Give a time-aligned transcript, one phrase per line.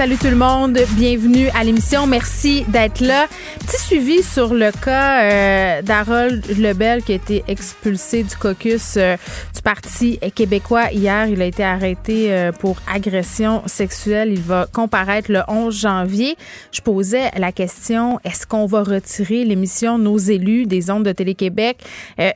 [0.00, 2.06] Salut tout le monde, bienvenue à l'émission.
[2.06, 3.26] Merci d'être là.
[3.58, 9.18] Petit suivi sur le cas euh, d'Harold Lebel qui a été expulsé du caucus euh,
[9.54, 11.26] du Parti québécois hier.
[11.26, 14.32] Il a été arrêté euh, pour agression sexuelle.
[14.32, 16.34] Il va comparaître le 11 janvier.
[16.72, 21.76] Je posais la question est-ce qu'on va retirer l'émission Nos élus des ondes de Télé-Québec?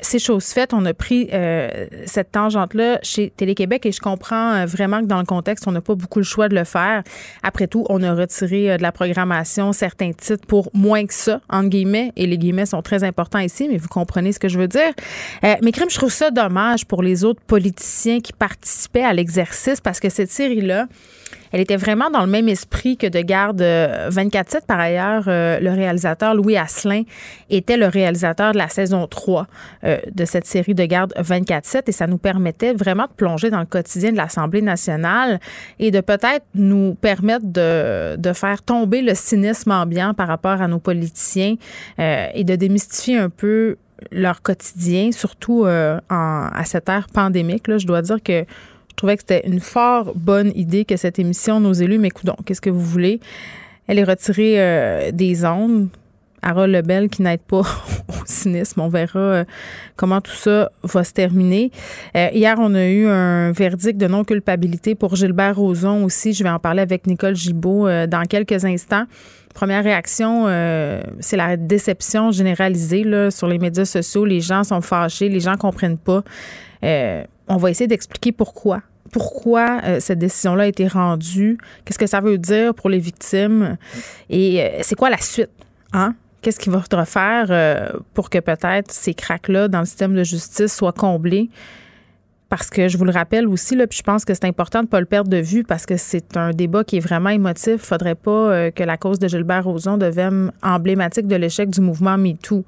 [0.02, 0.74] C'est chose faite.
[0.74, 1.30] On a pris
[2.04, 5.94] cette tangente-là chez Télé-Québec et je comprends vraiment que dans le contexte, on n'a pas
[5.94, 7.02] beaucoup le choix de le faire.
[7.62, 12.12] Tout, on a retiré de la programmation certains titres pour moins que ça, entre guillemets,
[12.16, 14.92] et les guillemets sont très importants ici, mais vous comprenez ce que je veux dire.
[15.44, 19.80] Euh, mais crime, je trouve ça dommage pour les autres politiciens qui participaient à l'exercice
[19.80, 20.86] parce que cette série-là,
[21.54, 23.62] elle était vraiment dans le même esprit que de garde 24-7.
[23.62, 27.02] Euh, Par ailleurs, euh, le réalisateur Louis Asselin
[27.48, 29.46] était le réalisateur de la saison 3
[29.84, 33.60] euh, de cette série de garde 24-7 et ça nous permettait vraiment de plonger dans
[33.60, 35.38] le quotidien de l'Assemblée nationale
[35.78, 40.80] et de peut-être nous permettre de, faire tomber le cynisme ambiant par rapport à nos
[40.80, 41.54] politiciens
[41.98, 43.76] et de démystifier un peu
[44.10, 47.68] leur quotidien, surtout en, à cette ère pandémique.
[47.68, 48.44] Là, je dois dire que
[48.94, 52.36] je trouvais que c'était une fort bonne idée que cette émission, nos élus, mais écoutons,
[52.46, 53.18] qu'est-ce que vous voulez?
[53.88, 55.88] Elle est retirée euh, des ondes.
[56.42, 57.62] Harold Lebel qui n'aide pas
[58.08, 58.82] au cynisme.
[58.82, 59.44] On verra euh,
[59.96, 61.72] comment tout ça va se terminer.
[62.16, 66.32] Euh, hier, on a eu un verdict de non-culpabilité pour Gilbert Rozon aussi.
[66.32, 69.06] Je vais en parler avec Nicole Gibault dans quelques instants.
[69.54, 70.46] Première réaction,
[71.20, 74.24] c'est la déception généralisée là, sur les médias sociaux.
[74.24, 76.22] Les gens sont fâchés, les gens comprennent pas
[77.48, 78.82] on va essayer d'expliquer pourquoi.
[79.12, 81.58] Pourquoi euh, cette décision-là a été rendue?
[81.84, 83.76] Qu'est-ce que ça veut dire pour les victimes?
[84.30, 85.50] Et euh, c'est quoi la suite?
[85.92, 86.14] Hein?
[86.42, 90.24] Qu'est-ce qu'il va falloir faire euh, pour que peut-être ces cracks-là dans le système de
[90.24, 91.48] justice soient comblés?
[92.48, 94.86] Parce que je vous le rappelle aussi, là, puis je pense que c'est important de
[94.86, 97.66] ne pas le perdre de vue parce que c'est un débat qui est vraiment émotif.
[97.66, 101.80] Il ne faudrait pas que la cause de Gilbert Rozon devienne emblématique de l'échec du
[101.80, 102.64] mouvement MeToo.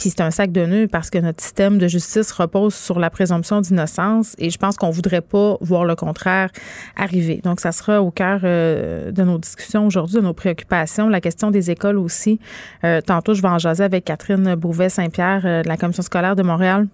[0.00, 3.10] Puis c'est un sac de nœuds parce que notre système de justice repose sur la
[3.10, 6.48] présomption d'innocence et je pense qu'on voudrait pas voir le contraire
[6.96, 7.42] arriver.
[7.44, 11.10] Donc ça sera au cœur euh, de nos discussions aujourd'hui, de nos préoccupations.
[11.10, 12.40] La question des écoles aussi.
[12.82, 16.42] Euh, tantôt, je vais en jaser avec Catherine Bouvet-Saint-Pierre euh, de la Commission scolaire de
[16.42, 16.86] Montréal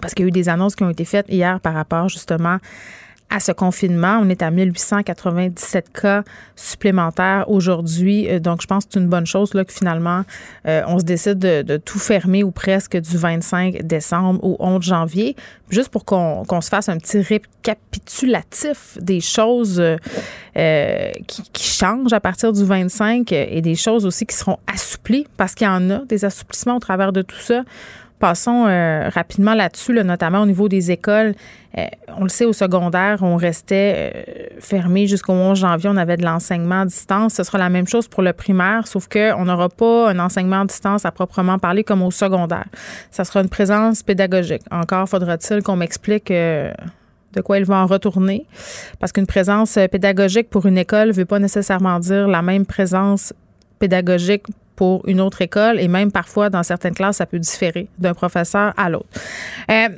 [0.00, 2.56] parce qu'il y a eu des annonces qui ont été faites hier par rapport justement
[3.30, 4.20] à ce confinement.
[4.22, 6.22] On est à 1897 cas
[6.54, 8.28] supplémentaires aujourd'hui.
[8.28, 10.22] Euh, donc, je pense que c'est une bonne chose là, que finalement,
[10.66, 15.36] euh, on se décide de, tout fermer ou presque du 25 décembre au 11 janvier.
[15.68, 22.20] Juste pour qu'on se fasse un petit récapitulatif des choses euh, qui, qui, changent à
[22.20, 25.98] partir du 25 et des choses aussi qui seront assouplies parce qu'il y en a
[26.04, 27.64] des assouplissements au travers de tout ça.
[28.18, 31.34] Passons euh, rapidement là-dessus, notamment au niveau des écoles.
[31.76, 31.84] Euh,
[32.16, 35.90] on le sait, au secondaire, on restait euh, fermé jusqu'au 11 janvier.
[35.92, 37.34] On avait de l'enseignement à distance.
[37.34, 40.64] Ce sera la même chose pour le primaire, sauf qu'on n'aura pas un enseignement à
[40.64, 42.64] distance à proprement parler comme au secondaire.
[43.10, 44.62] Ça sera une présence pédagogique.
[44.70, 48.46] Encore faudra-t-il qu'on m'explique de quoi il va en retourner.
[48.98, 53.34] Parce qu'une présence pédagogique pour une école ne veut pas nécessairement dire la même présence
[53.78, 54.46] pédagogique
[54.76, 58.72] pour une autre école et même parfois dans certaines classes, ça peut différer d'un professeur
[58.76, 59.08] à l'autre.
[59.70, 59.88] Euh,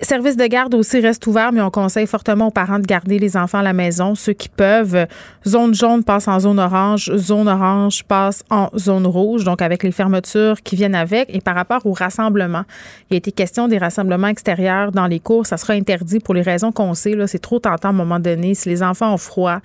[0.00, 3.36] Service de garde aussi reste ouvert, mais on conseille fortement aux parents de garder les
[3.36, 5.08] enfants à la maison, ceux qui peuvent.
[5.44, 9.90] Zone jaune passe en zone orange, zone orange passe en zone rouge, donc avec les
[9.90, 11.34] fermetures qui viennent avec.
[11.34, 12.62] Et par rapport au rassemblement,
[13.10, 15.46] il a été question des rassemblements extérieurs dans les cours.
[15.46, 17.16] Ça sera interdit pour les raisons qu'on sait.
[17.16, 18.54] Là, c'est trop tentant à un moment donné.
[18.54, 19.58] Si les enfants ont froid,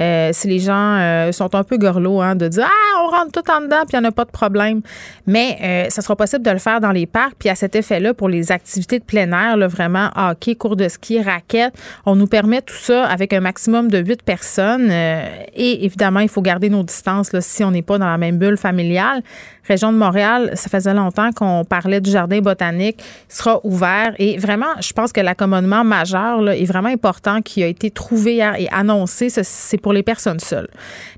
[0.00, 3.32] euh, si les gens euh, sont un peu gorlots, hein, de dire ah on rentre
[3.32, 4.82] tout en dedans puis il n'y en a pas de problème.
[5.26, 7.36] Mais euh, ça sera possible de le faire dans les parcs.
[7.38, 10.10] Puis à cet effet-là, pour les activités de plein air, là, vraiment
[10.58, 11.74] cours de ski, raquettes.
[12.04, 14.88] On nous permet tout ça avec un maximum de huit personnes.
[14.90, 18.18] Euh, et évidemment, il faut garder nos distances là, si on n'est pas dans la
[18.18, 19.22] même bulle familiale.
[19.68, 24.14] Région de Montréal, ça faisait longtemps qu'on parlait du jardin botanique, sera ouvert.
[24.18, 28.36] Et vraiment, je pense que l'accommodement majeur là, est vraiment important qui a été trouvé
[28.58, 29.28] et annoncé.
[29.30, 30.68] C'est pour les personnes seules.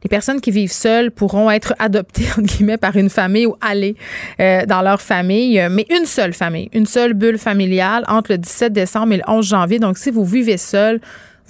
[0.03, 3.95] Les personnes qui vivent seules pourront être adoptées, entre guillemets, par une famille ou aller
[4.41, 8.73] euh, dans leur famille, mais une seule famille, une seule bulle familiale entre le 17
[8.73, 9.79] décembre et le 11 janvier.
[9.79, 11.01] Donc, si vous vivez seul,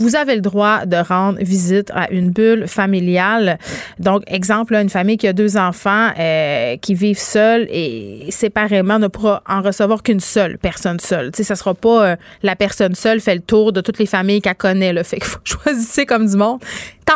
[0.01, 3.59] vous avez le droit de rendre visite à une bulle familiale.
[3.99, 9.09] Donc, exemple, une famille qui a deux enfants euh, qui vivent seuls et séparément ne
[9.09, 11.31] pourra en recevoir qu'une seule personne seule.
[11.33, 14.07] Tu sais, ça sera pas euh, la personne seule fait le tour de toutes les
[14.07, 14.93] familles qu'elle connaît.
[14.93, 16.61] le Fait que faut choisir comme du monde.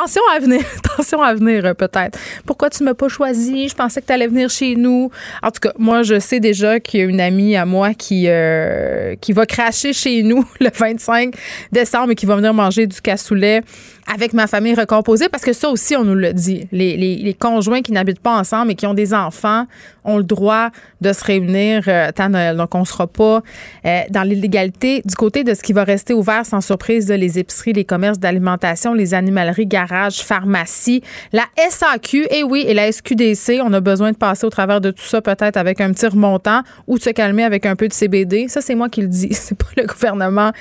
[0.01, 0.61] Tension à venir,
[0.97, 2.19] tension à venir euh, peut-être.
[2.45, 3.69] Pourquoi tu m'as pas choisi?
[3.69, 5.11] Je pensais que tu allais venir chez nous.
[5.41, 8.27] En tout cas, moi, je sais déjà qu'il y a une amie à moi qui,
[9.21, 11.35] qui va cracher chez nous le 25
[11.71, 13.63] décembre et qui va venir manger du cassoulet
[14.13, 16.69] avec ma famille recomposée, parce que ça aussi, on nous le dit.
[16.73, 19.67] Les, les, les conjoints qui n'habitent pas ensemble et qui ont des enfants
[20.05, 20.69] ont le droit
[21.01, 22.57] de se réunir euh, à Noël.
[22.57, 23.43] Donc, on ne sera pas
[23.87, 25.03] euh, dans l'illégalité.
[25.05, 28.19] Du côté de ce qui va rester ouvert sans surprise, de les épiceries, les commerces
[28.19, 31.03] d'alimentation, les animaleries, garages, pharmacies,
[31.33, 34.91] la SAQ, et oui, et la SQDC, on a besoin de passer au travers de
[34.91, 37.93] tout ça, peut-être avec un petit remontant ou de se calmer avec un peu de
[37.93, 38.49] CBD.
[38.49, 39.29] Ça, c'est moi qui le dis.
[39.45, 40.53] C'est pas le gouvernement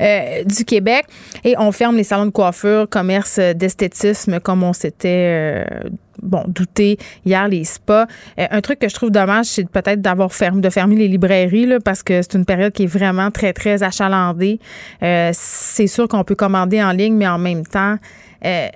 [0.00, 1.04] euh, du Québec.
[1.44, 5.88] Et on ferme les salons de coiffure, commerce d'esthétisme comme on s'était euh,
[6.22, 8.06] bon douté hier les spas.
[8.38, 11.66] Euh, un truc que je trouve dommage, c'est peut-être d'avoir fermé de fermer les librairies
[11.66, 14.60] là, parce que c'est une période qui est vraiment très très achalandée.
[15.02, 17.96] Euh, c'est sûr qu'on peut commander en ligne, mais en même temps
[18.44, 18.68] euh,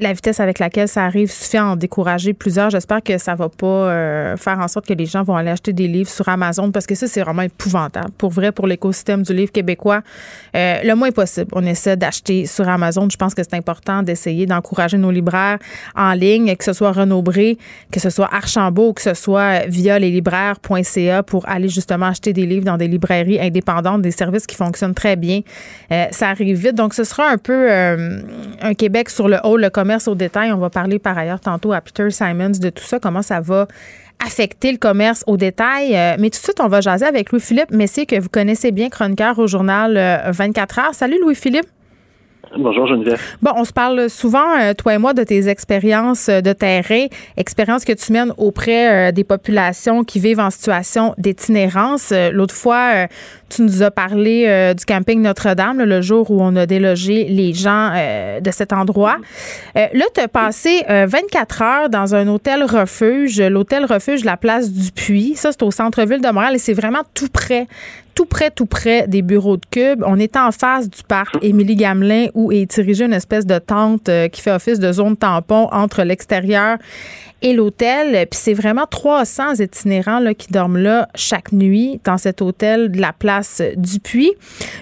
[0.00, 2.70] la vitesse avec laquelle ça arrive suffit à en décourager plusieurs.
[2.70, 5.72] J'espère que ça va pas euh, faire en sorte que les gens vont aller acheter
[5.72, 8.10] des livres sur Amazon parce que ça, c'est vraiment épouvantable.
[8.16, 10.00] Pour vrai, pour l'écosystème du livre québécois,
[10.56, 13.06] euh, le moins possible, on essaie d'acheter sur Amazon.
[13.10, 15.58] Je pense que c'est important d'essayer d'encourager nos libraires
[15.94, 17.58] en ligne, que ce soit Renaud Bré,
[17.90, 22.64] que ce soit Archambault, que ce soit via leslibraires.ca pour aller justement acheter des livres
[22.64, 25.40] dans des librairies indépendantes, des services qui fonctionnent très bien.
[26.10, 26.74] ça arrive vite.
[26.74, 30.52] Donc, ce sera un peu un Québec sur le haut, le commerce au détail.
[30.52, 33.66] On va parler par ailleurs tantôt à Peter Simons de tout ça, comment ça va
[34.24, 35.96] affecter le commerce au détail.
[35.96, 38.88] Euh, mais tout de suite, on va jaser avec Louis-Philippe Messier, que vous connaissez bien,
[38.88, 40.94] chroniqueur au journal 24 euh, heures.
[40.94, 41.66] Salut Louis-Philippe.
[42.58, 43.20] Bonjour Geneviève.
[43.40, 47.06] Bon, on se parle souvent, euh, toi et moi, de tes expériences de terrain,
[47.36, 52.12] expériences que tu mènes auprès des populations qui vivent en situation d'itinérance.
[52.32, 53.06] L'autre fois,
[53.54, 57.52] tu nous as parlé euh, du camping Notre-Dame, le jour où on a délogé les
[57.52, 59.16] gens euh, de cet endroit.
[59.76, 64.72] Euh, là, tu as passé 24 heures dans un hôtel refuge, l'hôtel refuge La Place
[64.72, 65.34] du Puy.
[65.34, 67.66] Ça, c'est au centre-ville de Montréal et c'est vraiment tout près
[68.14, 70.02] tout près, tout près des bureaux de Cube.
[70.06, 74.10] On est en face du parc Émilie Gamelin où est dirigée une espèce de tente
[74.32, 76.78] qui fait office de zone tampon entre l'extérieur
[77.42, 78.26] et l'hôtel.
[78.30, 83.12] Puis c'est vraiment 300 itinérants qui dorment là chaque nuit dans cet hôtel de la
[83.12, 84.32] place du Puy.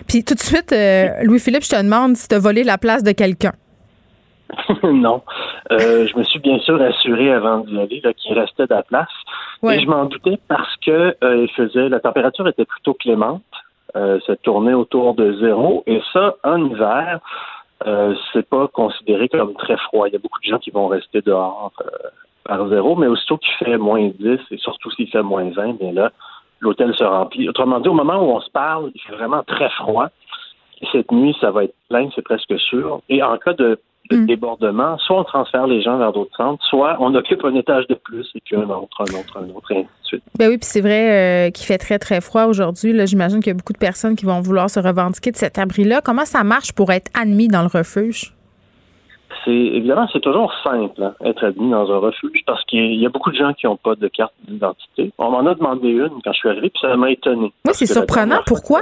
[0.07, 3.03] Puis tout de suite, euh, Louis-Philippe, je te demande si tu as volé la place
[3.03, 3.53] de quelqu'un.
[4.83, 5.23] non.
[5.71, 9.09] Euh, je me suis bien sûr assuré avant d'y aller qu'il restait de la place.
[9.63, 13.43] Et je m'en doutais parce que euh, il faisait la température était plutôt clémente.
[13.95, 15.83] ça tournait autour de zéro.
[15.87, 17.21] Et ça, en hiver,
[18.33, 20.09] c'est pas considéré comme très froid.
[20.09, 21.73] Il y a beaucoup de gens qui vont rester dehors
[22.45, 25.93] par zéro, mais aussitôt qu'il fait moins 10 et surtout s'il fait moins 20, bien
[25.93, 26.11] là,
[26.61, 27.49] l'hôtel se remplit.
[27.49, 30.09] Autrement dit, au moment où on se parle, il fait vraiment très froid.
[30.81, 33.03] Et cette nuit, ça va être plein, c'est presque sûr.
[33.09, 33.79] Et en cas de,
[34.17, 34.27] mm.
[34.27, 37.95] débordement, soit on transfère les gens vers d'autres centres, soit on occupe un étage de
[37.95, 40.23] plus et puis un autre, un autre, un autre, et ainsi de suite.
[40.39, 42.95] Ben oui, puis c'est vrai euh, qu'il fait très, très froid aujourd'hui.
[43.07, 46.01] J'imagine qu'il y a beaucoup de personnes qui vont vouloir se revendiquer de cet abri-là.
[46.01, 48.35] Comment ça marche pour être admis dans le refuge?
[49.45, 53.09] c'est évidemment c'est toujours simple hein, être admis dans un refuge parce qu'il y a
[53.09, 55.13] beaucoup de gens qui n'ont pas de carte d'identité.
[55.19, 57.53] On m'en a demandé une quand je suis arrivé, puis ça m'a étonné.
[57.65, 58.41] Oui, c'est surprenant.
[58.47, 58.81] Pourquoi?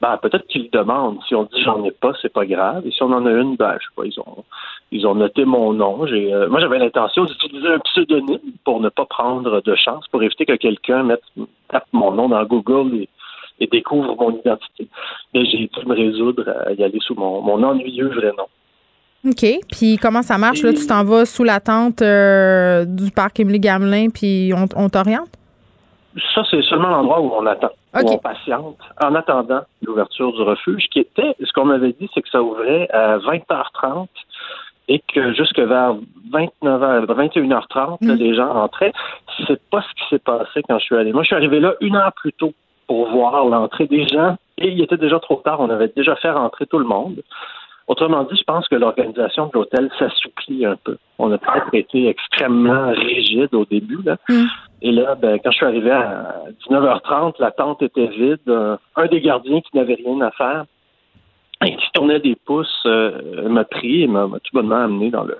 [0.00, 1.18] Ben, peut-être qu'ils demandent.
[1.28, 2.86] Si on dit j'en ai pas, c'est pas grave.
[2.86, 4.44] Et si on en a une, ben, je sais pas, ils ont,
[4.92, 6.06] ils ont noté mon nom.
[6.06, 10.22] J'ai, euh, moi, j'avais l'intention d'utiliser un pseudonyme pour ne pas prendre de chance, pour
[10.22, 11.22] éviter que quelqu'un mette,
[11.68, 13.08] tape mon nom dans Google et,
[13.70, 14.88] découvre mon identité.
[15.34, 18.46] Mais j'ai dû me résoudre à y aller sous mon, mon ennuyeux vrai nom.
[19.26, 19.44] OK.
[19.70, 20.62] Puis comment ça marche?
[20.62, 25.28] Là, tu t'en vas sous la tente euh, du parc Émilie Gamelin, puis on, t'oriente?
[26.34, 30.86] Ça, c'est seulement l'endroit où on attend, où on patiente, en attendant l'ouverture du refuge,
[30.92, 34.06] qui était, ce qu'on m'avait dit, c'est que ça ouvrait à 20h30
[34.88, 35.94] et que jusque vers
[36.32, 38.92] 29h, 21h30, les gens entraient.
[39.46, 41.12] C'est pas ce qui s'est passé quand je suis allé.
[41.12, 42.52] Moi, je suis arrivé là une heure plus tôt
[42.86, 45.60] pour voir l'entrée des gens et il était déjà trop tard.
[45.60, 47.22] On avait déjà fait rentrer tout le monde.
[47.90, 50.96] Autrement dit, je pense que l'organisation de l'hôtel s'assouplit un peu.
[51.18, 53.98] On a peut-être été extrêmement rigide au début.
[54.04, 54.16] Là.
[54.28, 54.44] Mm.
[54.82, 56.36] Et là, ben, quand je suis arrivé à
[56.68, 58.48] 19h30, la tente était vide.
[58.94, 60.66] Un, des gardiens qui n'avait rien à faire
[61.66, 65.36] et qui tournait des pouces euh, m'a pris et m'a tout bonnement amené dans le,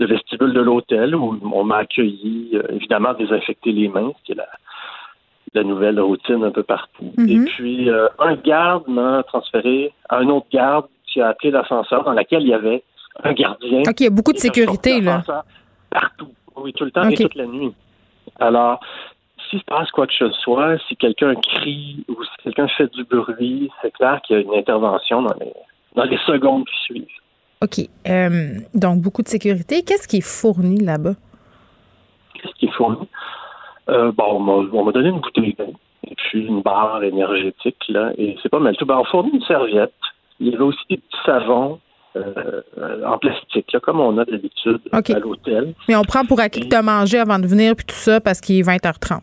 [0.00, 4.42] vestibule de l'hôtel où on m'a accueilli, euh, évidemment désinfecté les mains, ce qui est
[5.54, 7.12] la, nouvelle routine un peu partout.
[7.18, 7.30] Mm-hmm.
[7.30, 12.04] Et puis, euh, un garde m'a transféré à un autre garde qui a appelé l'ascenseur
[12.04, 12.82] dans laquelle il y avait
[13.22, 13.80] un gardien.
[13.80, 15.22] OK, il y a beaucoup de sécurité, là.
[15.90, 16.28] Partout.
[16.56, 17.72] Oui, tout le temps et toute la nuit.
[18.40, 18.80] Alors,
[19.48, 23.04] s'il se passe quoi que ce soit, si quelqu'un crie ou si quelqu'un fait du
[23.04, 25.52] bruit, c'est clair qu'il y a une intervention dans les,
[25.94, 27.06] dans les secondes qui suivent.
[27.62, 27.88] OK.
[28.08, 29.82] Euh, donc, beaucoup de sécurité.
[29.82, 31.14] Qu'est-ce qui est fourni là-bas?
[32.34, 33.08] Qu'est-ce qui est fourni?
[33.88, 35.56] Euh, bon, on m'a donné une bouteille
[36.06, 38.86] et puis une barre énergétique, là, et c'est pas mal tout.
[38.86, 39.92] Ben, on fournit une serviette.
[40.42, 41.78] Il y avait aussi des petits savons
[42.16, 42.62] euh,
[43.06, 45.74] en plastique, là, comme on a d'habitude à l'hôtel.
[45.88, 48.20] Mais on prend pour acquis que tu as mangé avant de venir, puis tout ça,
[48.20, 49.20] parce qu'il est 20h30,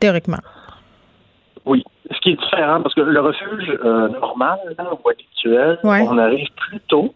[0.00, 0.40] théoriquement.
[1.66, 1.84] Oui.
[2.10, 6.48] Ce qui est différent, parce que le refuge euh, normal, là, ou habituel, on arrive
[6.56, 7.14] plus tôt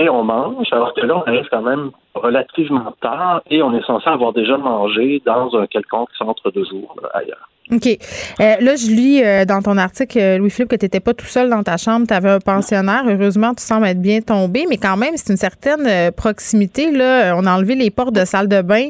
[0.00, 3.84] et on mange, alors que là, on arrive quand même relativement tard et on est
[3.84, 7.50] censé avoir déjà mangé dans un quelconque centre de jour ailleurs.
[7.70, 7.86] OK.
[7.86, 11.26] Euh, là, je lis euh, dans ton article, euh, Louis-Philippe, que tu n'étais pas tout
[11.26, 13.04] seul dans ta chambre, tu avais un pensionnaire.
[13.06, 16.90] Heureusement, tu sembles être bien tombé, mais quand même, c'est une certaine proximité.
[16.90, 17.34] Là.
[17.36, 18.88] On a enlevé les portes de salle de bain.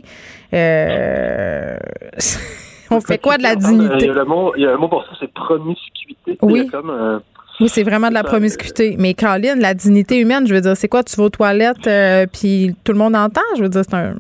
[2.93, 4.07] on fait quoi de la dignité?
[4.07, 6.39] Il y, a mot, il y a un mot pour ça, c'est promiscuité.
[6.41, 6.67] Oui.
[6.69, 7.21] Comme,
[7.61, 8.97] oui, c'est vraiment de la promiscuité.
[8.99, 11.03] Mais Caroline, la dignité humaine, je veux dire, c'est quoi?
[11.03, 13.43] Tu vas aux toilettes, euh, puis tout le monde entend?
[13.57, 14.15] Je veux dire, c'est un.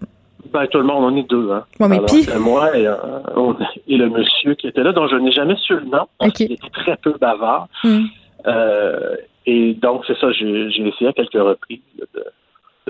[0.52, 1.50] Ben, tout le monde, on est deux.
[1.52, 1.64] Hein.
[1.88, 2.26] mais puis...
[2.38, 3.52] Moi et, euh,
[3.86, 6.52] et, le monsieur qui était là, dont je n'ai jamais su le nom, parce qu'il
[6.52, 7.68] était très peu bavard.
[7.84, 8.06] Hmm.
[8.46, 9.16] Euh,
[9.46, 12.24] et donc, c'est ça, j'ai essayé à quelques reprises de,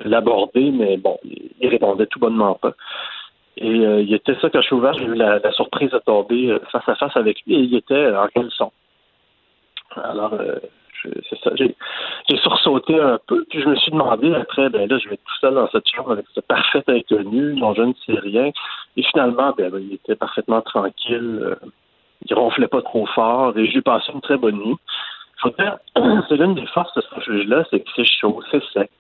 [0.04, 2.72] l'aborder, mais bon, il, répondait tout bonnement pas.
[3.58, 6.56] Et il était ça, quand je suis ouvert, j'ai eu la, la, surprise de tomber
[6.72, 8.72] face à face avec lui, et il était en caleçon.
[9.96, 10.56] Alors, euh,
[11.02, 11.50] c'est ça.
[11.56, 11.74] J'ai,
[12.42, 15.38] sursauté un peu, puis je me suis demandé après, ben là, je vais être tout
[15.40, 18.50] seul dans cette chambre avec ce parfait inconnu dont je ne sais rien.
[18.96, 21.40] Et finalement, ben, ben il était parfaitement tranquille.
[21.42, 21.56] Euh,
[22.26, 24.76] il ronflait pas trop fort et j'ai passé une très bonne nuit.
[26.28, 28.90] c'est l'une des forces de ce refuge-là, c'est que c'est chaud, c'est sec.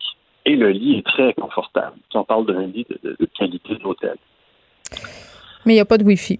[0.46, 1.96] Et le lit est très confortable.
[2.14, 4.16] On parle d'un lit de, qualité d'hôtel.
[5.66, 6.38] Mais il n'y a pas de Wi-Fi.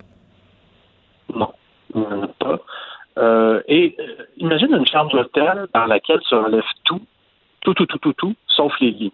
[1.35, 1.53] Non,
[1.95, 2.59] il n'y en a pas.
[3.21, 7.03] Euh, et euh, imagine une chambre d'hôtel dans laquelle se relève tout,
[7.61, 9.13] tout, tout, tout, tout, tout, sauf les lits.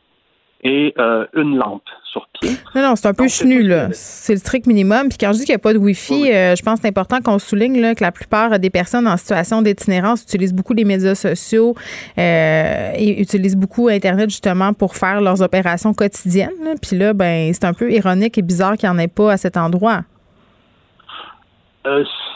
[0.63, 2.51] Et euh, une lampe sur pied.
[2.75, 3.89] Non, non, c'est un peu chenu, là.
[3.93, 5.09] C'est le strict minimum.
[5.09, 7.21] Puis quand je dis qu'il n'y a pas de Wi-Fi, je pense que c'est important
[7.21, 11.15] qu'on souligne là, que la plupart des personnes en situation d'itinérance utilisent beaucoup les médias
[11.15, 11.75] sociaux
[12.17, 16.75] et utilisent beaucoup Internet justement pour faire leurs opérations quotidiennes.
[16.83, 19.37] Puis là, ben, c'est un peu ironique et bizarre qu'il n'y en ait pas à
[19.37, 20.01] cet endroit.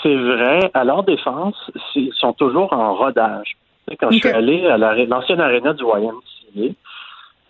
[0.01, 0.71] Euh, c'est vrai.
[0.75, 3.57] À leur défense, ils sont toujours en rodage.
[3.99, 6.75] Quand je suis allé à l'ancienne aréna du YMCA,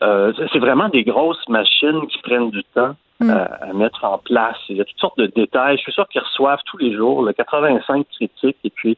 [0.02, 3.30] euh, c'est vraiment des grosses machines qui prennent du temps mm.
[3.30, 4.56] à, mettre en place.
[4.70, 5.76] Il y a toutes sortes de détails.
[5.76, 8.56] Je suis sûr qu'ils reçoivent tous les jours le 85 critiques.
[8.64, 8.96] Et puis,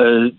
[0.00, 0.30] euh,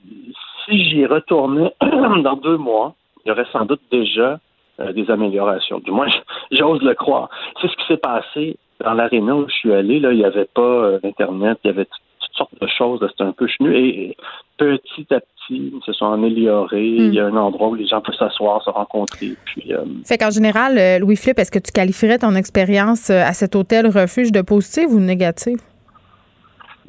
[0.65, 4.39] si j'y retournais dans deux mois, il y aurait sans doute déjà
[4.77, 5.79] des améliorations.
[5.79, 6.07] Du moins,
[6.51, 7.29] j'ose le croire.
[7.61, 10.49] C'est ce qui s'est passé dans l'aréna où je suis allé, là, il n'y avait
[10.53, 11.87] pas euh, d'Internet, il y avait
[12.35, 13.75] sortes de choses, c'était un peu chenu.
[13.75, 14.17] Et,
[14.57, 16.91] petit à petit, ils se sont améliorés.
[16.91, 17.07] Hmm.
[17.07, 19.31] Il y a un endroit où les gens peuvent s'asseoir, se rencontrer.
[19.45, 23.55] Puis, euh, fait qu'en général, euh, Louis-Philippe, est-ce que tu qualifierais ton expérience à cet
[23.55, 25.59] hôtel refuge de positive ou de négative?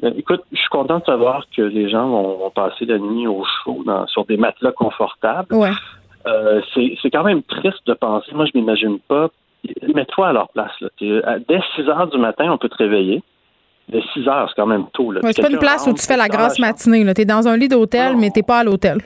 [0.01, 3.43] Ben, écoute, je suis content de savoir que les gens vont, passer la nuit au
[3.63, 5.53] chaud sur des matelas confortables.
[5.53, 5.71] Ouais.
[6.73, 8.31] c'est quand même triste de penser.
[8.33, 9.29] Moi, je m'imagine pas
[9.93, 10.71] mets-toi à leur place.
[10.81, 10.89] Là.
[11.47, 13.23] Dès 6 heures du matin, on peut te réveiller.
[13.89, 15.13] Dès 6 heures, c'est quand même tôt.
[15.13, 17.05] Ouais, c'est pas une place où tu fais la grasse matinée.
[17.13, 18.97] Tu es dans un lit d'hôtel, mais tu pas à l'hôtel.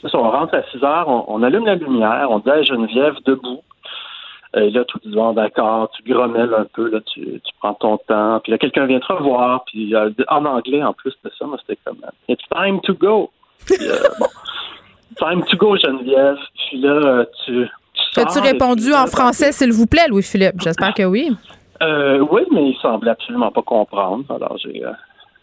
[0.00, 3.16] C'est ça, on rentre à 6 heures, on, allume la lumière, on dit à Geneviève
[3.26, 3.60] debout.
[4.56, 7.98] Et là, tout dis bon, d'accord, tu grommelles un peu, là, tu, tu prends ton
[7.98, 8.40] temps.
[8.40, 9.64] Puis là, quelqu'un vient te revoir.
[9.66, 13.30] Puis euh, en anglais, en plus de ça, moi, c'était comme It's time to go.
[13.66, 14.26] Puis, euh, bon,
[15.18, 16.38] time to go, Geneviève.
[16.54, 17.68] Puis là, euh, tu,
[18.16, 20.60] As-tu répondu en français, s'il vous plaît, Louis-Philippe?
[20.60, 21.30] J'espère que oui.
[21.82, 24.24] Euh, oui, mais il semblait absolument pas comprendre.
[24.30, 24.84] Alors, j'ai.
[24.84, 24.92] Euh,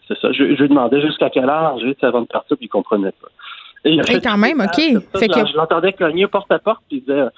[0.06, 0.32] c'est ça.
[0.32, 3.28] Je, je, lui demandais jusqu'à quelle heure j'étais avant de partir, puis il comprenait pas.
[3.84, 4.76] Et, il quand même, OK.
[5.18, 5.46] fait que...
[5.46, 7.28] Je l'entendais cogner porte à porte, puis il disait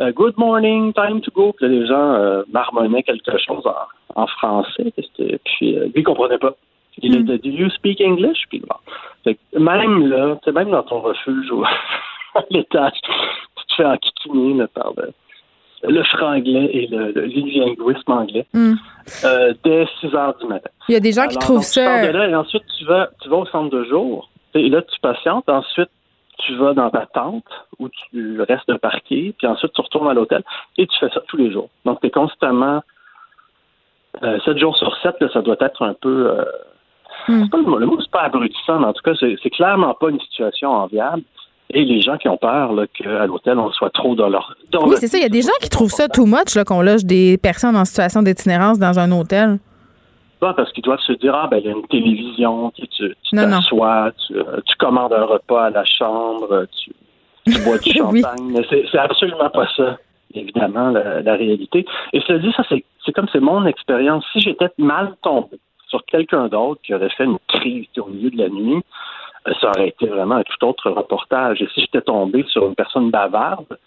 [0.00, 1.52] euh, Good morning, time to go.
[1.56, 3.64] Puis les gens marmonnaient quelque chose
[4.14, 4.92] en, français.
[4.96, 6.54] Puis lui, il comprenait pas.
[7.02, 7.30] Il hmm.
[7.30, 8.44] était Do you speak English?
[8.48, 9.34] Puis bon.
[9.58, 11.52] même là, même dans ton refuge
[12.34, 12.98] à l'étage,
[13.76, 15.12] fait enquiquiner par le,
[16.16, 18.74] franglais et le, linguisme anglais mm.
[19.24, 20.70] euh, dès 6 heures du matin.
[20.88, 22.04] Il y a des gens qui trouvent ça.
[22.04, 24.28] et ensuite, tu vas, tu vas au centre de jour.
[24.54, 25.48] Et là, tu patientes.
[25.48, 25.90] Ensuite,
[26.38, 27.44] tu vas dans ta tente
[27.78, 29.34] où tu restes parqué.
[29.38, 30.42] Puis ensuite, tu retournes à l'hôtel.
[30.76, 31.68] Et tu fais ça tous les jours.
[31.84, 32.82] Donc, tu es constamment.
[34.22, 36.30] Euh, 7 jours sur 7, ça doit être un peu.
[36.30, 36.44] Euh,
[37.28, 37.48] mm.
[37.78, 41.22] le mot, c'est pas abrutissant, mais en tout cas, c'est clairement pas une situation enviable.
[41.70, 44.56] Et les gens qui ont peur qu'à l'hôtel, on soit trop dans leur.
[44.82, 45.18] oui, c'est ça.
[45.18, 47.84] Il y a des gens qui trouvent ça too much qu'on loge des personnes en
[47.84, 49.58] situation d'itinérance dans un hôtel.
[50.38, 52.86] Pas parce qu'ils doivent se dire ah ben il y a une télévision, tu
[53.32, 54.34] t'assois, tu,
[54.66, 56.92] tu, commandes un repas à la chambre, tu,
[57.64, 58.52] bois du champagne.
[58.52, 59.96] Mais c'est absolument pas ça,
[60.34, 61.86] évidemment, la, réalité.
[62.12, 64.24] Et cela dit, ça c'est comme c'est mon expérience.
[64.32, 65.58] Si j'étais mal tombé
[65.88, 68.82] sur quelqu'un d'autre qui aurait fait une crise au milieu de la nuit, euh,
[69.60, 71.62] ça aurait été vraiment un tout autre reportage.
[71.62, 73.78] Et si j'étais tombé sur une personne bavarde,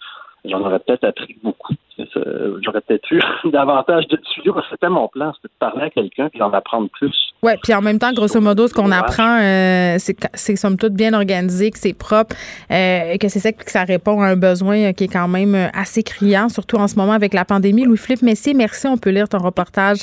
[0.44, 1.74] j'en aurais peut-être appris beaucoup.
[1.98, 3.20] J'aurais peut-être eu
[3.50, 4.56] davantage de tuyaux.
[4.70, 7.14] C'était mon plan, c'était de parler à quelqu'un et d'en apprendre plus.
[7.42, 11.14] Oui, puis en même temps, grosso modo, ce qu'on apprend, euh, c'est somme toute bien
[11.14, 12.36] organisé, que c'est propre,
[12.70, 16.02] euh, que c'est ça que ça répond à un besoin qui est quand même assez
[16.02, 17.84] criant, surtout en ce moment avec la pandémie.
[17.84, 18.86] Louis-Philippe Messier, merci.
[18.86, 20.00] On peut lire ton reportage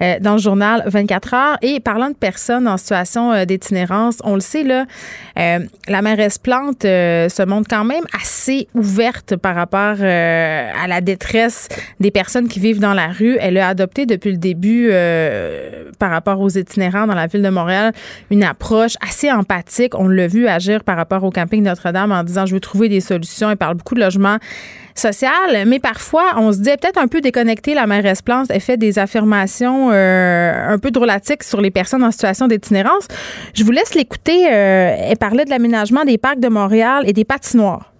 [0.00, 1.56] euh, dans le journal 24 heures.
[1.62, 4.86] Et parlant de personnes en situation d'itinérance, on le sait, là,
[5.36, 11.37] la mairesse Plante se montre quand même assez ouverte par rapport à la détresse
[12.00, 13.36] des personnes qui vivent dans la rue.
[13.40, 17.48] Elle a adopté depuis le début, euh, par rapport aux itinérants dans la ville de
[17.48, 17.92] Montréal,
[18.30, 19.98] une approche assez empathique.
[19.98, 23.00] On l'a vu agir par rapport au camping Notre-Dame en disant je veux trouver des
[23.00, 23.50] solutions.
[23.50, 24.38] Elle parle beaucoup de logement
[24.94, 27.74] social, mais parfois on se dit peut-être un peu déconnecté.
[27.74, 32.10] La mairesse Plante, elle fait des affirmations euh, un peu drôlatiques sur les personnes en
[32.10, 33.06] situation d'itinérance.
[33.54, 34.46] Je vous laisse l'écouter.
[34.46, 37.92] Euh, elle parlait de l'aménagement des parcs de Montréal et des patinoires.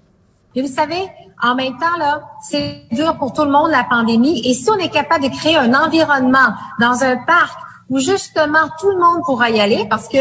[0.54, 1.02] Et vous savez,
[1.42, 4.40] en même temps, là, c'est dur pour tout le monde, la pandémie.
[4.44, 7.58] Et si on est capable de créer un environnement dans un parc
[7.90, 10.18] où justement tout le monde pourra y aller, parce que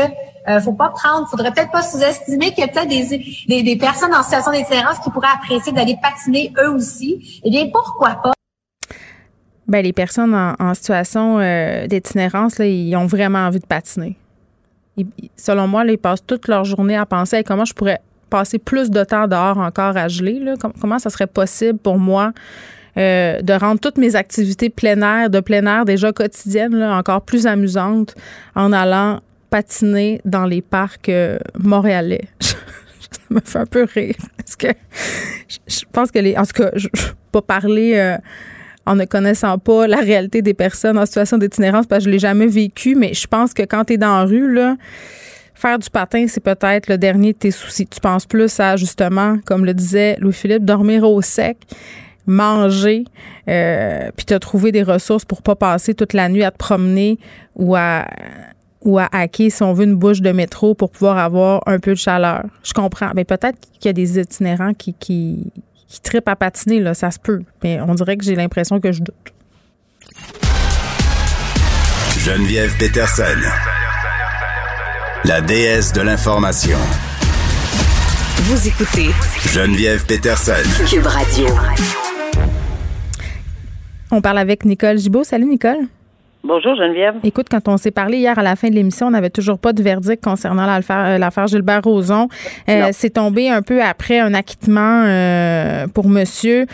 [0.47, 4.13] euh, faut pas prendre, faudrait peut-être pas sous-estimer qu'il y a peut-être des, des, personnes
[4.13, 7.41] en situation d'itinérance qui pourraient apprécier d'aller patiner eux aussi.
[7.43, 8.33] Eh bien, pourquoi pas?
[9.67, 14.15] Ben, les personnes en, situation euh, d'itinérance, ils ont vraiment envie de patiner.
[15.35, 18.89] selon moi, ils passent toute leur journée à penser à comment je pourrais passer plus
[18.89, 20.39] de temps dehors encore à geler?
[20.39, 20.55] Là?
[20.79, 22.33] Comment ça serait possible pour moi
[22.97, 27.21] euh, de rendre toutes mes activités plein air, de plein air déjà quotidiennes, là, encore
[27.21, 28.15] plus amusantes
[28.55, 29.19] en allant
[29.49, 32.27] patiner dans les parcs euh, montréalais?
[32.39, 32.55] ça
[33.29, 34.67] me fait un peu rire parce que
[35.67, 36.35] je, pense que les.
[36.37, 37.93] En tout cas, je ne pas parler.
[37.95, 38.17] Euh,
[38.87, 42.19] en ne connaissant pas la réalité des personnes en situation d'itinérance parce que je l'ai
[42.19, 44.77] jamais vécu, mais je pense que quand tu es dans la rue, là,
[45.57, 47.87] Faire du patin, c'est peut-être le dernier de tes soucis.
[47.87, 51.57] Tu penses plus à, justement, comme le disait Louis-Philippe, dormir au sec,
[52.27, 53.05] manger,
[53.49, 57.17] euh, puis te trouver des ressources pour pas passer toute la nuit à te promener
[57.55, 58.05] ou à
[58.81, 61.91] ou à hacker, si on veut, une bouche de métro pour pouvoir avoir un peu
[61.91, 62.43] de chaleur.
[62.63, 63.09] Je comprends.
[63.15, 65.51] Mais peut-être qu'il y a des itinérants qui, qui,
[66.03, 67.41] tripent à patiner, là, ça se peut.
[67.63, 69.33] Mais on dirait que j'ai l'impression que je doute.
[72.19, 73.23] Geneviève Peterson
[75.25, 76.77] la déesse de l'information.
[78.43, 79.09] Vous écoutez
[79.51, 80.53] Geneviève Peterson.
[80.87, 81.47] Cube Radio.
[84.11, 85.23] On parle avec Nicole Gibault.
[85.23, 85.87] Salut Nicole.
[86.43, 87.15] Bonjour Geneviève.
[87.23, 89.73] Écoute, quand on s'est parlé hier à la fin de l'émission, on n'avait toujours pas
[89.73, 92.29] de verdict concernant l'affaire euh, Gilbert Rozon.
[92.69, 96.65] Euh, c'est tombé un peu après un acquittement euh, pour monsieur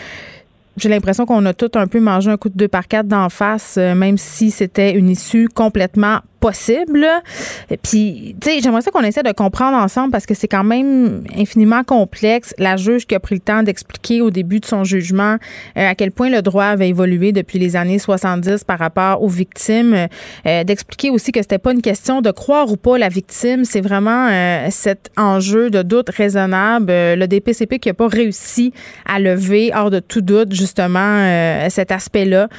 [0.75, 3.29] j'ai l'impression qu'on a tout un peu mangé un coup de deux par quatre d'en
[3.29, 7.07] face, même si c'était une issue complètement possible.
[7.83, 11.23] Puis, tu sais, j'aimerais ça qu'on essaie de comprendre ensemble parce que c'est quand même
[11.37, 12.53] infiniment complexe.
[12.57, 15.37] La juge qui a pris le temps d'expliquer au début de son jugement
[15.77, 19.29] euh, à quel point le droit avait évolué depuis les années 70 par rapport aux
[19.29, 19.95] victimes,
[20.45, 23.79] euh, d'expliquer aussi que c'était pas une question de croire ou pas la victime, c'est
[23.79, 26.87] vraiment euh, cet enjeu de doute raisonnable.
[26.91, 28.73] le DPCP qui a pas réussi
[29.05, 32.49] à lever hors de tout doute justement cet aspect-là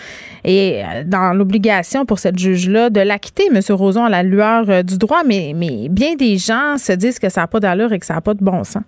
[0.44, 3.61] et dans l'obligation pour cette juge-là de l'acquitter, M.
[3.74, 7.28] Roson, à la lueur euh, du droit, mais, mais bien des gens se disent que
[7.28, 8.82] ça n'a pas d'allure et que ça n'a pas de bon sens.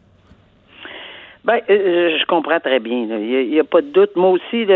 [1.46, 3.06] Ben, euh, je comprends très bien.
[3.08, 4.16] Il n'y a, pas de doute.
[4.16, 4.66] Moi aussi,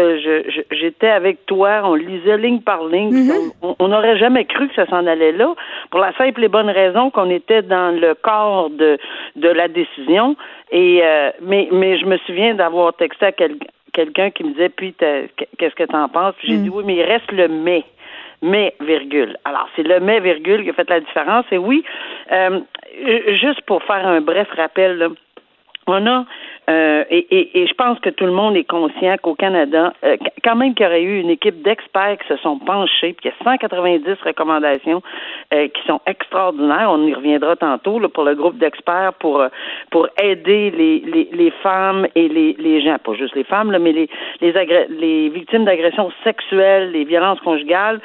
[0.71, 3.11] j'étais avec toi, on lisait ligne par ligne.
[3.11, 3.75] Mm-hmm.
[3.81, 5.53] On n'aurait jamais cru que ça s'en allait là,
[5.91, 8.99] pour la simple et bonne raison qu'on était dans le corps de,
[9.35, 10.37] de la décision.
[10.71, 14.95] Et euh, mais, mais je me souviens d'avoir texté à quelqu'un qui me disait, puis
[14.95, 16.37] qu'est-ce que tu en penses?
[16.39, 16.63] Puis j'ai mm.
[16.63, 17.83] dit, oui, mais il reste le mais
[18.43, 19.37] mais virgule.
[19.45, 21.45] Alors, c'est le mais virgule qui a fait la différence.
[21.51, 21.85] Et oui,
[22.33, 22.61] euh,
[23.41, 25.09] juste pour faire un bref rappel, là,
[25.87, 26.25] on a
[26.71, 30.55] euh, et, et, je pense que tout le monde est conscient qu'au Canada, euh, quand
[30.55, 33.35] même qu'il y aurait eu une équipe d'experts qui se sont penchés, puis qu'il y
[33.35, 35.03] a 190 recommandations
[35.53, 36.89] euh, qui sont extraordinaires.
[36.91, 39.45] On y reviendra tantôt là, pour le groupe d'experts pour
[39.91, 43.81] pour aider les, les, les femmes et les, les gens, pas juste les femmes, là,
[43.81, 44.09] mais les
[44.41, 44.53] les,
[44.91, 48.01] les victimes d'agressions sexuelles, les violences conjugales.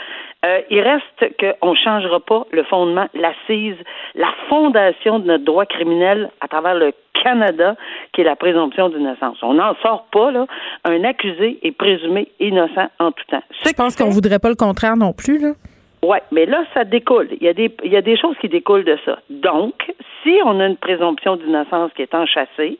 [0.69, 3.77] Il reste qu'on ne changera pas le fondement, l'assise,
[4.15, 7.75] la fondation de notre droit criminel à travers le Canada,
[8.13, 9.37] qui est la présomption d'innocence.
[9.41, 10.45] On n'en sort pas, là.
[10.83, 13.43] Un accusé est présumé innocent en tout temps.
[13.65, 15.53] Je pense qu'on voudrait pas le contraire non plus, là.
[16.03, 17.29] Oui, mais là, ça découle.
[17.31, 19.17] Il y, a des, il y a des choses qui découlent de ça.
[19.31, 22.77] Donc, si on a une présomption d'innocence qui est enchâssée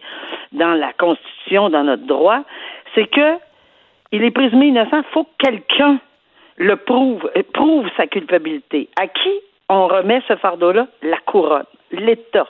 [0.51, 2.41] dans la Constitution, dans notre droit,
[2.93, 3.37] c'est que
[4.11, 5.99] il est présumé innocent, il faut que quelqu'un
[6.57, 8.89] le prouve, prouve sa culpabilité.
[8.99, 10.87] À qui on remet ce fardeau-là?
[11.01, 12.47] La couronne, l'État.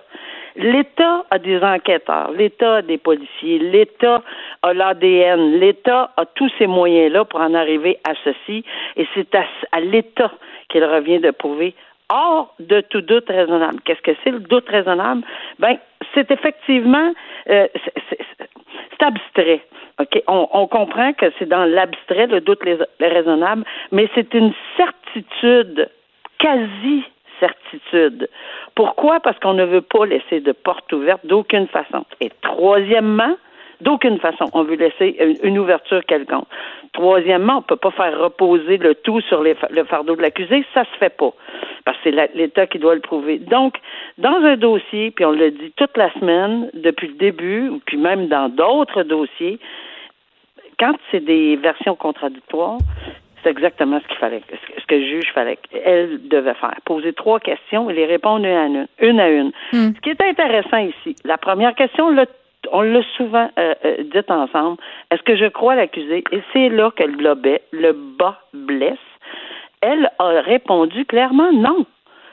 [0.58, 4.22] L'État a des enquêteurs, l'État a des policiers, l'État
[4.62, 8.63] a l'ADN, l'État a tous ces moyens-là pour en arriver à ceci,
[8.96, 10.32] et c'est à, l'État
[10.70, 11.76] qu'il revient de prouver
[12.10, 13.80] hors de tout doute raisonnable.
[13.84, 15.24] Qu'est-ce que c'est le doute raisonnable?
[15.60, 15.78] Ben,
[16.13, 17.13] c'est effectivement,
[17.50, 17.68] euh,
[18.10, 19.62] c'est abstrait.
[20.00, 20.22] OK?
[20.28, 22.62] On, comprend que c'est dans l'abstrait, le doute
[23.00, 25.89] raisonnable, mais c'est une certitude,
[26.39, 27.04] quasi
[27.39, 28.30] certitude.
[28.76, 29.20] Pourquoi?
[29.20, 32.06] Parce qu'on ne veut pas laisser de porte ouverte d'aucune façon.
[32.20, 33.36] Et troisièmement,
[33.81, 36.47] d'aucune façon, on veut laisser une, ouverture quelconque.
[36.93, 40.83] Troisièmement, on ne peut pas faire reposer le tout sur le fardeau de l'accusé, ça
[40.85, 41.33] se fait pas,
[41.83, 43.39] parce que c'est l'État qui doit le prouver.
[43.39, 43.75] Donc,
[44.17, 47.97] dans un dossier, puis on le dit toute la semaine, depuis le début, ou puis
[47.97, 49.59] même dans d'autres dossiers,
[50.79, 52.77] quand c'est des versions contradictoires,
[53.45, 56.75] c'est exactement ce qu'il fallait, ce que le juge fallait, elle devait faire.
[56.83, 58.88] Poser trois questions et les répondre une à une.
[58.99, 59.51] une, à une.
[59.71, 59.93] Hmm.
[59.95, 62.09] Ce qui est intéressant ici, la première question,
[62.71, 64.78] on l'a souvent euh, euh, dit ensemble.
[65.12, 66.23] Est-ce que je crois l'accusé?
[66.32, 68.97] Et c'est là que le le bas blesse.
[69.82, 71.86] Elle a répondu clairement non.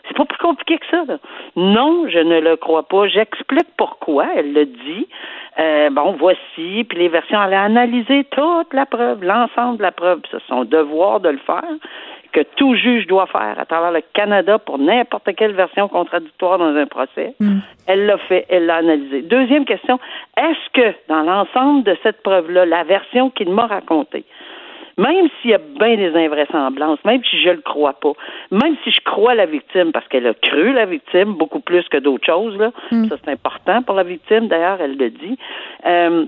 [0.09, 1.05] C'est pas plus compliqué que ça.
[1.55, 3.07] Non, je ne le crois pas.
[3.07, 4.27] J'explique pourquoi.
[4.35, 5.07] Elle le dit.
[5.59, 6.85] Euh, bon, voici.
[6.89, 10.21] Puis les versions, elle a analysé toute la preuve, l'ensemble de la preuve.
[10.31, 11.63] C'est son devoir de le faire,
[12.33, 16.75] que tout juge doit faire à travers le Canada pour n'importe quelle version contradictoire dans
[16.75, 17.35] un procès.
[17.41, 17.59] Mm.
[17.87, 19.23] Elle l'a fait, elle l'a analysé.
[19.23, 20.01] Deuxième question,
[20.37, 24.25] est-ce que dans l'ensemble de cette preuve-là, la version qu'il m'a racontée,
[24.99, 28.13] même s'il y a bien des invraisemblances, même si je le crois pas,
[28.51, 31.99] même si je crois la victime parce qu'elle a cru la victime beaucoup plus que
[31.99, 33.09] d'autres choses, là, mm.
[33.09, 35.39] ça c'est important pour la victime, d'ailleurs, elle le dit.
[35.87, 36.27] Euh,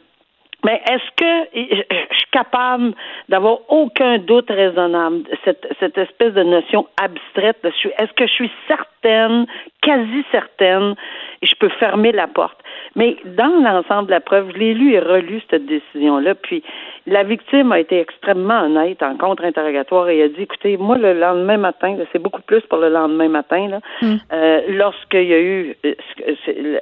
[0.65, 2.95] mais est-ce que je suis capable
[3.29, 9.47] d'avoir aucun doute raisonnable, cette, cette espèce de notion abstraite, est-ce que je suis certaine,
[9.83, 10.95] quasi certaine,
[11.43, 12.59] et je peux fermer la porte?
[12.97, 16.63] Mais dans l'ensemble de la preuve, je l'ai lu et relu cette décision-là, puis
[17.07, 21.59] la victime a été extrêmement honnête en contre-interrogatoire et a dit, écoutez, moi, le lendemain
[21.59, 24.17] matin, c'est beaucoup plus pour le lendemain matin, là, hmm.
[24.33, 25.95] euh, lorsqu'il y a eu euh,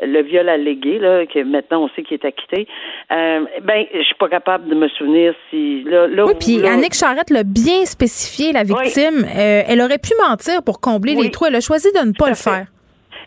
[0.02, 2.68] le viol allégué, là, que maintenant on sait qu'il est acquitté,
[3.10, 5.82] euh, ben, je suis pas capable de me souvenir si...
[5.84, 9.24] Là, oui, puis Annick Charrette l'a bien spécifié, la victime.
[9.24, 11.46] Euh, elle aurait pu mentir pour combler les trous.
[11.46, 12.66] Elle a choisi de ne pas le faire.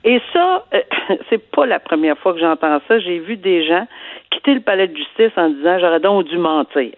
[0.05, 0.63] Et ça,
[1.29, 2.99] c'est pas la première fois que j'entends ça.
[2.99, 3.87] J'ai vu des gens
[4.31, 6.93] quitter le palais de justice en disant j'aurais donc dû mentir.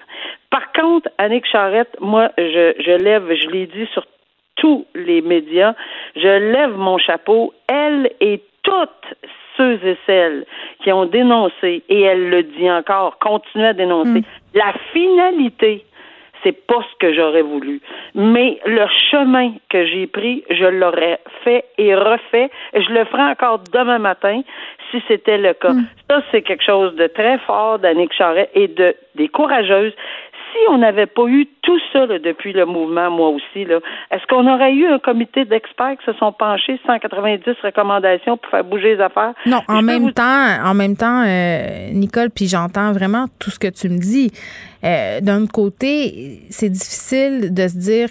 [0.50, 4.06] Par contre, Annick Charrette, moi, je, je lève, je l'ai dit sur
[4.56, 5.74] tous les médias,
[6.16, 7.54] je lève mon chapeau.
[7.68, 9.16] Elle et toutes
[9.56, 10.46] ceux et celles
[10.84, 14.24] qui ont dénoncé, et elle le dit encore, continue à dénoncer, mm.
[14.54, 15.86] la finalité
[16.44, 17.82] c'est pas ce que j'aurais voulu.
[18.16, 22.50] Mais le chemin que j'ai pris, je l'aurais fait et refait.
[22.74, 24.42] Et je le ferai encore demain matin
[24.92, 25.74] si c'était le cas.
[25.74, 25.86] Hmm.
[26.10, 29.94] Ça, c'est quelque chose de très fort d'Annick Charret et de des courageuses
[30.52, 34.74] si on n'avait pas eu tout ça depuis le mouvement, moi aussi, est-ce qu'on aurait
[34.74, 39.34] eu un comité d'experts qui se sont penchés 190 recommandations pour faire bouger les affaires?
[39.46, 43.68] Non, en même, temps, en même temps, euh, Nicole, puis j'entends vraiment tout ce que
[43.68, 44.32] tu me dis.
[44.84, 48.10] Euh, d'un côté, c'est difficile de se dire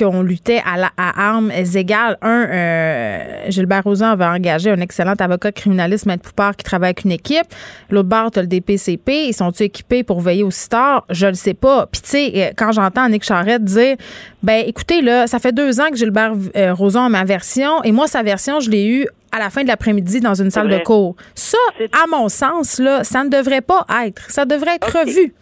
[0.00, 2.16] qu'on luttait à, la, à armes égales.
[2.22, 7.04] Un, euh, Gilbert Rozon avait engagé un excellent avocat criminaliste, Maître Poupard, qui travaille avec
[7.04, 7.46] une équipe.
[7.90, 9.28] L'autre bord, tu le DPCP.
[9.28, 11.04] Ils sont-ils équipés pour veiller au tard?
[11.10, 11.86] Je le sais pas.
[11.86, 13.96] Puis, tu sais, euh, quand j'entends Nick Charrette dire,
[14.42, 17.92] ben écoutez, là, ça fait deux ans que Gilbert euh, Rozon a ma version, et
[17.92, 20.78] moi, sa version, je l'ai eue à la fin de l'après-midi dans une salle de
[20.78, 21.14] cours.
[21.34, 21.58] Ça,
[21.92, 24.30] à mon sens, là, ça ne devrait pas être.
[24.30, 25.34] Ça devrait être revu.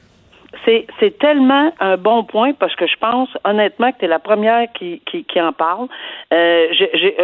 [0.65, 4.71] C'est tellement un bon point parce que je pense honnêtement que tu es la première
[4.73, 5.89] qui, qui, qui en parle.
[6.33, 6.69] Euh,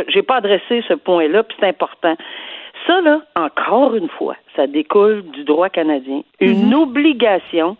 [0.09, 2.17] J'ai pas adressé ce point-là, puis c'est important.
[2.87, 6.23] Ça, là, encore une fois, ça découle du droit canadien.
[6.41, 6.83] Une mm-hmm.
[6.83, 7.77] obligation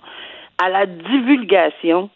[0.63, 2.09] à la divulgation,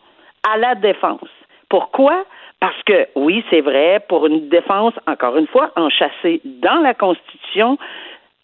[0.51, 1.29] à la défense.
[1.69, 2.25] Pourquoi?
[2.61, 7.79] Parce que, oui, c'est vrai, pour une défense, encore une fois, enchâssée dans la Constitution,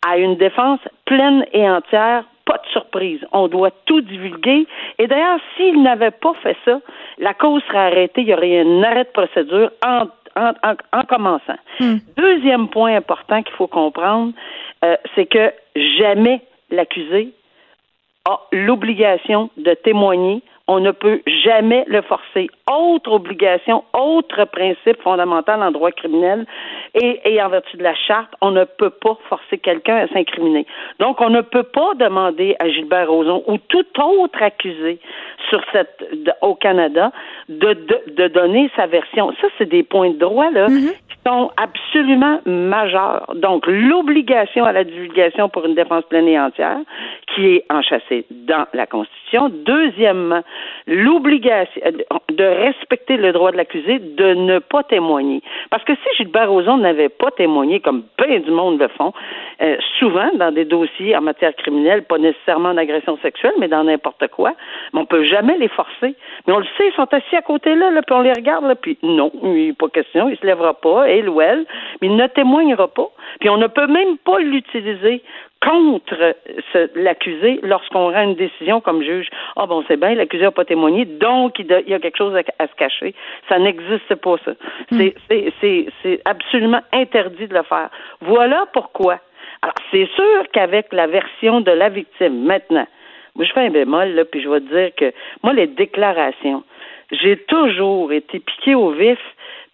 [0.07, 3.21] à une défense pleine et entière pas de surprise.
[3.33, 4.67] On doit tout divulguer.
[4.99, 6.81] Et d'ailleurs, s'il n'avait pas fait ça,
[7.19, 8.21] la cause serait arrêtée.
[8.23, 10.53] Il y aurait un arrêt de procédure en, en,
[10.93, 11.59] en, commençant.
[11.81, 11.97] Hmm.
[12.17, 14.33] Deuxième point important qu'il faut comprendre,
[14.85, 17.33] euh, c'est que jamais l'accusé
[18.29, 22.49] a l'obligation de témoigner on ne peut jamais le forcer.
[22.71, 26.47] Autre obligation, autre principe fondamental en droit criminel
[26.95, 30.67] et, et en vertu de la charte, on ne peut pas forcer quelqu'un à s'incriminer.
[31.01, 34.99] Donc, on ne peut pas demander à Gilbert Rozon ou tout autre accusé
[35.51, 36.03] sur cette
[36.41, 37.13] au Canada
[37.49, 39.33] de, de, de donner sa version.
[39.41, 40.95] Ça, c'est des points de droit là mm-hmm.
[41.27, 43.33] Sont absolument majeurs.
[43.37, 46.79] Donc, l'obligation à la divulgation pour une défense pleine et entière,
[47.35, 49.51] qui est enchâssée dans la Constitution.
[49.51, 50.43] Deuxièmement,
[50.87, 51.81] l'obligation
[52.31, 55.43] de respecter le droit de l'accusé de ne pas témoigner.
[55.71, 59.13] Parce que si Gilbert Rozon n'avait pas témoigné, comme bien du monde le font,
[59.63, 64.29] euh, souvent dans des dossiers en matière criminelle, pas nécessairement d'agression sexuelle, mais dans n'importe
[64.29, 64.53] quoi,
[64.93, 66.15] mais on peut jamais les forcer.
[66.47, 68.67] Mais on le sait, ils sont assis à côté là, là puis on les regarde,
[68.67, 71.65] là, puis non, il a pas question, il se lèvera pas, elle ou elle,
[72.01, 73.09] mais il ne témoignera pas.
[73.41, 75.23] Puis on ne peut même pas l'utiliser
[75.61, 76.35] contre
[76.95, 79.29] l'accusé lorsqu'on rend une décision comme juge.
[79.57, 82.67] Ah bon, c'est bien, l'accusé n'a pas témoigné, donc il, y a quelque chose à,
[82.67, 83.15] se cacher.
[83.49, 84.53] Ça n'existe pas, ça.
[84.91, 85.09] Hmm.
[85.61, 87.89] C'est absolument interdit de le faire.
[88.21, 89.21] Voilà pourquoi.
[89.63, 92.87] Alors, c'est sûr qu'avec la version de la victime, maintenant,
[93.37, 96.63] moi, je fais un bémol, là, puis je vais te dire que, moi, les déclarations,
[97.11, 99.19] j'ai toujours été piqué au vif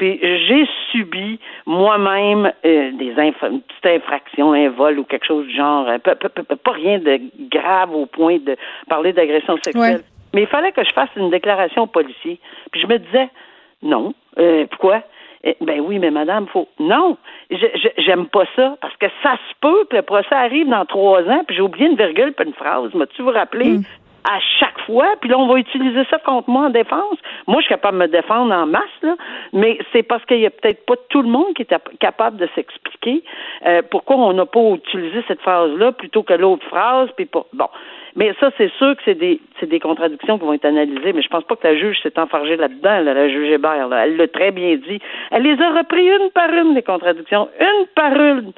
[0.01, 5.87] puis j'ai subi moi-même euh, des petites infractions, un vol ou quelque chose du genre,
[5.89, 8.57] euh, pas, rien de grave au point de
[8.89, 10.01] parler d'agression sexuelle.
[10.33, 12.41] Mais il fallait que je fasse une déclaration au policier.
[12.73, 13.29] Puis je me disais,
[13.83, 14.15] non.
[14.39, 15.03] Euh, pourquoi?
[15.45, 16.69] Eh, ben oui, mais madame, faut.
[16.79, 17.19] Non,
[17.99, 21.45] j'aime pas ça parce que ça se peut que le procès arrive dans trois ans,
[21.47, 22.95] puis j'ai oublié une virgule puis une phrase.
[22.95, 23.69] M'as-tu vous rappelé?
[23.69, 23.85] Mm
[24.25, 27.19] à chaque fois, puis là, on va utiliser ça contre moi en défense.
[27.47, 29.17] Moi, je suis capable de me défendre en masse, là,
[29.53, 32.49] mais c'est parce qu'il y a peut-être pas tout le monde qui est capable de
[32.55, 33.23] s'expliquer
[33.67, 37.47] euh, pourquoi on n'a pas utilisé cette phrase-là plutôt que l'autre phrase, puis pas.
[37.53, 37.69] Bon.
[38.17, 41.29] Mais ça, c'est sûr que c'est des, des contradictions qui vont être analysées, mais je
[41.29, 43.89] pense pas que la juge s'est enfargée là-dedans, la juge Hébert.
[43.89, 44.07] Là.
[44.07, 45.01] Elle l'a très bien dit.
[45.31, 48.53] Elle les a repris une par une, les contradictions, une par une.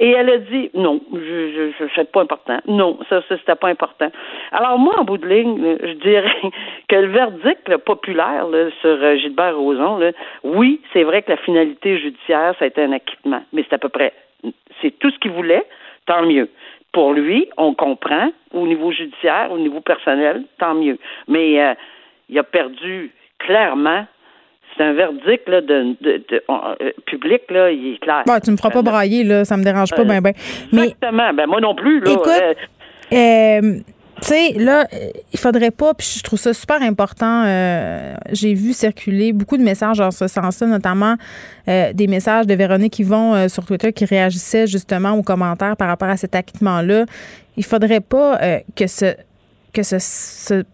[0.00, 2.58] Et elle a dit non, je, je, c'est pas important.
[2.68, 4.10] Non, ça, ça c'était pas important.
[4.52, 6.36] Alors moi, en bout de ligne, je dirais
[6.88, 8.46] que le verdict populaire
[8.80, 10.00] sur euh, Gilbert Rozon,
[10.44, 13.78] oui, c'est vrai que la finalité judiciaire, ça a été un acquittement, mais c'est à
[13.78, 14.12] peu près,
[14.80, 15.64] c'est tout ce qu'il voulait,
[16.06, 16.48] tant mieux.
[16.98, 20.98] Pour lui, on comprend, au niveau judiciaire, au niveau personnel, tant mieux.
[21.28, 21.74] Mais euh,
[22.28, 24.04] il a perdu clairement
[24.76, 28.24] c'est un verdict là, de, de, euh, public, là, il est clair.
[28.26, 30.32] Bah, tu me feras pas brailler, là, ça me dérange pas, ben, ben.
[30.72, 32.00] Exactement, ben moi non plus.
[32.00, 32.54] Là, écoute, euh,
[33.12, 33.78] euh,
[34.20, 34.86] tu sais, là,
[35.32, 37.44] il faudrait pas, puis je trouve ça super important.
[38.32, 41.16] J'ai vu circuler beaucoup de messages en ce sens-là, notamment
[41.66, 46.16] des messages de Véronique Yvon sur Twitter qui réagissait justement aux commentaires par rapport à
[46.16, 47.06] cet acquittement-là.
[47.56, 48.38] Il faudrait pas
[48.74, 49.14] que ce
[49.72, 50.64] que ce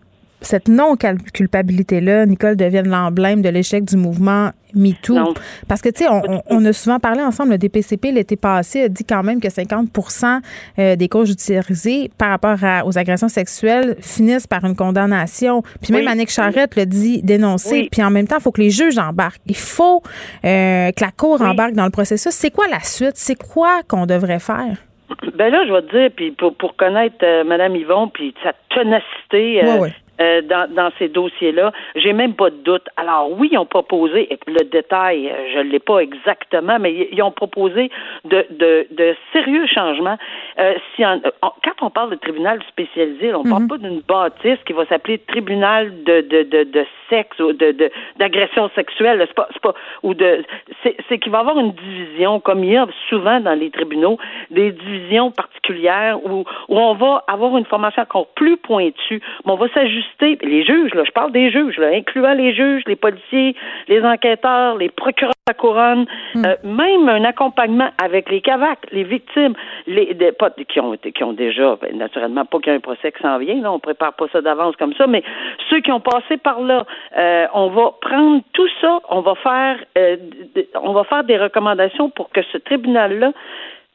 [0.41, 5.35] cette non-culpabilité-là, Nicole, devienne l'emblème de l'échec du mouvement MeToo.
[5.69, 6.11] Parce que, tu sais,
[6.51, 10.41] on, a souvent parlé ensemble, le DPCP l'été passé a dit quand même que 50%
[10.79, 15.63] euh, des causes judiciarisées par rapport aux agressions sexuelles finissent par une condamnation.
[15.83, 17.89] Puis même Annick Charrette le dit dénoncer.
[17.91, 19.43] Puis en même temps, il faut que les juges embarquent.
[19.47, 20.03] Il faut
[20.45, 22.33] euh, que la Cour embarque dans le processus.
[22.33, 23.15] C'est quoi la suite?
[23.15, 24.77] C'est quoi qu'on devrait faire?
[25.37, 28.53] Ben là, je vais te dire, puis pour, pour connaître euh, Mme Yvon, puis sa
[28.75, 31.73] ténacité, euh, dans, dans ces dossiers-là.
[31.97, 32.87] J'ai même pas de doute.
[32.97, 37.23] Alors oui, ils ont proposé, le détail, euh, je ne l'ai pas exactement, mais ils
[37.23, 37.91] ont proposé
[38.25, 40.19] de, de, de sérieux changements.
[40.59, 43.69] Euh, si quand on parle de tribunal spécialisé, on ne parle mhm.
[43.69, 48.71] pas d'une bâtisse qui va s'appeler tribunal de, de, de, de sexe ou de, d'agression
[48.75, 49.25] sexuelle.
[49.27, 50.45] C'est pas, c'est pas ou de
[50.83, 53.71] c'est, c'est qu'il va y avoir une division, comme il y a souvent dans les
[53.71, 54.19] tribunaux,
[54.51, 59.57] des divisions particulières où, où on va avoir une formation encore plus pointue, mais on
[59.57, 63.55] va s'ajuster les juges, là, je parle des juges, là, incluant les juges, les policiers,
[63.89, 66.45] les enquêteurs, les procureurs de la couronne, hmm.
[66.45, 69.55] euh, même un accompagnement avec les CAVAC, les victimes,
[69.87, 72.81] les des, pas, qui ont qui ont déjà, ben, naturellement pas qu'il y a un
[72.81, 75.23] procès qui s'en vient, là, on prépare pas ça d'avance comme ça, mais
[75.71, 76.87] ceux qui ont passé par là,
[77.17, 80.17] euh, on va prendre tout ça, on va faire, euh,
[80.75, 83.33] on va faire des recommandations pour que ce tribunal-là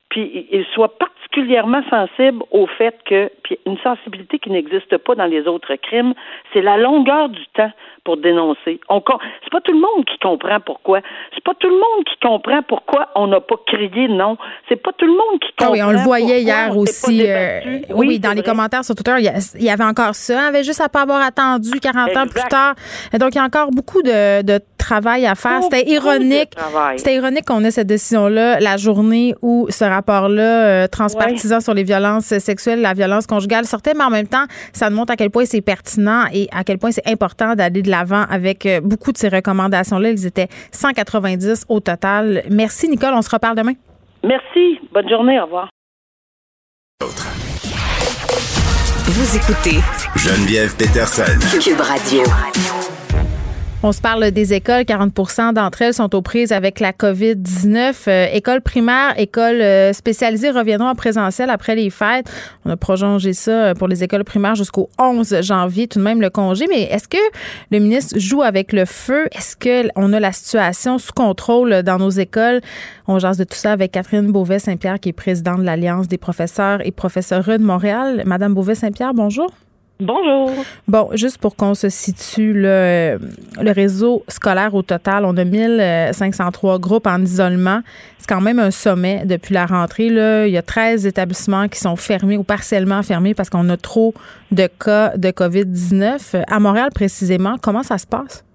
[0.09, 5.25] puis il soit particulièrement sensible au fait que, puis une sensibilité qui n'existe pas dans
[5.25, 6.13] les autres crimes,
[6.51, 7.71] c'est la longueur du temps
[8.03, 8.79] pour dénoncer.
[8.89, 9.03] On
[9.43, 11.01] c'est pas tout le monde qui comprend pourquoi.
[11.35, 14.37] C'est pas tout le monde qui comprend pourquoi on n'a pas crié non.
[14.67, 15.67] C'est pas tout le monde qui comprend.
[15.67, 17.23] Ah oui, on le voyait hier aussi.
[17.27, 17.59] Euh,
[17.93, 20.41] oui, dans les commentaires sur Twitter, il y, avait encore ça.
[20.45, 22.73] On avait juste à pas avoir attendu 40 ans plus tard.
[23.13, 25.61] Donc il y a encore beaucoup de, de travail à faire.
[25.63, 26.53] C'était ironique.
[26.97, 32.37] C'était ironique qu'on ait cette décision-là la journée où ce rapport-là transpartisan sur les violences
[32.39, 35.45] sexuelles, la violence conjugale sortait, mais en même temps, ça nous montre à quel point
[35.45, 39.29] c'est pertinent et à quel point c'est important d'aller de l'avant avec beaucoup de ces
[39.29, 40.09] recommandations-là.
[40.09, 42.43] Ils étaient 190 au total.
[42.49, 43.13] Merci, Nicole.
[43.13, 43.73] On se reparle demain.
[44.23, 44.79] Merci.
[44.91, 45.39] Bonne journée.
[45.39, 45.69] Au revoir.
[49.05, 49.79] Vous écoutez
[50.15, 51.39] Geneviève Peterson.
[51.61, 52.23] Cube Radio.
[53.81, 54.81] On se parle des écoles.
[54.81, 57.93] 40% d'entre elles sont aux prises avec la COVID-19.
[58.09, 62.29] Euh, écoles primaires, écoles euh, spécialisées reviendront en présentiel après les fêtes.
[62.65, 66.19] On a prolongé ça euh, pour les écoles primaires jusqu'au 11 janvier, tout de même
[66.19, 66.65] le congé.
[66.67, 67.17] Mais est-ce que
[67.71, 69.29] le ministre joue avec le feu?
[69.31, 72.59] Est-ce qu'on a la situation sous contrôle dans nos écoles?
[73.07, 76.85] On jase de tout ça avec Catherine Beauvais-Saint-Pierre, qui est présidente de l'Alliance des professeurs
[76.85, 78.23] et professeurs de Montréal.
[78.25, 79.49] Madame Beauvais-Saint-Pierre, bonjour.
[80.01, 80.51] Bonjour.
[80.87, 83.19] Bon, juste pour qu'on se situe, le,
[83.61, 87.81] le réseau scolaire au total, on a 1503 groupes en isolement.
[88.17, 90.09] C'est quand même un sommet depuis la rentrée.
[90.09, 90.47] Là.
[90.47, 94.13] Il y a 13 établissements qui sont fermés ou partiellement fermés parce qu'on a trop
[94.51, 96.45] de cas de COVID-19.
[96.47, 98.45] À Montréal, précisément, comment ça se passe?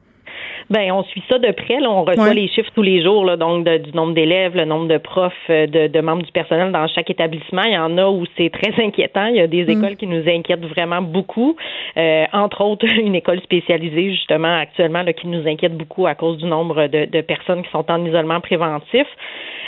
[0.70, 1.81] Ben, on suit ça de près.
[1.81, 1.90] Là.
[1.90, 4.98] On reçoit les chiffres tous les jours, là, donc du nombre d'élèves, le nombre de
[4.98, 7.62] profs, euh, de, de, membres du personnel dans chaque établissement.
[7.64, 9.27] Il y en a où c'est très inquiétant.
[9.27, 9.70] Il y a des mm.
[9.70, 11.57] écoles qui nous inquiètent vraiment beaucoup.
[11.96, 16.38] Euh, entre autres, une école spécialisée, justement, actuellement, là, qui nous inquiète beaucoup à cause
[16.38, 19.07] du nombre de, de personnes qui sont en isolement préventif.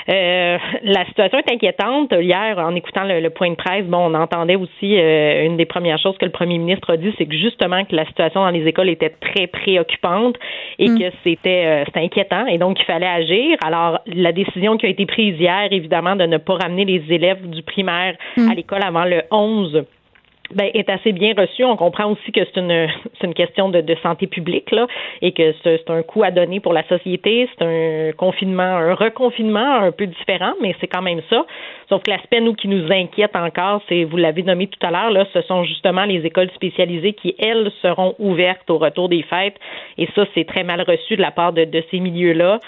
[0.08, 2.12] Euh, la situation est inquiétante.
[2.12, 5.98] Hier, en écoutant le, point de presse, bon, on entendait aussi euh, une des premières
[5.98, 8.66] choses que le premier ministre a dit, c'est que justement que la situation dans les
[8.66, 10.36] écoles était très préoccupante
[10.78, 10.98] et mm.
[10.98, 13.56] que c'était euh, inquiétant et donc il fallait agir.
[13.64, 17.48] Alors, la décision qui a été prise hier, évidemment, de ne pas ramener les élèves
[17.48, 18.50] du primaire mm.
[18.50, 19.84] à l'école avant le 11
[20.54, 21.64] ben, est assez bien reçu.
[21.64, 22.88] On comprend aussi que c'est une,
[23.20, 24.86] c'est une question de, de, santé publique là,
[25.22, 27.48] et que c'est, un coût à donner pour la société.
[27.58, 31.46] C'est un confinement, un reconfinement un peu différent, mais c'est quand même ça.
[31.88, 35.10] Sauf que l'aspect nous qui nous inquiète encore, c'est vous l'avez nommé tout à l'heure
[35.10, 39.56] là, ce sont justement les écoles spécialisées qui elles seront ouvertes au retour des fêtes.
[39.98, 42.60] Et ça, c'est très mal reçu de la part de, de ces milieux-là.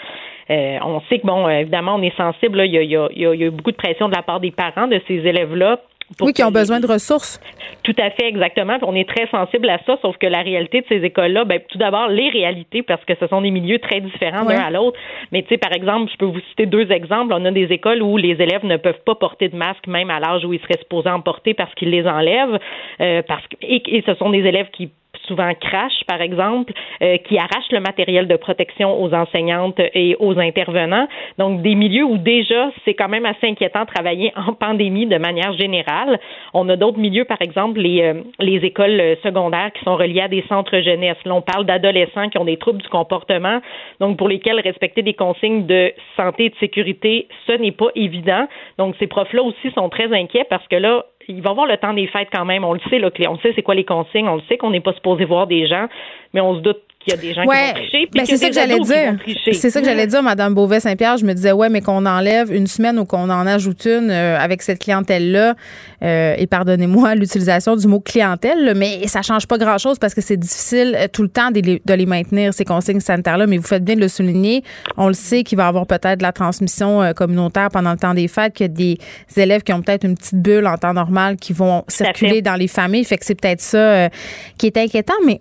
[0.50, 2.58] Euh, on sait que, bon, évidemment, on est sensible.
[2.58, 4.22] Là, il, y a, il, y a, il y a beaucoup de pression de la
[4.22, 5.80] part des parents de ces élèves-là
[6.20, 7.40] oui, qui ont besoin de ressources.
[7.82, 8.78] Tout à fait, exactement.
[8.82, 11.78] on est très sensible à ça, sauf que la réalité de ces écoles-là, ben, tout
[11.78, 14.98] d'abord, les réalités, parce que ce sont des milieux très différents l'un à l'autre.
[15.32, 17.32] Mais tu sais, par exemple, je peux vous citer deux exemples.
[17.34, 20.20] On a des écoles où les élèves ne peuvent pas porter de masque, même à
[20.20, 22.58] l'âge où ils seraient supposés en porter parce qu'ils les enlèvent.
[23.00, 24.90] Euh, parce que, et, ce sont des élèves qui
[25.28, 30.38] souvent crachent, par exemple, euh, qui arrachent le matériel de protection aux enseignantes et aux
[30.38, 31.06] intervenants.
[31.38, 35.18] Donc, des milieux où déjà, c'est quand même assez inquiétant de travailler en pandémie de
[35.18, 36.18] manière générale.
[36.54, 40.28] On a d'autres milieux, par exemple, les, euh, les écoles secondaires qui sont reliées à
[40.28, 41.18] des centres jeunesse.
[41.24, 43.60] Là, on parle d'adolescents qui ont des troubles du comportement,
[44.00, 48.48] donc pour lesquels respecter des consignes de santé et de sécurité, ce n'est pas évident.
[48.78, 51.76] Donc, ces profs-là aussi sont très inquiets parce que là, il va y avoir le
[51.76, 52.64] temps des fêtes quand même.
[52.64, 54.80] On le sait, là, on sait c'est quoi les consignes, on le sait qu'on n'est
[54.80, 55.86] pas supposé voir des gens,
[56.32, 58.08] mais on se doute qu'il y a des gens qui vont tricher.
[58.14, 59.16] Ben c'est ça que j'allais dire.
[59.52, 61.16] C'est ça que j'allais dire, Madame Beauvais-Saint-Pierre.
[61.16, 64.38] Je me disais, ouais, mais qu'on enlève une semaine ou qu'on en ajoute une euh,
[64.38, 65.54] avec cette clientèle-là.
[66.02, 70.36] Euh, et pardonnez-moi l'utilisation du mot clientèle, mais ça change pas grand-chose parce que c'est
[70.36, 73.46] difficile euh, tout le temps de les, de les, maintenir, ces consignes sanitaires-là.
[73.46, 74.62] Mais vous faites bien de le souligner.
[74.96, 78.14] On le sait qu'il va y avoir peut-être de la transmission communautaire pendant le temps
[78.14, 78.98] des fêtes, qu'il y a des
[79.36, 82.68] élèves qui ont peut-être une petite bulle en temps normal qui vont circuler dans les
[82.68, 83.04] familles.
[83.04, 84.08] Fait que c'est peut-être ça
[84.56, 85.14] qui est inquiétant.
[85.26, 85.40] Mais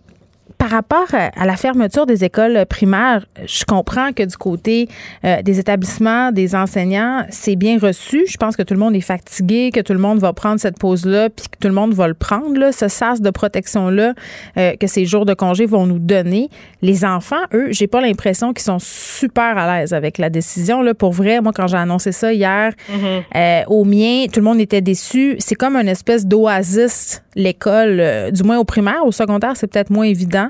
[0.67, 4.89] par rapport à la fermeture des écoles primaires, je comprends que du côté
[5.23, 8.25] euh, des établissements, des enseignants, c'est bien reçu.
[8.27, 10.77] Je pense que tout le monde est fatigué, que tout le monde va prendre cette
[10.77, 14.13] pause-là, puis que tout le monde va le prendre, là, ce sas de protection-là
[14.57, 16.49] euh, que ces jours de congé vont nous donner.
[16.81, 20.81] Les enfants, eux, j'ai pas l'impression qu'ils sont super à l'aise avec la décision.
[20.81, 20.93] Là.
[20.93, 23.23] Pour vrai, moi, quand j'ai annoncé ça hier mm-hmm.
[23.35, 25.37] euh, au mien, tout le monde était déçu.
[25.39, 29.05] C'est comme une espèce d'oasis, l'école, du moins au primaire.
[29.05, 30.49] Au secondaire, c'est peut-être moins évident.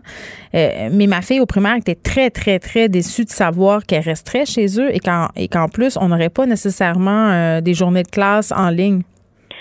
[0.55, 4.45] Euh, mais ma fille au primaire était très, très, très déçue de savoir qu'elle resterait
[4.45, 8.09] chez eux et qu'en, et qu'en plus, on n'aurait pas nécessairement euh, des journées de
[8.09, 9.01] classe en ligne.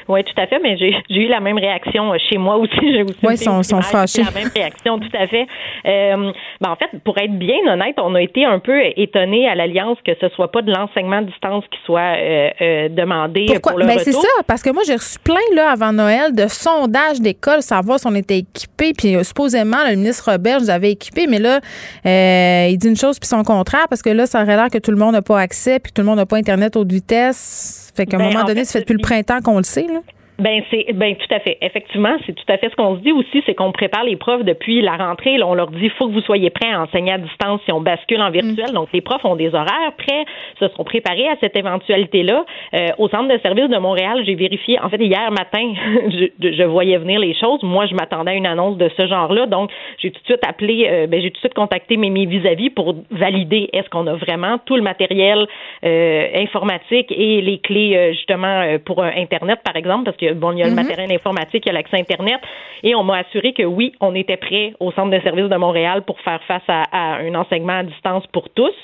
[0.09, 2.77] Oui, tout à fait, mais j'ai eu la même réaction euh, chez moi aussi.
[2.92, 4.23] J'ai aussi oui, sont, sont fâchés.
[4.23, 5.47] La même réaction, tout à fait.
[5.87, 9.55] Euh, ben, en fait, pour être bien honnête, on a été un peu étonné à
[9.55, 13.72] l'Alliance que ce soit pas de l'enseignement à distance qui soit euh, demandé Pourquoi?
[13.72, 16.47] pour le ben, C'est ça, parce que moi, j'ai reçu plein, là, avant Noël, de
[16.47, 18.93] sondages d'écoles, savoir si on était équipé.
[18.97, 21.61] Puis, supposément, le ministre Robert nous avait équipé, mais là,
[22.68, 24.93] il dit une chose puis son contraire, parce que là, ça aurait l'air que tout
[24.93, 27.86] le monde n'a pas accès, puis tout le monde n'a pas Internet haute vitesse.
[27.97, 29.86] Fait qu'à un ben, moment donné, ça fait depuis le printemps qu'on le sait.
[29.86, 30.01] Là.
[30.39, 31.57] Ben c'est ben tout à fait.
[31.62, 34.45] Effectivement, c'est tout à fait ce qu'on se dit aussi, c'est qu'on prépare les profs
[34.45, 35.39] depuis la rentrée.
[35.39, 37.80] Là, on leur dit faut que vous soyez prêts à enseigner à distance si on
[37.80, 38.70] bascule en virtuel.
[38.70, 38.74] Mm.
[38.74, 40.24] Donc les profs ont des horaires prêts,
[40.59, 42.45] se sont préparés à cette éventualité-là.
[42.74, 44.78] Euh, au centre de service de Montréal, j'ai vérifié.
[44.80, 45.72] En fait, hier matin,
[46.11, 47.62] je, je, voyais venir les choses.
[47.62, 49.47] Moi, je m'attendais à une annonce de ce genre-là.
[49.47, 52.26] Donc, j'ai tout de suite appelé, euh, ben, j'ai tout de suite contacté mes, mes
[52.26, 55.47] vis-à-vis pour valider est-ce qu'on a vraiment tout le matériel
[55.84, 60.62] euh, informatique et les clés justement pour Internet, par exemple, parce que bon, il y
[60.62, 60.77] a le mhm.
[60.77, 62.41] matériel informatique, il y a l'accès Internet.
[62.83, 66.03] Et on m'a assuré que oui, on était prêt au Centre de services de Montréal
[66.07, 68.74] pour faire face à, un enseignement à distance pour tous.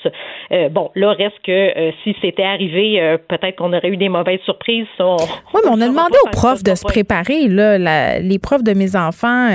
[0.51, 4.09] Euh, bon, là, reste que euh, si c'était arrivé, euh, peut-être qu'on aurait eu des
[4.09, 4.87] mauvaises surprises.
[4.99, 7.47] oui, mais on a demandé aux profs de se préparer.
[7.47, 9.49] Là, les profs de mes enfants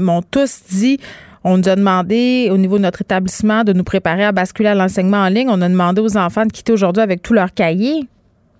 [0.00, 0.98] m'ont tous dit
[1.42, 4.74] on nous a demandé au niveau de notre établissement de nous préparer à basculer à
[4.74, 5.48] l'enseignement en ligne.
[5.48, 8.02] On a demandé aux enfants de quitter aujourd'hui avec tous leurs cahiers.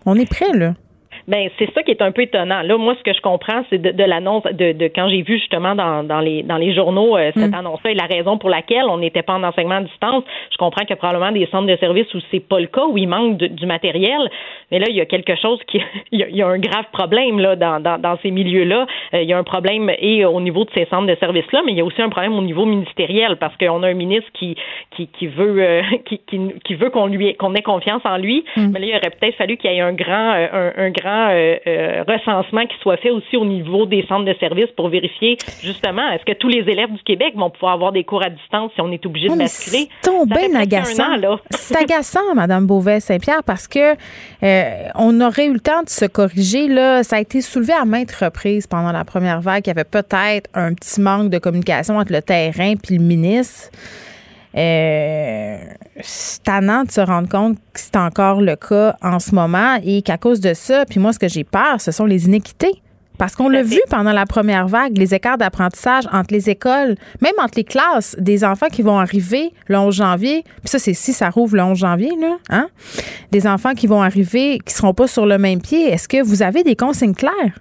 [0.07, 0.75] On est prêt, là.
[1.29, 2.63] Ben c'est ça qui est un peu étonnant.
[2.63, 5.75] Là, moi, ce que je comprends, c'est de, l'annonce de, de, quand j'ai vu justement
[5.75, 7.55] dans, dans les dans les journaux euh, cette mm.
[7.55, 10.25] annonce-là et la raison pour laquelle on n'était pas en enseignement à distance.
[10.51, 12.87] Je comprends qu'il y a probablement des centres de services où c'est pas le cas,
[12.87, 14.31] où il manque du matériel.
[14.71, 15.81] Mais là, il y a quelque chose qui,
[16.13, 18.87] il y a, un grave problème là dans, dans, dans ces milieux-là.
[19.15, 21.73] Euh, il y a un problème et au niveau de ces centres de services-là, mais
[21.73, 24.57] il y a aussi un problème au niveau ministériel parce qu'on a un ministre qui
[24.93, 26.21] qui, qui veut euh, qui,
[26.65, 28.45] qui, veut qu'on lui qu'on ait confiance en lui.
[28.57, 28.71] Mm.
[28.73, 31.57] Mais là, il aurait peut-être fallu qu'il y ait un grand un, un grand euh,
[31.67, 36.09] euh, recensement qui soit fait aussi au niveau des centres de services pour vérifier justement
[36.13, 38.81] est-ce que tous les élèves du Québec vont pouvoir avoir des cours à distance si
[38.81, 39.89] on est obligé de basculer?
[40.03, 41.17] C'est bien agaçant.
[41.51, 43.95] C'est agaçant, Madame Beauvais-Saint-Pierre, parce que
[44.43, 46.69] euh, on aurait eu le temps de se corriger.
[46.69, 49.85] Là, ça a été soulevé à maintes reprises pendant la première vague qu'il y avait
[49.85, 53.71] peut-être un petit manque de communication entre le terrain puis le ministre.
[54.57, 55.59] Euh,
[56.03, 60.03] c'est tannant de se rendre compte que c'est encore le cas en ce moment et
[60.03, 62.83] qu'à cause de ça, puis moi, ce que j'ai peur, ce sont les inéquités.
[63.21, 67.35] Parce qu'on l'a vu pendant la première vague, les écarts d'apprentissage entre les écoles, même
[67.37, 71.13] entre les classes, des enfants qui vont arriver le 11 janvier, puis ça, c'est si
[71.13, 72.69] ça rouvre le 11 janvier, là, hein?
[73.31, 75.91] Des enfants qui vont arriver, qui seront pas sur le même pied.
[75.91, 77.59] Est-ce que vous avez des consignes claires?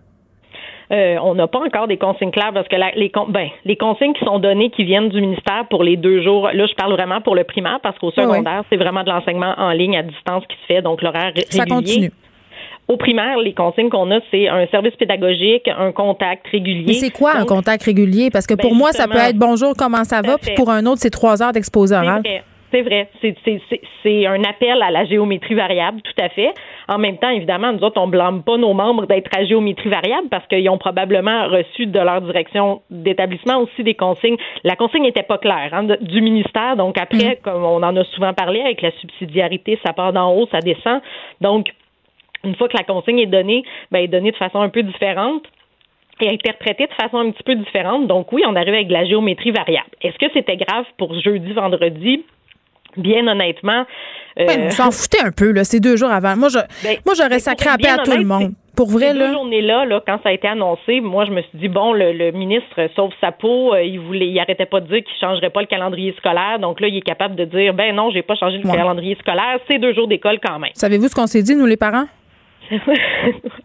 [0.91, 4.25] Euh, on n'a pas encore des consignes claires parce que les, ben, les consignes qui
[4.25, 7.35] sont données, qui viennent du ministère pour les deux jours, là, je parle vraiment pour
[7.35, 10.65] le primaire parce qu'au secondaire, c'est vraiment de l'enseignement en ligne à distance qui se
[10.65, 11.45] fait, donc l'horaire régulier.
[11.51, 12.11] Ça continue.
[12.87, 16.85] Au primaire, les consignes qu'on a, c'est un service pédagogique, un contact régulier.
[16.87, 18.31] Mais c'est quoi un contact régulier?
[18.31, 20.87] Parce que pour ben, moi, ça peut être bonjour, comment ça va, puis pour un
[20.87, 22.23] autre, c'est trois heures d'exposé oral.
[22.71, 23.09] C'est vrai.
[24.03, 26.53] C'est un appel à la géométrie variable, tout à fait.
[26.87, 30.29] En même temps, évidemment, nous autres, on blâme pas nos membres d'être à géométrie variable
[30.29, 34.37] parce qu'ils ont probablement reçu de leur direction d'établissement aussi des consignes.
[34.63, 36.75] La consigne n'était pas claire hein, du ministère.
[36.75, 37.35] Donc après, mm.
[37.43, 41.01] comme on en a souvent parlé, avec la subsidiarité, ça part d'en haut, ça descend.
[41.41, 41.67] Donc,
[42.43, 44.83] une fois que la consigne est donnée, ben, elle est donnée de façon un peu
[44.83, 45.43] différente
[46.21, 48.07] et interprétée de façon un petit peu différente.
[48.07, 49.89] Donc oui, on arrive avec de la géométrie variable.
[50.01, 52.23] Est-ce que c'était grave pour jeudi, vendredi?
[53.01, 53.85] Bien honnêtement.
[54.39, 54.45] Euh...
[54.47, 56.35] on s'en foutait un peu, là, ces deux jours avant.
[56.35, 58.53] Moi, je, ben, moi j'aurais sacré à paix à tout le monde.
[58.75, 59.27] Pour vrai, là.
[59.27, 62.31] Ces journées-là, là, quand ça a été annoncé, moi, je me suis dit, bon, le,
[62.31, 63.73] ministre sauve sa peau.
[63.73, 66.59] Euh, il voulait, il arrêtait pas de dire qu'il changerait pas le calendrier scolaire.
[66.59, 69.59] Donc là, il est capable de dire, ben non, j'ai pas changé le calendrier scolaire.
[69.69, 70.71] C'est deux jours d'école quand même.
[70.75, 72.05] Savez-vous ce qu'on s'est dit, nous, les parents?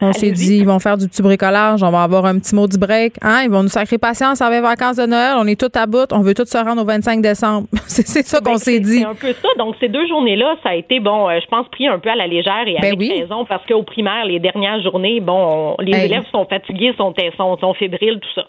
[0.00, 2.66] On s'est dit, ils vont faire du petit bricolage, on va avoir un petit mot
[2.66, 3.14] du break.
[3.22, 3.42] Hein?
[3.44, 5.34] Ils vont nous sacrer patience avec les vacances de Noël.
[5.38, 6.10] On est tout à bout.
[6.12, 7.66] On veut tous se rendre au 25 décembre.
[7.86, 9.00] c'est ça qu'on ben, s'est dit.
[9.00, 9.48] C'est un peu ça.
[9.58, 12.16] Donc, ces deux journées-là, ça a été, bon, euh, je pense, pris un peu à
[12.16, 16.24] la légère et ben avec raison parce qu'au primaire, les dernières journées, bon, les élèves
[16.30, 18.46] sont fatigués, sont, sont, sont fébriles, tout ça.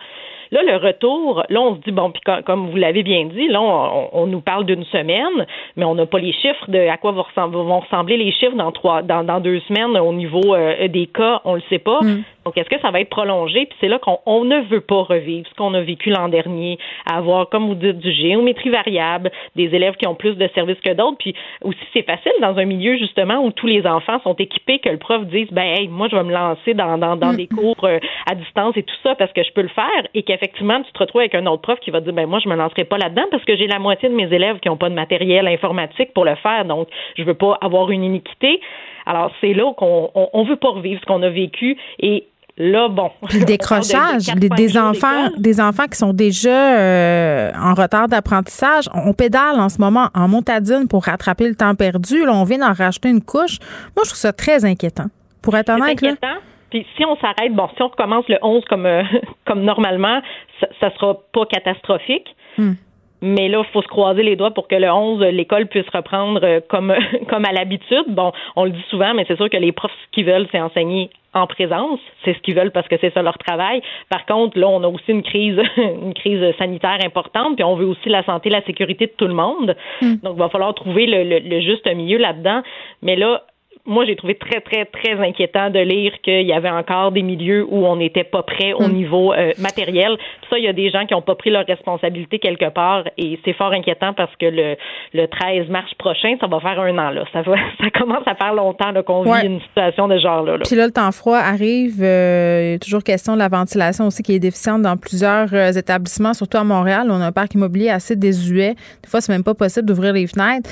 [0.52, 3.62] Là, le retour, là, on se dit, bon, puis comme vous l'avez bien dit, là,
[3.62, 7.80] on, nous parle d'une semaine, mais on n'a pas les chiffres de à quoi vont
[7.80, 11.56] ressembler, les chiffres dans trois, dans, dans deux semaines au niveau euh, des cas, on
[11.56, 12.02] le sait pas.
[12.02, 12.24] Mm.
[12.46, 13.66] Donc, est-ce que ça va être prolongé?
[13.66, 16.78] Puis c'est là qu'on ne veut pas revivre ce qu'on a vécu l'an dernier,
[17.12, 20.94] avoir, comme vous dites, du géométrie variable, des élèves qui ont plus de services que
[20.94, 21.18] d'autres.
[21.18, 21.34] Puis
[21.64, 25.00] aussi, c'est facile dans un milieu, justement, où tous les enfants sont équipés, que le
[25.00, 27.38] prof dise, ben, hey, moi, je vais me lancer dans, dans, dans mm.
[27.38, 27.98] des cours euh,
[28.30, 30.04] à distance et tout ça parce que je peux le faire.
[30.14, 32.48] Et qu'effectivement, tu te retrouves avec un autre prof qui va dire, ben, moi, je
[32.48, 34.90] me lancerai pas là-dedans parce que j'ai la moitié de mes élèves qui n'ont pas
[34.90, 36.66] de matériel informatique pour le faire.
[36.66, 38.60] Donc, je veux pas avoir une iniquité.
[39.06, 42.26] Alors, c'est là qu'on on, veut pas revivre ce qu'on a vécu et
[42.58, 43.12] Là, bon.
[43.28, 48.86] Puis le décrochage, des enfants, des enfants qui sont déjà euh, en retard d'apprentissage.
[48.94, 52.26] On pédale en ce moment en montadine pour rattraper le temps perdu.
[52.26, 53.60] Là, on vient d'en racheter une couche.
[53.96, 55.08] Moi, je trouve ça très inquiétant.
[55.42, 56.38] Pour être honnête, inquiétant.
[56.70, 59.04] Puis si on s'arrête, bon, si on recommence le 11 comme, euh,
[59.46, 60.22] comme normalement,
[60.60, 62.36] ça, ne sera pas catastrophique.
[62.58, 62.74] Hmm.
[63.22, 66.42] Mais là, il faut se croiser les doigts pour que le 11, l'école puisse reprendre
[66.44, 66.94] euh, comme,
[67.30, 68.06] comme à l'habitude.
[68.08, 70.62] Bon, on le dit souvent, mais c'est sûr que les profs, ce qu'ils veulent, c'est
[70.62, 72.00] enseigner en présence.
[72.24, 73.82] C'est ce qu'ils veulent parce que c'est ça leur travail.
[74.10, 77.86] Par contre, là, on a aussi une crise, une crise sanitaire importante, puis on veut
[77.86, 79.76] aussi la santé, la sécurité de tout le monde.
[80.02, 80.16] Mm.
[80.24, 82.64] Donc, il va falloir trouver le, le juste milieu là-dedans.
[83.02, 83.44] Mais là,
[83.88, 87.66] moi, j'ai trouvé très, très, très inquiétant de lire qu'il y avait encore des milieux
[87.70, 88.92] où on n'était pas prêt au hmm.
[88.92, 90.18] niveau euh, matériel.
[90.50, 93.40] Ça, il y a des gens qui n'ont pas pris leurs responsabilités quelque part et
[93.46, 94.76] c'est fort inquiétant parce que le,
[95.14, 97.12] le 13 mars prochain, ça va faire un an.
[97.12, 97.26] Là.
[97.32, 100.58] Ça, va, ça commence à faire longtemps qu'on vit une situation de genre-là.
[100.66, 102.02] Puis là, le temps froid arrive.
[102.02, 105.54] Euh, il y a toujours question de la ventilation aussi qui est déficiente dans plusieurs
[105.54, 107.08] euh, établissements, surtout à Montréal.
[107.12, 108.74] On a un parc immobilier assez désuet.
[109.04, 110.70] Des fois, c'est même pas possible d'ouvrir les fenêtres.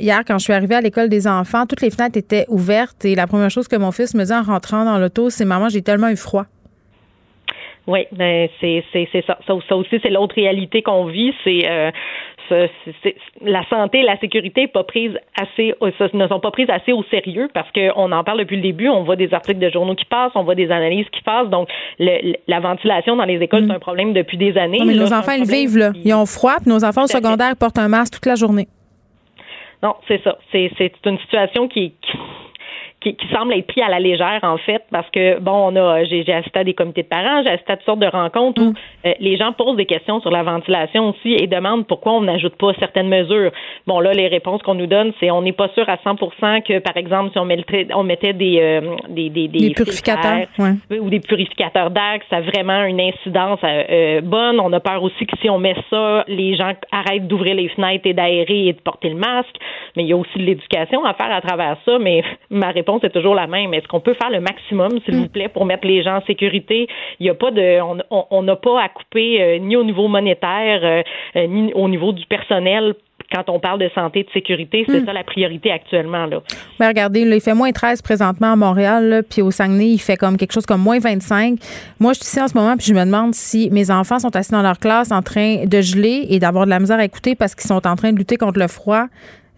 [0.00, 3.14] hier, quand je suis arrivée à l'école des enfants, toutes les fenêtres étaient ouverte et
[3.14, 5.82] la première chose que mon fils me dit en rentrant dans l'auto, c'est maman, j'ai
[5.82, 6.46] tellement eu froid.
[7.86, 9.38] Oui, ben c'est c'est ça.
[9.46, 9.76] ça.
[9.76, 11.92] aussi c'est l'autre réalité qu'on vit, c'est euh,
[13.42, 15.74] la santé et la sécurité pas prise assez
[16.12, 19.04] ne sont pas prises assez au sérieux parce qu'on en parle depuis le début, on
[19.04, 21.68] voit des articles de journaux qui passent, on voit des analyses qui passent, donc
[21.98, 23.68] la ventilation dans les écoles mm.
[23.68, 24.80] c'est un problème depuis des années.
[24.84, 27.78] mais nos enfants ils vivent là, ils ont froid, puis nos enfants au secondaire portent
[27.78, 28.68] un masque toute la journée.
[29.82, 30.38] Non, c'est ça.
[30.52, 30.70] C'est
[31.04, 32.18] une situation qui, qui
[33.00, 36.32] qui, semble être pris à la légère en fait parce que bon on a j'ai
[36.32, 38.74] assisté à des comités de parents j'ai assisté à toutes sortes de rencontres où mm.
[39.06, 42.56] euh, les gens posent des questions sur la ventilation aussi et demandent pourquoi on n'ajoute
[42.56, 43.52] pas certaines mesures.
[43.86, 46.78] Bon là les réponses qu'on nous donne c'est on n'est pas sûr à 100% que
[46.78, 50.46] par exemple si on mettait on mettait des euh, des, des, des, purificateurs
[50.90, 54.58] ou des purificateurs d'air ça a vraiment une incidence euh, bonne.
[54.60, 58.06] On a peur aussi que si on met ça les gens arrêtent d'ouvrir les fenêtres
[58.06, 59.56] et d'aérer et de porter le masque.
[59.96, 61.98] Mais il y a aussi de l'éducation à faire à travers ça.
[61.98, 63.74] Mais ma réponse c'est toujours la même.
[63.74, 66.88] Est-ce qu'on peut faire le maximum, s'il vous plaît, pour mettre les gens en sécurité?
[67.20, 67.78] Il n'y a pas de,
[68.10, 71.02] on n'a pas à couper euh, ni au niveau monétaire, euh,
[71.36, 72.94] euh, ni au niveau du personnel
[73.32, 75.06] quand on parle de santé et de sécurité, c'est mm.
[75.06, 76.26] ça la priorité actuellement.
[76.26, 76.42] Là.
[76.78, 80.36] Mais regardez, il fait moins 13 présentement à Montréal, puis au Saguenay, il fait comme
[80.36, 81.58] quelque chose comme moins 25.
[81.98, 84.34] Moi, je suis ici en ce moment, puis je me demande si mes enfants sont
[84.36, 87.34] assis dans leur classe en train de geler et d'avoir de la misère à écouter
[87.34, 89.06] parce qu'ils sont en train de lutter contre le froid.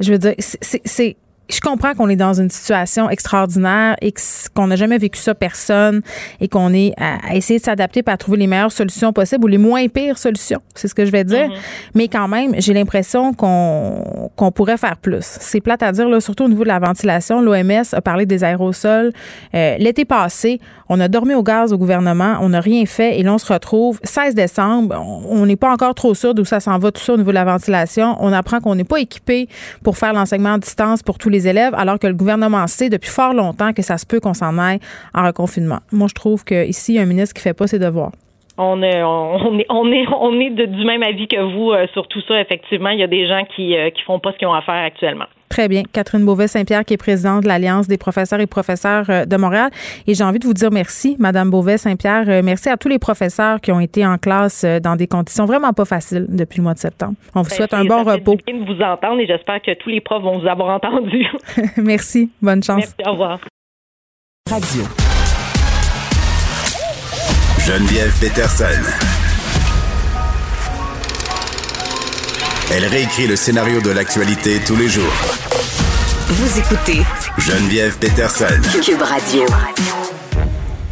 [0.00, 1.16] Je veux dire, c'est
[1.48, 4.12] je comprends qu'on est dans une situation extraordinaire et
[4.54, 6.02] qu'on n'a jamais vécu ça personne
[6.40, 9.58] et qu'on est à, essayer de s'adapter pour trouver les meilleures solutions possibles ou les
[9.58, 10.60] moins pires solutions.
[10.74, 11.48] C'est ce que je vais dire.
[11.48, 11.92] Mm-hmm.
[11.94, 15.24] Mais quand même, j'ai l'impression qu'on qu'on pourrait faire plus.
[15.40, 17.40] C'est plate à dire, là, surtout au niveau de la ventilation.
[17.40, 19.12] L'OMS a parlé des aérosols.
[19.54, 23.22] Euh, l'été passé, on a dormi au gaz au gouvernement, on n'a rien fait et
[23.22, 24.94] là, on se retrouve 16 décembre.
[25.28, 27.34] On n'est pas encore trop sûr d'où ça s'en va, tout ça au niveau de
[27.34, 28.16] la ventilation.
[28.20, 29.48] On apprend qu'on n'est pas équipé
[29.82, 33.10] pour faire l'enseignement à distance pour tous les élèves, alors que le gouvernement sait depuis
[33.10, 34.80] fort longtemps que ça se peut qu'on s'en aille
[35.14, 35.80] en reconfinement.
[35.92, 38.12] Moi, je trouve qu'ici, il y a un ministre qui fait pas ses devoirs.
[38.60, 42.08] On est, on est, on est, on est du même avis que vous euh, sur
[42.08, 42.40] tout ça.
[42.40, 44.62] Effectivement, il y a des gens qui, euh, qui font pas ce qu'ils ont à
[44.62, 45.26] faire actuellement.
[45.48, 45.84] Très bien.
[45.92, 49.70] Catherine Beauvais-Saint-Pierre, qui est présidente de l'Alliance des professeurs et professeurs euh, de Montréal.
[50.08, 52.42] Et j'ai envie de vous dire merci, Madame Beauvais-Saint-Pierre.
[52.42, 55.84] Merci à tous les professeurs qui ont été en classe dans des conditions vraiment pas
[55.84, 57.14] faciles depuis le mois de septembre.
[57.36, 58.34] On vous souhaite un bon repos.
[58.34, 61.24] de vous entendre et j'espère que tous les profs vont vous avoir entendu.
[61.76, 62.30] merci.
[62.42, 62.78] Bonne chance.
[62.78, 62.94] Merci.
[63.06, 63.38] Au revoir.
[64.50, 65.07] Radio.
[67.68, 68.64] Geneviève Peterson.
[72.72, 75.12] Elle réécrit le scénario de l'actualité tous les jours.
[76.28, 77.02] Vous écoutez
[77.36, 78.46] Geneviève Peterson.
[78.82, 79.42] Cube Radio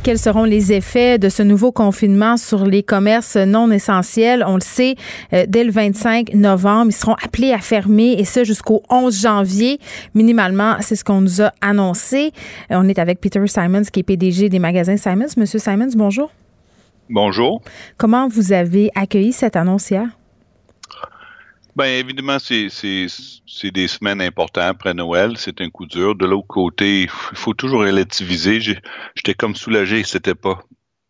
[0.03, 4.45] quels seront les effets de ce nouveau confinement sur les commerces non essentiels?
[4.47, 4.95] On le sait,
[5.33, 9.81] euh, dès le 25 novembre, ils seront appelés à fermer et ça jusqu'au 11 janvier.
[10.15, 12.31] Minimalement, c'est ce qu'on nous a annoncé.
[12.71, 15.27] Euh, on est avec Peter Simons, qui est PDG des magasins Simons.
[15.37, 16.31] Monsieur Simons, bonjour.
[17.09, 17.63] Bonjour.
[17.97, 20.09] Comment vous avez accueilli cette annonce hier?
[21.77, 25.35] Bien, évidemment, c'est des semaines importantes après Noël.
[25.37, 26.15] C'est un coup dur.
[26.15, 28.61] De l'autre côté, il faut toujours relativiser.
[28.61, 30.03] J'étais comme soulagé.
[30.03, 30.59] C'était pas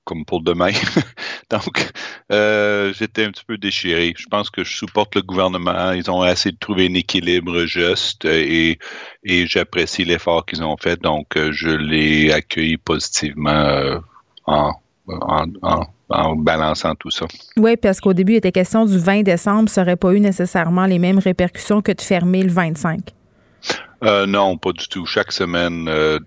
[0.04, 0.72] comme pour demain.
[1.50, 1.92] Donc,
[2.32, 4.12] euh, j'étais un petit peu déchiré.
[4.16, 5.92] Je pense que je supporte le gouvernement.
[5.92, 8.78] Ils ont essayé de trouver un équilibre juste et,
[9.22, 11.00] et j'apprécie l'effort qu'ils ont fait.
[11.00, 13.98] Donc, je l'ai accueilli positivement euh,
[14.46, 14.72] en
[15.08, 17.26] en, balançant tout ça.
[17.56, 20.86] Oui, parce qu'au début, il était question du 20 décembre, ça n'aurait pas eu nécessairement
[20.86, 23.00] les mêmes répercussions que de fermer le 25.
[24.04, 25.06] Euh, non, pas du tout.
[25.06, 26.18] Chaque semaine euh,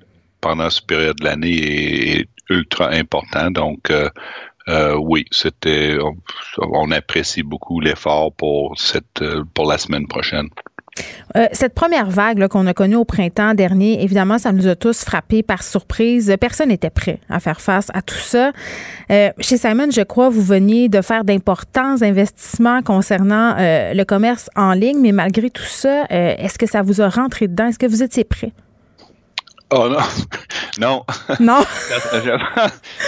[0.41, 3.51] pendant cette période de l'année est, ultra important.
[3.51, 5.99] Donc, euh, oui, c'était,
[6.57, 9.23] on, apprécie beaucoup l'effort pour cette,
[9.53, 10.49] pour la semaine prochaine.
[11.35, 15.03] Euh, cette première vague qu'on a connue au printemps dernier, évidemment, ça nous a tous
[15.03, 16.33] frappés par surprise.
[16.39, 18.51] Personne n'était prêt à faire face à tout ça.
[19.11, 24.49] Euh, chez Simon, je crois, vous veniez de faire d'importants investissements concernant euh, le commerce
[24.55, 27.67] en ligne, mais malgré tout ça, est-ce que ça vous a rentré dedans?
[27.67, 28.51] Est-ce que vous étiez prêt?
[29.71, 29.87] Oh
[30.79, 31.05] non, non.
[31.39, 31.65] Non.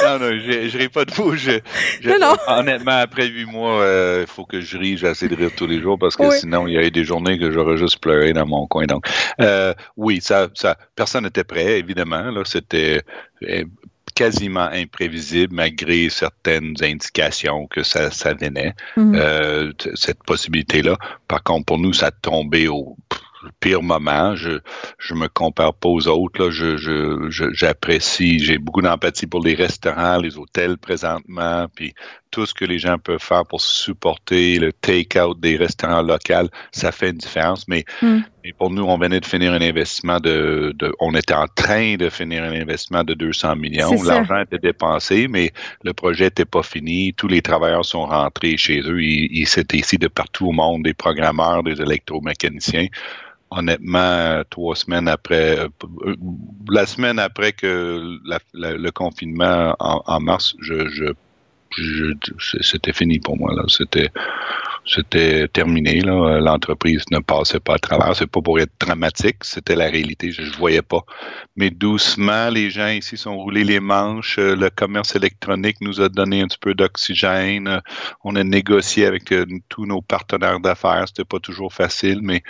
[0.03, 1.35] non, non, je ris pas de vous.
[1.35, 1.59] Je,
[2.47, 4.97] Honnêtement, après huit mois, il euh, faut que je rie.
[4.97, 7.39] J'essaie de rire tous les jours parce que sinon, il y a eu des journées
[7.39, 8.85] que j'aurais juste pleuré dans mon coin.
[8.85, 9.05] Donc,
[9.39, 12.29] euh, oui, ça, ça, personne n'était prêt, évidemment.
[12.29, 13.01] Là, c'était
[13.43, 13.63] euh,
[14.13, 19.73] quasiment imprévisible malgré certaines indications que ça, ça venait, mhm.
[19.95, 20.97] cette possibilité-là.
[21.27, 22.97] Par contre, pour nous, ça tombé au
[23.59, 24.35] pire moment.
[24.35, 24.59] Je
[24.97, 26.43] je me compare pas aux autres.
[26.43, 26.51] Là.
[26.51, 31.93] Je, je, j'apprécie, j'ai beaucoup d'empathie pour les restaurants, les hôtels présentement, puis
[32.31, 36.91] tout ce que les gens peuvent faire pour supporter le take-out des restaurants locaux, ça
[36.91, 37.67] fait une différence.
[37.67, 38.21] Mais, hmm.
[38.57, 42.09] pour nous, on venait de finir un investissement de, de, on était en train de
[42.09, 44.01] finir un investissement de 200 millions.
[44.03, 45.51] L'argent était dépensé, mais
[45.83, 47.13] le projet n'était pas fini.
[47.13, 49.03] Tous les travailleurs sont rentrés chez eux.
[49.03, 52.87] Ils, ils c'était ici de partout au monde, des programmeurs, des électromécaniciens
[53.51, 55.67] honnêtement, trois semaines après, euh,
[56.69, 58.17] la semaine après que
[58.53, 61.13] le confinement en, mars, je, je,
[62.61, 63.53] c'était fini pour moi.
[63.53, 63.63] Là.
[63.67, 64.09] C'était,
[64.85, 66.01] c'était terminé.
[66.01, 68.15] L'entreprise ne passait pas à travers.
[68.15, 70.31] C'est pas pour être dramatique, c'était la réalité.
[70.31, 71.03] Je, ne voyais pas.
[71.55, 74.37] Mais doucement, les gens ici sont roulés les manches.
[74.37, 77.81] Le commerce électronique nous a donné un petit peu d'oxygène.
[78.23, 81.05] On a négocié avec euh, tous nos partenaires d'affaires.
[81.07, 82.41] C'était pas toujours facile, mais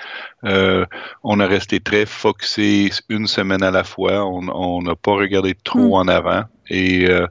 [0.46, 0.86] euh,
[1.24, 4.26] on a resté très focusé une semaine à la fois.
[4.26, 6.02] On n'a pas regardé trop hmm.
[6.02, 6.44] en avant.
[6.70, 7.28] Et euh,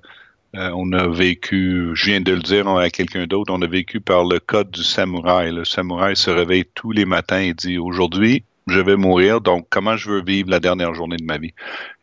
[0.57, 4.01] euh, on a vécu, je viens de le dire à quelqu'un d'autre, on a vécu
[4.01, 5.53] par le code du samouraï.
[5.53, 9.97] Le samouraï se réveille tous les matins et dit aujourd'hui, je vais mourir, donc comment
[9.97, 11.55] je veux vivre la dernière journée de ma vie?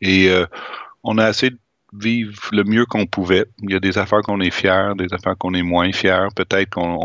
[0.02, 0.46] Et euh,
[1.04, 1.60] on a essayé de
[1.94, 3.46] vivre le mieux qu'on pouvait.
[3.64, 6.28] Il y a des affaires qu'on est fiers, des affaires qu'on est moins fiers.
[6.36, 7.00] Peut-être qu'on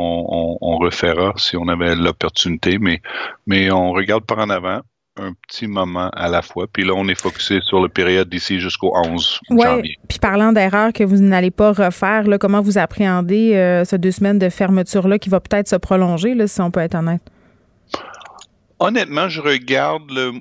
[0.60, 3.00] on, refera si on avait l'opportunité, mais,
[3.46, 4.80] mais on regarde par en avant
[5.16, 6.66] un petit moment à la fois.
[6.72, 9.98] Puis là, on est focusé sur la période d'ici jusqu'au 11 janvier.
[10.08, 14.10] Puis parlant d'erreurs que vous n'allez pas refaire, là, comment vous appréhendez euh, ces deux
[14.10, 17.22] semaines de fermeture-là qui va peut-être se prolonger, là, si on peut être honnête?
[18.78, 20.32] Honnêtement, je regarde le,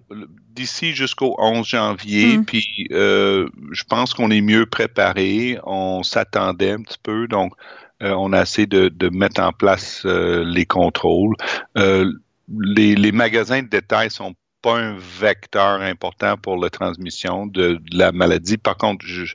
[0.55, 2.45] d'ici jusqu'au 11 janvier, hum.
[2.45, 5.59] puis euh, je pense qu'on est mieux préparé.
[5.65, 7.53] On s'attendait un petit peu, donc
[8.01, 11.35] euh, on a essayé de, de mettre en place les contrôles.
[11.75, 18.11] Les, les, magasins de détail sont pas un vecteur important pour la transmission de, la
[18.11, 18.57] maladie.
[18.57, 19.25] Par contre, je,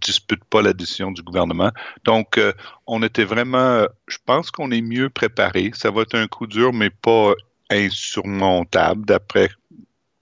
[0.00, 1.70] dispute pas la décision du gouvernement.
[2.04, 2.52] Donc, euh,
[2.86, 5.72] on était vraiment, je pense qu'on est mieux préparé.
[5.74, 7.34] Ça va être un coup dur, mais pas
[7.70, 9.50] insurmontable d'après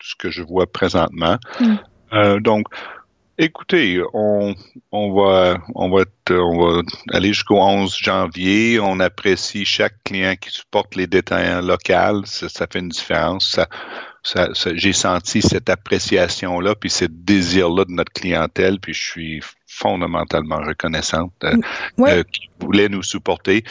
[0.00, 1.36] ce que je vois présentement.
[1.60, 1.74] Mm.
[2.12, 2.66] Euh, donc,
[3.38, 4.54] Écoutez, on,
[4.92, 6.82] on va on va on va
[7.12, 8.80] aller jusqu'au 11 janvier.
[8.80, 12.24] On apprécie chaque client qui supporte les détaillants locaux.
[12.24, 13.50] Ça, ça fait une différence.
[13.50, 13.68] Ça,
[14.74, 21.32] j'ai senti cette appréciation-là, puis ce désir-là de notre clientèle, puis je suis fondamentalement reconnaissante
[21.44, 21.56] euh,
[22.00, 23.62] euh, qui voulait nous supporter.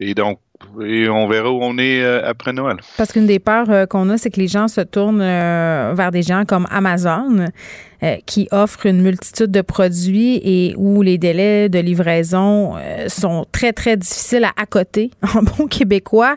[0.00, 0.38] Et donc,
[0.82, 2.76] et on verra où on est euh, après Noël.
[2.96, 6.44] Parce qu'une des peurs qu'on a, c'est que les gens se tournent vers des gens
[6.44, 7.46] comme Amazon
[8.26, 12.74] qui offrent une multitude de produits et où les délais de livraison
[13.08, 16.36] sont très, très difficiles à accoter en bon québécois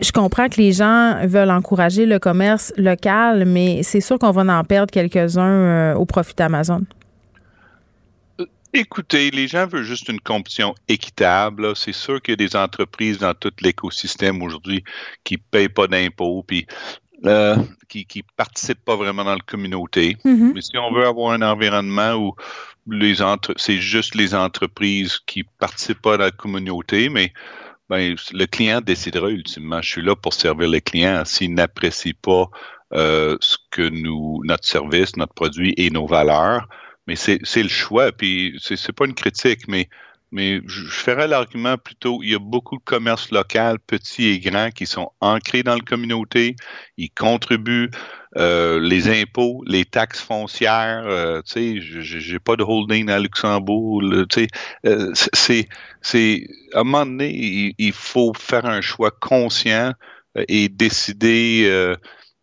[0.00, 4.42] je comprends que les gens veulent encourager le commerce local, mais c'est sûr qu'on va
[4.58, 6.84] en perdre quelques-uns euh, au profit d'Amazon.
[8.40, 11.74] Euh, écoutez, les gens veulent juste une compétition équitable.
[11.76, 14.84] C'est sûr qu'il y a des entreprises dans tout l'écosystème aujourd'hui
[15.24, 16.66] qui ne payent pas d'impôts, puis
[17.24, 17.56] euh,
[17.88, 20.16] qui ne participent pas vraiment dans la communauté.
[20.24, 20.52] Mm-hmm.
[20.54, 22.34] Mais si on veut avoir un environnement où
[22.88, 27.32] les entre c'est juste les entreprises qui participent pas dans la communauté, mais
[27.88, 29.80] ben, le client décidera ultimement.
[29.80, 31.24] Je suis là pour servir le client.
[31.24, 32.48] S'il n'apprécie pas
[32.94, 36.68] euh, ce que nous, notre service, notre produit et nos valeurs,
[37.06, 38.12] mais c'est le choix.
[38.12, 39.88] Puis c'est pas une critique, mais
[40.32, 44.70] mais je ferais l'argument plutôt, il y a beaucoup de commerces locaux, petits et grands,
[44.70, 46.56] qui sont ancrés dans la communauté,
[46.96, 47.90] ils contribuent,
[48.36, 54.02] euh, les impôts, les taxes foncières, euh, tu sais, j'ai pas de holding à Luxembourg,
[54.28, 54.48] tu sais,
[54.84, 55.68] euh, c'est,
[56.02, 59.92] c'est, à un moment donné, il, faut faire un choix conscient
[60.48, 61.94] et décider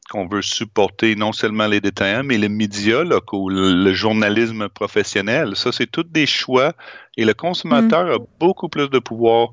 [0.09, 5.55] qu'on veut supporter non seulement les détaillants, mais les médias locaux, le, journalisme professionnel.
[5.55, 6.73] Ça, c'est tous des choix
[7.17, 8.11] et le consommateur mm.
[8.11, 9.49] a beaucoup plus de pouvoir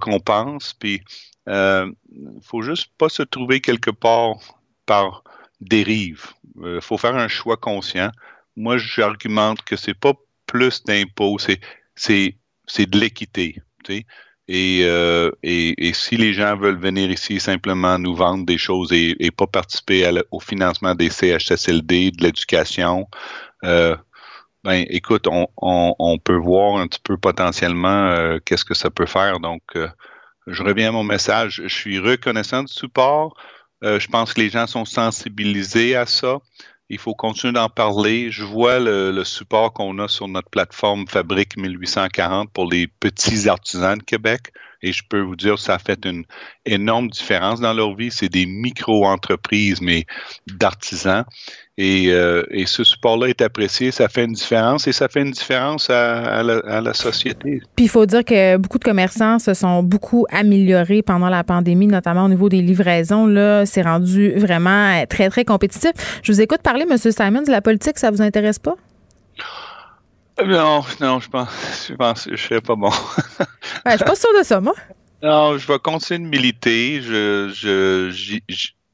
[0.00, 0.74] qu'on pense.
[0.74, 1.02] Puis
[1.48, 1.90] euh,
[2.42, 4.34] faut juste pas se trouver quelque part
[4.86, 5.24] par
[5.60, 6.26] dérive.
[6.56, 8.10] Il euh, faut faire un choix conscient.
[8.56, 10.12] Moi, j'argumente que c'est pas
[10.46, 11.60] plus d'impôts, c'est
[11.94, 13.56] c'est de l'équité.
[14.52, 19.46] Euh, et, si les gens veulent venir ici simplement nous vendre des choses et, pas
[19.46, 23.08] participer au financement des CHSLD, de l'éducation,
[23.64, 23.96] euh,
[24.64, 29.40] ben écoute, on, peut voir un petit peu potentiellement euh, qu'est-ce que ça peut faire.
[29.40, 29.62] Donc,
[30.46, 31.62] je reviens à mon message.
[31.64, 33.34] Je suis reconnaissant du support.
[33.82, 36.38] je pense que les gens sont sensibilisés à ça.
[36.92, 38.30] Il faut continuer d'en parler.
[38.30, 43.96] Je vois le, support qu'on a sur notre plateforme Fabrique 1840 pour les petits artisans
[43.96, 44.52] de Québec.
[44.82, 46.24] Et je peux vous dire, ça a fait une
[46.66, 48.10] énorme différence dans leur vie.
[48.10, 50.06] C'est des micro-entreprises, mais
[50.46, 51.24] d'artisans.
[51.78, 55.88] Et, euh, ce support-là est apprécié, ça fait une différence et ça fait une différence
[55.88, 57.62] à, la, société.
[57.76, 61.86] Puis il faut dire que beaucoup de commerçants se sont beaucoup améliorés pendant la pandémie,
[61.86, 63.26] notamment au niveau des livraisons.
[63.26, 65.92] Là, c'est rendu vraiment très, très compétitif.
[66.22, 66.96] Je vous écoute parler, M.
[66.98, 68.76] Simon, de la politique, ça vous intéresse pas?
[70.46, 72.90] Non, non, je pense, je pense, je serais pas bon.
[73.86, 74.74] je suis pas sûr de ça, moi.
[75.22, 77.00] Non, je vais continuer de militer.
[77.00, 78.10] Je, je,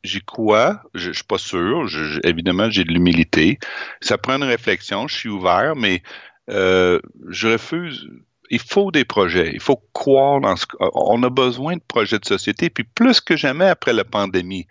[0.05, 1.89] j'y crois, je, je suis pas sûr.
[2.25, 3.59] évidemment, j'ai de l'humilité.
[4.01, 5.09] Ça prend une réflexion.
[5.09, 6.03] Je suis ouvert, mais
[6.51, 8.09] euh, je refuse.
[8.51, 9.51] Il faut des projets.
[9.53, 10.65] Il faut croire dans ce.
[10.81, 12.71] On a besoin de projets de société.
[12.71, 14.67] Puis plus que jamais après la pandémie,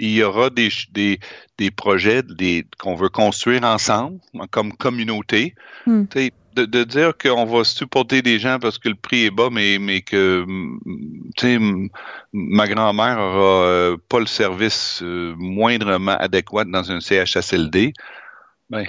[0.00, 1.20] il y aura des, des,
[1.58, 4.18] des projets des, qu'on veut construire ensemble,
[4.50, 5.54] comme communauté.
[5.86, 6.04] Hmm
[6.54, 9.78] de, de dire qu'on va supporter des gens parce que le prix est bas, mais,
[9.78, 10.44] mais que
[12.32, 17.92] ma grand-mère aura euh, pas le service euh, moindrement adéquat dans un CHSLD,
[18.68, 18.84] ben,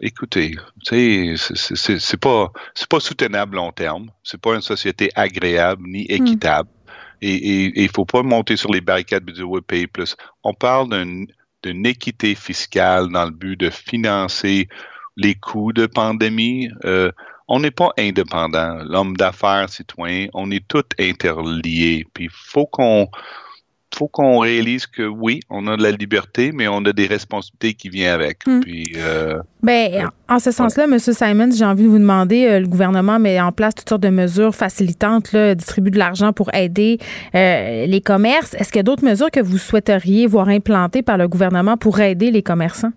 [0.00, 4.10] écoutez, c'est pas c'est pas soutenable long terme.
[4.22, 6.12] C'est pas une société agréable ni hmm.
[6.12, 6.70] équitable.
[7.22, 10.16] Et il faut pas monter sur les barricades et dire oui, plus.
[10.44, 10.88] On parle
[11.62, 14.68] d'une équité fiscale dans le but de financer
[15.16, 16.68] les coûts de pandémie.
[16.84, 17.10] Euh,
[17.48, 18.78] on n'est pas indépendant.
[18.84, 22.04] L'homme d'affaires, citoyen, on est tous interliés.
[22.12, 23.08] Puis il faut qu'on
[23.96, 27.74] faut qu'on réalise que oui, on a de la liberté, mais on a des responsabilités
[27.74, 28.46] qui viennent avec.
[28.46, 28.60] Hmm.
[28.60, 30.98] Puis, euh, ben, en ce sens-là, M.
[30.98, 34.10] Simons, j'ai envie de vous demander, euh, le gouvernement met en place toutes sortes de
[34.10, 36.98] mesures facilitantes, là, distribue de l'argent pour aider
[37.34, 38.54] les commerces.
[38.54, 42.00] Est-ce qu'il y a d'autres mesures que vous souhaiteriez voir implantées par le gouvernement pour
[42.00, 42.92] aider les commerçants?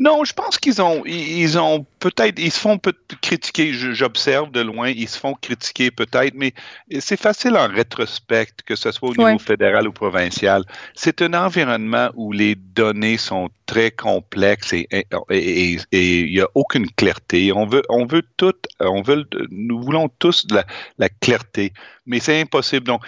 [0.00, 3.74] Non, je pense qu'ils ont, ils ont peut-être, ils se font peut critiquer.
[3.74, 6.54] J'observe de loin, ils se font critiquer peut-être, mais
[7.00, 10.64] c'est facile en rétrospect, que ce soit au niveau fédéral ou provincial.
[10.94, 14.86] C'est un environnement où les données sont très complexes et
[15.30, 17.52] il n'y a aucune clarté.
[17.52, 20.56] On veut, on veut tout, on veut, nous voulons tous de
[20.96, 21.74] la, clarté,
[22.06, 22.86] mais c'est impossible.
[22.86, 23.02] Donc,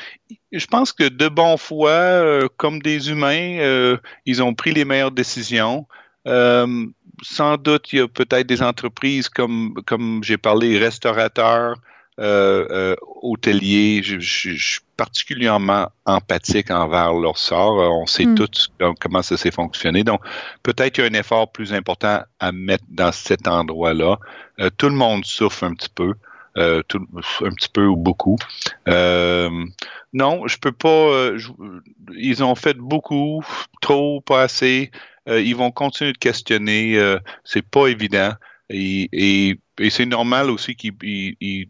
[0.53, 4.85] je pense que de bonne foi, euh, comme des humains, euh, ils ont pris les
[4.85, 5.87] meilleures décisions.
[6.27, 6.87] Euh,
[7.23, 11.77] sans doute, il y a peut-être des entreprises comme, comme j'ai parlé, restaurateurs,
[12.19, 14.03] euh, euh, hôteliers.
[14.03, 17.77] Je, suis particulièrement empathique envers leur sort.
[17.77, 18.35] On sait hmm.
[18.35, 20.05] tous comment ça s'est fonctionné.
[20.05, 20.21] Donc,
[20.63, 24.19] peut-être qu'il y a un effort plus important à mettre dans cet endroit-là.
[24.77, 26.15] tout le monde souffre un petit peu.
[26.89, 27.07] tout,
[27.41, 28.37] un petit peu ou beaucoup.
[28.87, 31.31] non, je peux pas.
[32.15, 33.45] ils ont fait beaucoup,
[33.81, 34.91] trop, pas assez.
[35.29, 36.97] Euh, ils vont continuer de questionner.
[36.97, 38.33] Euh, c'est pas évident.
[38.71, 41.69] Et, et, c'est normal aussi qu'ils ils,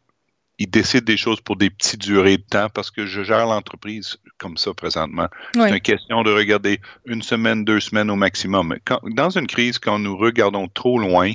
[0.59, 4.57] décident des choses pour des petites durées de temps parce que je gère l'entreprise comme
[4.57, 5.26] ça présentement.
[5.55, 8.76] C'est une question de regarder une semaine, deux semaines au maximum.
[9.16, 11.32] dans une crise, quand nous regardons trop loin,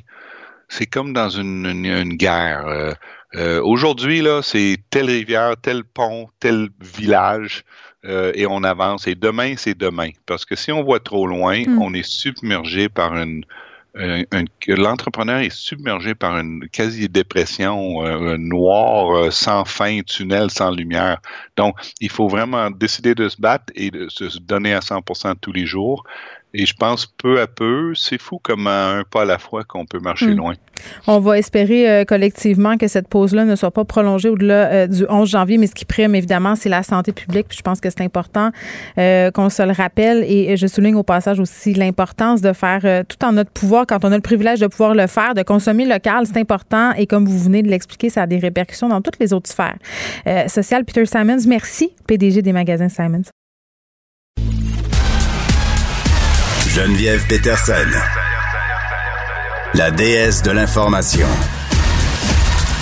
[0.70, 2.68] c'est comme dans une, une, guerre.
[2.68, 2.94] Euh,
[3.36, 7.64] euh, Aujourd'hui, là, c'est telle rivière, tel pont, tel village.
[8.08, 9.08] Euh, et on avance.
[9.08, 10.10] Et demain, c'est demain.
[10.26, 11.82] Parce que si on voit trop loin, hmm.
[11.82, 13.44] on est submergé par une,
[14.68, 21.20] l'entrepreneur est submergé par une quasi-dépression euh, noire, euh, sans fin, tunnel sans lumière.
[21.56, 25.52] Donc, il faut vraiment décider de se battre et de se donner à 100% tous
[25.52, 26.04] les jours.
[26.54, 29.86] Et je pense peu à peu, c'est fou comme un pas à la fois qu'on
[29.86, 30.38] peut marcher hmm.
[30.38, 30.54] loin.
[31.06, 35.06] On va espérer euh, collectivement que cette pause-là ne soit pas prolongée au-delà euh, du
[35.10, 37.48] 11 janvier, mais ce qui prime évidemment, c'est la santé publique.
[37.50, 38.52] Puis je pense que c'est important
[38.98, 40.24] euh, qu'on se le rappelle.
[40.24, 44.12] Et je souligne au passage aussi l'importance de faire tout en notre pouvoir, quand on
[44.12, 46.94] a le privilège de pouvoir le faire, de consommer local, c'est important.
[46.94, 49.78] Et comme vous venez de l'expliquer, ça a des répercussions dans toutes les autres sphères.
[50.48, 53.24] Social Peter Simons, merci, PDG des magasins Simons.
[56.78, 57.90] Geneviève Peterson,
[59.74, 61.26] la déesse de l'information.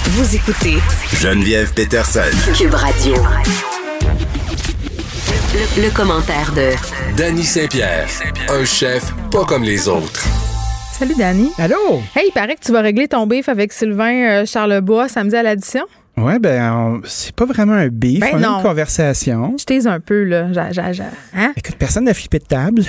[0.07, 0.79] Vous écoutez
[1.13, 2.19] Geneviève Peterson,
[2.57, 3.15] Cube Radio.
[5.77, 6.71] Le, commentaire de
[7.15, 8.09] Danny Saint-Pierre,
[8.49, 10.25] un chef pas comme les autres.
[10.91, 11.53] Salut Danny.
[11.57, 12.03] Allô?
[12.17, 15.43] Hey, il paraît que tu vas régler ton bif avec Sylvain euh, Charlebois samedi à
[15.43, 15.85] l'addition.
[16.17, 18.21] Ouais, ben, c'est pas vraiment un beef.
[18.21, 18.57] Ben on a non.
[18.57, 19.55] une conversation.
[19.59, 20.51] Je t'aise un peu, là.
[20.53, 20.91] J'a-
[21.35, 21.51] Hein?
[21.57, 22.83] Écoute, personne n'a flippé de table.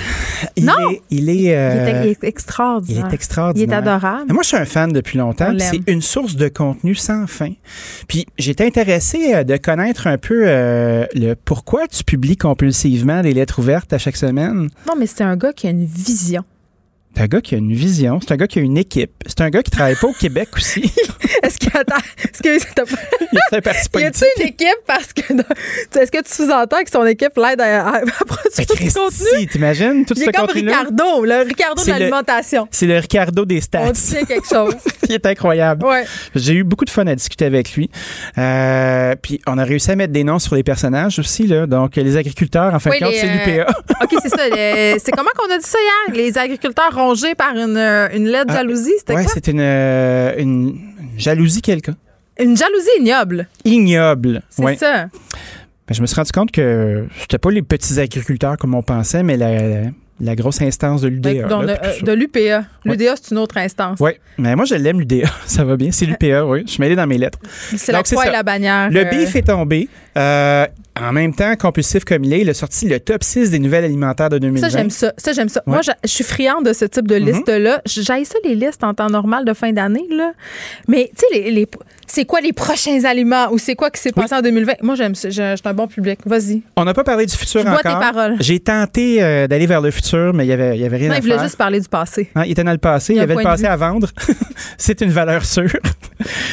[0.55, 0.73] Il Non!
[0.91, 3.07] Est, il est, Il, euh, est, il est il extraordinaire.
[3.07, 3.67] est extraordinaire.
[3.67, 4.23] Il est adorable.
[4.29, 5.53] Mais Moi, je suis un fan depuis longtemps.
[5.59, 7.51] C'est une source de contenu sans fin.
[8.07, 13.33] Puis j'étais intéressé euh, de connaître un peu euh, le pourquoi tu publies compulsivement des
[13.33, 14.69] lettres ouvertes à chaque semaine.
[14.87, 16.43] Non, mais c'est un gars qui a une vision.
[17.17, 19.41] C'est un gars qui a une vision, c'est un gars qui a une équipe, c'est
[19.41, 20.93] un gars qui travaille pas au Québec aussi.
[21.41, 21.95] Est-ce qu'il attend?
[22.23, 22.91] Est-ce que t'as pas-
[23.31, 24.23] Il Y a-tu politique.
[24.39, 24.77] une équipe?
[24.85, 25.21] Parce que
[25.99, 29.17] est-ce que tu sous-entends que son équipe l'aide à, produire Ben, tout ce contenu?
[29.31, 30.77] Christy, t'imagines tout Il ce est comme contenu-là?
[30.81, 32.67] Ricardo, le Ricardo de l'alimentation.
[32.69, 33.81] C'est le Ricardo des stats.
[33.81, 34.75] On tient quelque chose.
[35.09, 35.85] Il est incroyable.
[35.87, 36.05] Ouais.
[36.35, 37.89] J'ai eu beaucoup de fun à discuter avec lui.
[38.37, 41.47] Euh, puis on a réussi à mettre des noms sur les personnages aussi.
[41.47, 41.65] Là.
[41.65, 43.71] Donc les agriculteurs, en fin de compte, c'est euh, l'UPA.
[44.03, 44.43] OK, c'est ça.
[44.99, 46.15] c'est comment qu'on a dit ça hier?
[46.15, 46.91] Les agriculteurs
[47.37, 48.93] par une, euh, une lettre Ah, jalousie.
[48.99, 49.31] C'était Ouais, quoi?
[49.33, 50.77] c'est une, euh, une
[51.17, 51.95] jalousie quelqu'un.
[52.39, 53.47] Une jalousie ignoble.
[53.65, 54.41] Ignoble.
[54.49, 54.75] C'est Ouais.
[54.75, 55.07] ça.
[55.87, 59.23] Ben, je me suis rendu compte que c'était pas les petits agriculteurs comme on pensait,
[59.23, 59.89] mais la,
[60.19, 61.43] la grosse instance de l'UDA.
[61.47, 62.65] Donc, là, tout euh, de l'UPA.
[62.83, 63.97] L'UDA, c'est une autre instance.
[64.01, 65.91] Oui, mais moi je l'aime l'UDA, ça va bien.
[65.91, 66.63] C'est l'UPA, oui.
[66.65, 67.39] Je suis mêlé dans mes lettres.
[67.75, 68.89] C'est la croix et la bannière.
[68.91, 69.87] Le beef est tombé.
[70.17, 70.67] Euh,
[71.01, 73.85] en même temps, compulsif comme il est, il a sorti le top 6 des nouvelles
[73.85, 74.69] alimentaires de 2020.
[74.69, 75.13] Ça, j'aime ça.
[75.17, 75.61] Ça, j'aime ça.
[75.65, 75.73] Ouais.
[75.73, 77.25] Moi, je je suis friande de ce type de Mhm.
[77.25, 77.81] liste-là.
[77.85, 80.33] J'aille ça, les listes en temps normal de fin d'année, là.
[80.87, 81.67] Mais, tu sais, les, les-
[82.07, 84.73] c'est quoi les prochains aliments ou c'est quoi qui s'est passé en 2020?
[84.81, 85.29] Moi, j'aime ça.
[85.29, 86.19] Je, je suis un bon public.
[86.25, 86.61] Vas-y.
[86.77, 87.99] On n'a pas parlé du futur Je encore.
[87.99, 88.35] paroles.
[88.39, 91.09] J'ai tenté euh, d'aller vers le futur, mais il y avait, il y avait rien
[91.09, 91.43] Non, à il voulait faire.
[91.43, 92.29] juste parler du passé.
[92.35, 94.07] Hein, il était dans le passé, Il il y avait le passé à vendre.
[94.77, 95.69] C'est une valeur sûre.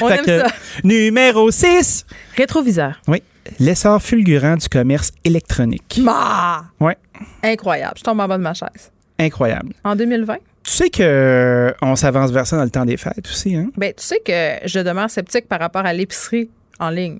[0.00, 0.46] On aime que, ça.
[0.82, 2.04] Numéro 6.
[2.36, 3.00] Rétroviseur.
[3.08, 3.22] Oui.
[3.58, 6.00] L'essor fulgurant du commerce électronique.
[6.02, 6.64] Ma!
[6.80, 6.96] Ouais.
[7.42, 7.94] Incroyable.
[7.98, 8.90] Je tombe en bas de ma chaise.
[9.18, 9.72] Incroyable.
[9.84, 10.36] En 2020?
[10.64, 13.70] Tu sais que euh, on s'avance vers ça dans le temps des fêtes aussi, hein?
[13.76, 16.48] Ben, tu sais que je demeure sceptique par rapport à l'épicerie
[16.80, 17.18] en ligne.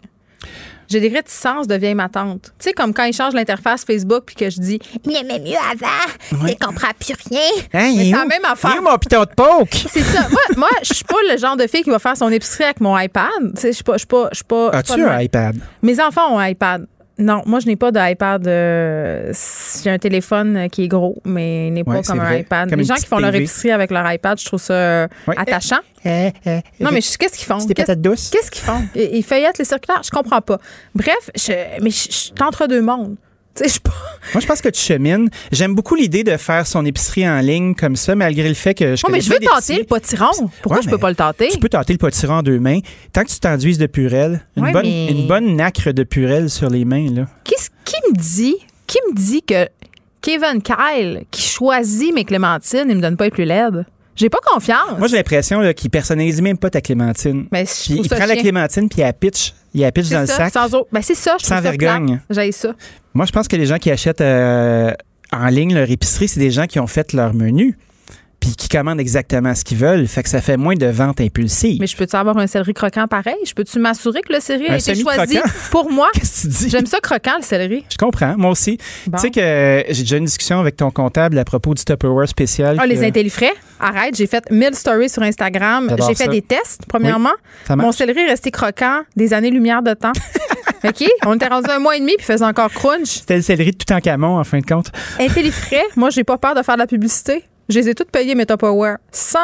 [0.89, 2.53] J'ai des réticences de vieille ma tante.
[2.59, 5.57] Tu sais, comme quand ils changent l'interface Facebook puis que je dis Il aimait mieux
[5.57, 7.41] avant, il comprend plus rien.
[7.73, 8.73] Hein, Mais il est c'est la même affaire.
[8.75, 9.75] Il est où mon piton de poke?
[9.91, 10.29] C'est ça.
[10.31, 12.81] Moi, moi je suis pas le genre de fille qui va faire son épicerie avec
[12.81, 13.29] mon iPad.
[13.55, 13.95] Tu sais, je suis pas.
[13.95, 15.57] Je suis pas, je suis pas, As-tu un iPad?
[15.83, 16.87] Mes enfants ont un iPad.
[17.17, 18.47] Non, moi, je n'ai pas d'iPad.
[18.49, 19.33] euh,
[19.83, 22.69] J'ai un téléphone qui est gros, mais il n'est Ouais, pas comme un iPad.
[22.71, 25.35] Comme Les gens qui font leur épicerie avec leur iPad, je trouve ça euh, Ouais.
[25.39, 25.79] attachant.
[26.05, 26.51] Eh, eh,
[26.81, 27.61] Non, eh, mais je- qu'est-ce qu'ils font?
[27.61, 28.31] C'est des patates douces?
[28.31, 28.83] Qu'est-ce qu'ils font?
[28.97, 30.03] Ils, ils feuillettent les circulaires?
[30.05, 30.59] Je comprends pas.
[30.95, 33.15] Bref, je, mais je, je suis entre deux mondes.
[33.55, 33.91] Pas.
[34.33, 35.29] Moi, je pense que tu chemines.
[35.53, 38.97] J'aime beaucoup l'idée de faire son épicerie en ligne comme ça, malgré le fait que
[38.97, 40.27] je Oh, mais je veux tenter le potiron.
[40.61, 41.49] Pourquoi Ouais, je peux pas le tenter?
[41.51, 42.81] Tu peux tenter le potiron en deux mains.
[43.13, 46.51] Tant que tu t'enduises de purelle, une, Ouais, bonne, mais- une bonne nacre de purelle
[46.51, 47.27] sur les mains, là.
[47.45, 48.57] Qu'est-ce qui me dit?
[48.89, 49.69] Qui me dit que
[50.21, 53.85] Kevin Kyle, qui choisit mes clémentines, il me donne pas les plus laides?
[54.17, 54.99] J'ai pas confiance.
[54.99, 57.47] Moi, j'ai l'impression qu'il personnalise même pas ta clémentine.
[57.53, 59.53] mais je Puis il prend la clémentine, puis il la pitch.
[59.75, 60.53] Il la pitch dans le ça, sac.
[60.53, 60.87] Sans eau.
[60.93, 62.21] Ben, c'est ça, je Sans vergogne.
[62.31, 62.75] J'aille ça.
[63.13, 64.93] Moi, je pense que les gens qui achètent euh,
[65.33, 67.77] en ligne leur épicerie, c'est des gens qui ont fait leur menu
[68.45, 70.07] puis qui commandent exactement ce qu'ils veulent.
[70.07, 71.81] Fait que ça fait moins de ventes impulsives.
[71.81, 73.37] Mais je peux-tu avoir un céleri croquant pareil?
[73.47, 75.39] Je peux-tu m'assurer que le céleri a été choisi
[75.71, 76.09] pour moi?
[76.13, 76.71] Qu'est-ce que tu dis?
[76.71, 77.85] J'aime ça croquant, le céleri.
[77.91, 78.79] Je comprends, moi aussi.
[79.07, 79.17] Bon.
[79.17, 82.29] Tu sais que euh, j'ai déjà une discussion avec ton comptable à propos du Tupperware
[82.29, 82.77] spécial.
[82.79, 84.15] Ah, les intellifrais, arrête.
[84.15, 85.95] J'ai fait 1000 stories sur Instagram.
[86.07, 86.31] J'ai fait ça.
[86.31, 87.35] des tests, premièrement.
[87.71, 90.13] Mon céleri est resté croquant des années-lumière de temps.
[90.85, 91.03] OK?
[91.25, 93.09] On était rendu un mois et demi puis faisait encore crunch.
[93.21, 94.93] C'était le céleri de tout en camon, en fin de compte.
[95.19, 97.45] Intellifrais, moi, j'ai pas peur de faire de la publicité.
[97.69, 98.99] Je les ai toutes payées, mes Tupperware.
[99.13, 99.39] 100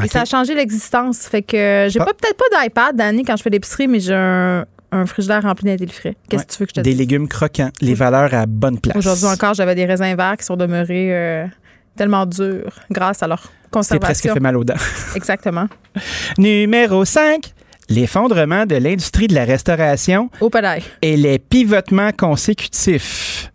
[0.00, 0.10] Et OK.
[0.10, 1.20] ça a changé l'existence.
[1.26, 4.64] Fait que j'ai pas peut-être pas d'iPad, Dani, quand je fais l'épicerie, mais j'ai un,
[4.92, 6.16] un frigidaire rempli d'intellifrais.
[6.28, 6.46] Qu'est-ce Ouais.
[6.46, 6.98] que tu veux que je te Des dise?
[6.98, 8.96] légumes croquants, les valeurs à bonne place.
[8.96, 11.46] Aujourd'hui encore, j'avais des raisins verts qui sont demeurés euh,
[11.96, 14.00] tellement durs grâce à leur C'est conservation.
[14.00, 14.74] presque fait mal aux dents.
[15.14, 15.66] Exactement.
[16.38, 17.52] Numéro 5.
[17.88, 20.84] L'effondrement de l'industrie de la restauration Au padaille.
[21.02, 23.50] et les pivotements consécutifs.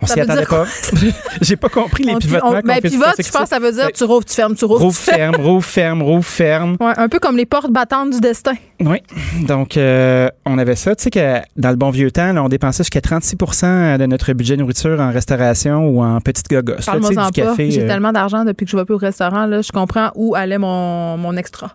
[0.00, 0.64] On s'y attendait dire pas.
[1.40, 2.90] J'ai pas compris les On- pivotements on- ben, consécutifs.
[3.00, 5.02] pivote, je pense que ça veut dire tu rouvres, tu fermes, tu rouvres, Rouvre, tu
[5.02, 5.32] fermes.
[5.34, 6.76] ferme, rouvre, ferme, rouvre, ferme.
[6.80, 8.52] Ouais, un peu comme les portes battantes du destin.
[8.80, 8.98] Oui.
[9.46, 10.94] Donc, euh, on avait ça.
[10.94, 14.32] Tu sais que dans le bon vieux temps, là, on dépensait jusqu'à 36% de notre
[14.34, 16.74] budget nourriture en restauration ou en petite gogos.
[16.78, 17.48] sais, Parle-moi-en du pas.
[17.48, 17.70] café.
[17.72, 19.46] J'ai euh, tellement d'argent depuis que je vais plus au restaurant.
[19.46, 21.72] Là, je comprends où allait mon, mon extra.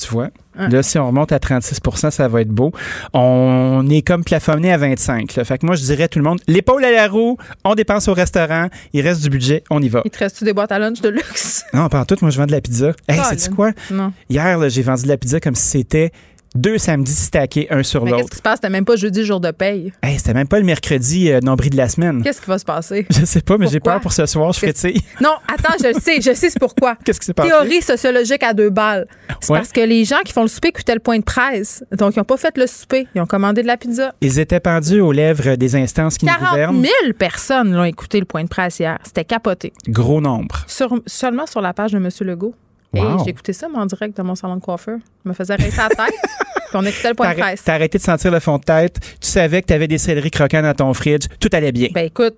[0.00, 0.30] Tu vois?
[0.56, 2.72] Là, si on remonte à 36% ça va être beau.
[3.14, 5.44] On est comme plafonné à 25 là.
[5.44, 8.08] Fait que moi, je dirais à tout le monde, l'épaule à la roue, on dépense
[8.08, 10.02] au restaurant, il reste du budget, on y va.
[10.04, 11.64] Il te reste-tu des boîtes à lunch de luxe?
[11.72, 12.92] Non, pas en tout, moi, je vends de la pizza.
[13.08, 13.70] Hey, sais-tu quoi?
[13.90, 14.12] Non.
[14.28, 16.12] Hier, j'ai vendu de la pizza comme si c'était
[16.54, 18.16] deux samedis stackés un sur l'autre.
[18.18, 18.56] qu'est-ce qui se passe?
[18.56, 19.92] C'était même pas jeudi, jour de paye.
[20.02, 22.22] Hey, c'était même pas le mercredi euh, nombril de la semaine.
[22.22, 23.06] Qu'est-ce qui va se passer?
[23.10, 24.52] Je sais pas, mais j'ai peur pour ce soir.
[24.52, 25.00] Je frétille.
[25.20, 26.96] Non, attends, je le sais, je sais c'est pourquoi.
[27.04, 27.48] Qu'est-ce qui s'est passé?
[27.50, 29.06] Théorie sociologique à deux balles.
[29.40, 29.58] C'est Ouais.
[29.58, 31.84] parce que les gens qui font le souper écoutaient le point de presse.
[31.92, 33.06] Donc, ils n'ont pas fait le souper.
[33.14, 34.14] Ils ont commandé de la pizza.
[34.20, 36.82] Ils étaient pendus aux lèvres des instances qui nous 40 gouvernent.
[36.82, 38.98] 000 personnes l'ont écouté le point de presse hier.
[39.04, 39.72] C'était capoté.
[39.88, 40.64] Gros nombre.
[40.66, 42.08] Sur- seulement sur la page de M.
[42.22, 42.54] Legault.
[42.94, 43.22] Et Wow.
[43.24, 44.98] j'ai écouté ça, en direct de mon salon de coiffeur.
[45.24, 46.14] Je me faisais rincer la tête.
[46.54, 47.62] puis on écoutait le point de presse.
[47.64, 48.98] t'as arrêté de sentir le fond de tête.
[49.20, 51.26] Tu savais que tu avais des céleris croquants dans ton fridge.
[51.38, 51.88] Tout allait bien.
[51.92, 52.34] Ben écoute,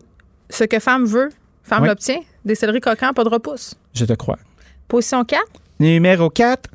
[0.51, 1.31] ce que femme veut,
[1.63, 1.89] femme Oui.
[1.89, 2.21] l'obtient.
[2.45, 3.75] Des céleris croquants, pas de repousse.
[3.95, 4.39] Je te crois.
[4.89, 5.43] Position 4.
[5.81, 6.69] Numéro 4,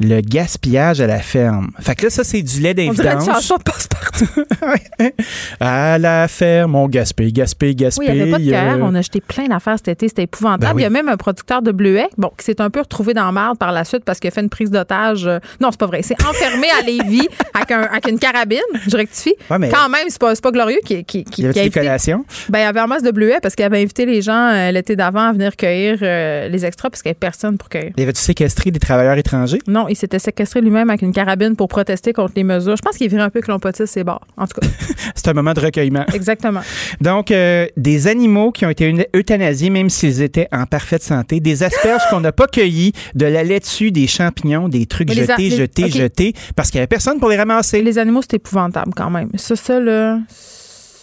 [0.00, 1.70] le gaspillage à la ferme.
[1.78, 3.26] Fait que là, ça, c'est du lait On dirait une d'invidange.
[3.26, 4.26] chanson passe-partout.
[5.60, 8.08] à la ferme, on gaspille, gaspille, gaspille.
[8.08, 8.74] Oui, il n'y avait pas de cœur.
[8.74, 10.08] euh, On a jeté plein d'affaires cet été.
[10.08, 10.64] C'était épouvantable.
[10.64, 10.80] Ben oui.
[10.82, 13.26] Il y a même un producteur de bleuets, bon, qui s'est un peu retrouvé dans
[13.26, 15.26] la merde par la suite parce qu'il a fait une prise d'otage.
[15.26, 16.00] euh, Non, c'est pas vrai.
[16.02, 18.58] C'est enfermé à Lévis avec, un- avec une carabine.
[18.88, 19.34] Je rectifie.
[19.50, 21.58] Ouais, mais- Quand même, c'est pas, pas glorieux qui, qui, qui, Il y avait qui
[21.60, 22.24] a des invité- collations?
[22.48, 24.70] Ben, il y avait un masse de bleuets parce qu'il avait invité les gens euh,
[24.70, 27.92] l'été d'avant à venir cueillir euh, les extras parce qu'il n'y avait personne pour cueillir.
[27.96, 29.58] Il avait-tu séquestré des travailleurs étrangers?
[29.66, 32.76] Non, il s'était séquestré lui-même avec une carabine pour protester contre les mesures.
[32.76, 34.20] Je pense qu'il virait un peu clompotiste ses bords.
[34.36, 34.66] En tout cas,
[35.14, 36.04] C'est un moment de recueillement.
[36.14, 36.60] exactement.
[37.00, 41.40] Donc, euh, des animaux qui ont été eut- euthanasiés, même s'ils étaient en parfaite santé,
[41.40, 45.50] des asperges qu'on n'a pas cueillies, de la laitue, des champignons, des trucs jetés, les-
[45.50, 47.82] jetés, jetés, parce qu'il n'y avait personne pour les ramasser.
[47.82, 49.30] Les animaux, c'est épouvantable quand même.
[49.36, 50.18] Ça, ça, là.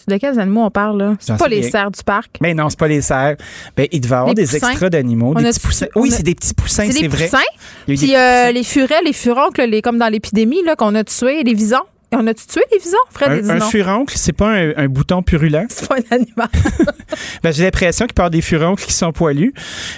[0.08, 1.16] De quels animaux on parle, là?
[1.20, 2.38] C'est pas les cerfs du parc.
[2.40, 3.36] Mais non, c'est pas les cerfs.
[3.76, 4.70] Ben, il devait y avoir des poussins?
[4.70, 5.88] extras d'animaux, On des a- petits poussins.
[5.96, 7.26] Oui, c'est des petits poussins, C'est vrai.
[7.26, 7.40] poussins?
[7.88, 10.64] Il y a eu Puis des euh, les furettes, les furoncles, les, comme dans l'épidémie,
[10.64, 11.84] là, qu'on a tués, les visons?
[12.14, 12.98] On a-tu tué les visons?
[13.12, 15.66] Fred, Un, un furoncle, c'est pas un, un bouton purulent.
[15.70, 16.48] C'est pas un animal.
[17.44, 19.54] Ben, j'ai l'impression qu'il avoir des furoncles qui sont poilus,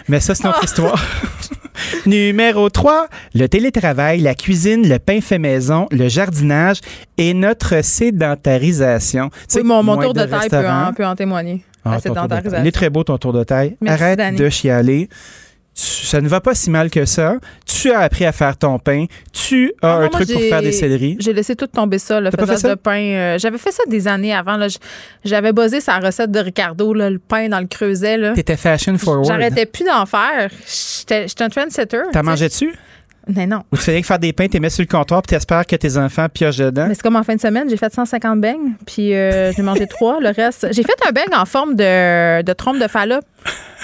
[0.08, 0.66] mais ça, c'est notre Ah.
[0.66, 1.06] histoire.
[2.06, 6.80] Numéro 3, le télétravail, la cuisine, le pain fait maison, le jardinage
[7.18, 9.30] et notre sédentarisation.
[9.56, 11.64] Oui, mon, tour de taille peut en, peut en témoigner.
[11.86, 12.60] Ah, la sédentarisation.
[12.64, 13.78] Il est très beau ton tour de taille.
[13.82, 14.38] Merci, Arrête Dani.
[14.38, 15.10] de chialer.
[15.82, 17.36] Ça ne va pas si mal que ça.
[17.66, 19.06] Tu as appris à faire ton pain.
[19.32, 21.16] Tu as Ah non, un truc pour faire des céleris.
[21.20, 22.70] J'ai laissé tout tomber ça, le faisage fait ça?
[22.70, 23.00] de pain.
[23.00, 24.58] Euh, J'avais fait ça des années avant.
[25.24, 28.18] J'avais buzzé sa recette de Ricardo, là, le pain dans le creuset.
[28.18, 28.34] là.
[28.34, 29.26] T'étais fashion forward.
[29.26, 30.50] J'arrêtais plus d'en faire.
[31.00, 32.02] J'étais j'étais un trendsetter.
[32.12, 32.74] T'as mangé dessus?
[33.34, 33.64] Mais non.
[33.72, 35.76] Ou tu faisais que faire des pains, t'es mis sur le comptoir puis t'espères que
[35.76, 36.86] tes enfants piochent dedans?
[36.88, 39.86] Mais c'est comme en fin de semaine, j'ai fait 150 beignes, puis euh, j'ai mangé
[39.90, 40.20] trois.
[40.20, 43.26] Le reste, j'ai fait un beigne en forme de, de trompe de Fallope.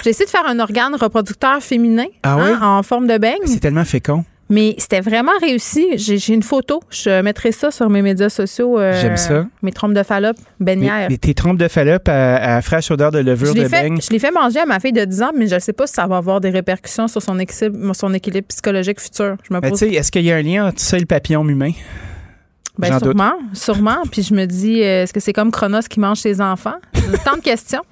[0.04, 2.50] J'ai essayé de faire un organe reproducteur féminin Ah oui?
[2.50, 4.24] hein, en forme de beigne, C'est tellement fécond.
[4.48, 5.86] Mais c'était vraiment réussi.
[5.96, 6.80] J'ai une photo.
[6.90, 8.78] Je mettrai ça sur mes médias sociaux.
[8.78, 9.46] euh, J'aime ça.
[9.62, 11.08] Mes trompes de Fallope Mais, beignières.
[11.10, 13.98] mais tes trompes de Fallope à, à fraîche odeur de levure je de fait, beigne.
[14.00, 15.86] je l'ai fait manger à ma fille de 10 ans, mais je ne sais pas
[15.86, 19.36] si ça va avoir des répercussions sur son équilibre, son équilibre psychologique futur.
[19.48, 21.00] Je me Ben, pose tu sais, est-ce qu'il y a un lien entre ça et
[21.00, 21.72] le papillon humain?
[22.78, 23.02] Ben, doute.
[23.04, 23.96] sûrement, sûrement.
[24.10, 26.74] Puis je me dis, euh, est-ce que c'est comme Chronos qui mange ses enfants?
[27.24, 27.82] Tant de questions.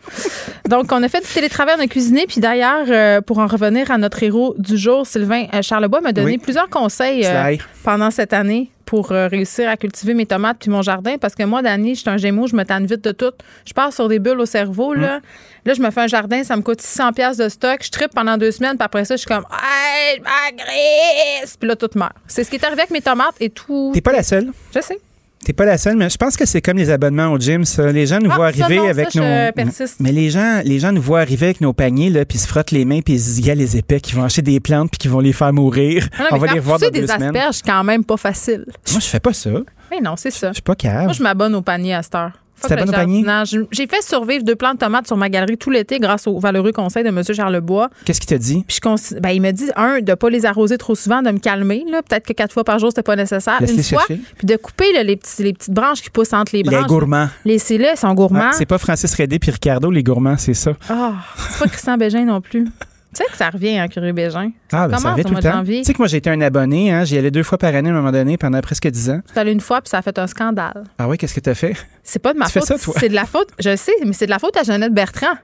[0.68, 2.26] Donc, on a fait du télétravail, on a cuisiné.
[2.26, 6.12] Puis d'ailleurs, euh, pour en revenir à notre héros du jour, Sylvain euh, Charlebois m'a
[6.12, 6.39] donné Oui.
[6.39, 10.82] plusieurs conseils euh, pendant cette année pour euh, réussir à cultiver mes tomates puis mon
[10.82, 11.16] jardin.
[11.18, 13.32] Parce que moi, Dani, je suis un gémeau, je me tanne vite de tout.
[13.64, 15.20] Je pars sur des bulles au cerveau, là.
[15.64, 17.82] Là, je me fais un jardin, ça me coûte 600 pièces de stock.
[17.82, 21.57] Je tripe pendant deux semaines, puis après ça, je suis comme, hey, je!
[21.59, 22.12] Puis là, tout meurt.
[22.26, 23.91] C'est ce qui est arrivé avec mes tomates et tout.
[23.95, 24.53] T'es pas la seule.
[24.74, 24.99] Je sais.
[25.45, 27.93] T'es pas la seule, mais je pense que c'est comme les abonnements au gym, ça.
[27.93, 29.87] Les gens nous Ah, voient arriver non, avec ça, nos.
[30.01, 32.71] Mais les gens, les gens nous voient arriver avec nos paniers, là, puis se frottent
[32.71, 34.61] les mains, puis ils se disent, il y a les épais qui vont acheter des
[34.61, 36.09] plantes, puis qui vont les faire mourir.
[36.19, 37.37] Ah non, On va les revoir dans deux des semaines.
[37.37, 38.65] asperges, quand même pas facile.
[38.91, 39.51] Moi, je fais pas ça.
[39.91, 40.49] Mais non, c'est ça.
[40.49, 41.05] Je suis pas cave.
[41.05, 42.33] Moi, je m'abonne au panier à cette heure.
[42.69, 43.25] Panier?
[43.25, 43.59] jardinage.
[43.71, 46.73] J'ai fait survivre deux plants de tomates sur ma galerie tout l'été grâce au valeureux
[46.73, 47.23] conseil de M.
[47.33, 47.91] Charlebois.
[48.05, 48.65] Qu'est-ce qu'il t'a dit?
[48.67, 51.31] Puis je consi- ben, il me dit, un, de pas les arroser trop souvent, de
[51.31, 51.85] me calmer.
[52.09, 53.59] Peut-être que quatre fois par jour, c'était pas nécessaire.
[53.61, 54.05] Laisse-les Une fois.
[54.07, 54.21] chercher.
[54.39, 56.87] Puis de couper là, les, petits- les petites branches qui poussent entre les Les branches.
[56.87, 57.29] gourmands.
[57.45, 58.41] Laissez-les, ils sont gourmands.
[58.41, 60.73] Ouais, c'est pas Francis Redé puis Ricardo, les gourmands, c'est ça.
[60.89, 61.12] Ah,
[61.51, 62.67] c'est pas Christian Bégin non plus.
[63.15, 64.51] Tu sais que ça revient, hein, Curieux Bégin.
[64.73, 65.62] Ah, ben, ça revient tout le temps.
[65.65, 67.05] Tu sais que moi, j'ai été un abonné, hein.
[67.05, 69.21] J'y allais deux fois par année à un moment donné pendant presque dix ans.
[69.27, 70.85] Je suis allée une fois, puis ça a fait un scandale.
[70.99, 71.75] Ah oui, qu'est-ce que t'as fait?
[72.03, 72.69] C'est pas de ma Tu fais faute.
[72.69, 72.95] ça, toi?
[72.99, 75.35] C'est de la faute, je sais, mais c'est de la faute à Jeannette Bertrand.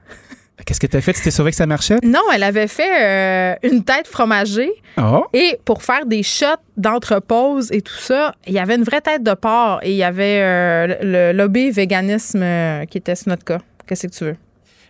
[0.63, 1.13] Qu'est-ce que t'as fait?
[1.13, 1.97] Tu t'es sauvé que ça marchait?
[2.03, 5.25] Non, elle avait fait euh, une tête fromagée Oh!
[5.33, 6.45] et pour faire des shots
[6.77, 10.03] d'entrepose et tout ça, il y avait une vraie tête de porc et il y
[10.03, 13.57] avait euh, le lobby véganisme euh, qui était sur notre cas.
[13.87, 14.35] Qu'est-ce que tu veux?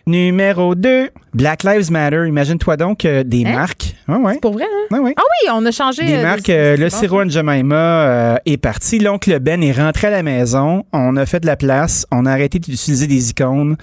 [0.06, 2.24] Numéro 2, Black Lives Matter.
[2.26, 3.52] Imagine-toi donc euh, des Hein?
[3.52, 3.94] marques.
[4.08, 4.32] Ouais, ouais.
[4.34, 4.86] C'est pour vrai, hein?
[4.90, 5.14] Ouais, ouais.
[5.16, 6.04] Ah oui, on a changé.
[6.04, 8.98] Des euh, marques, euh, le sirop en Jemima euh, est parti.
[8.98, 10.84] L'oncle Ben est rentré à la maison.
[10.92, 12.04] On a fait de la place.
[12.10, 13.76] On a arrêté d'utiliser des icônes.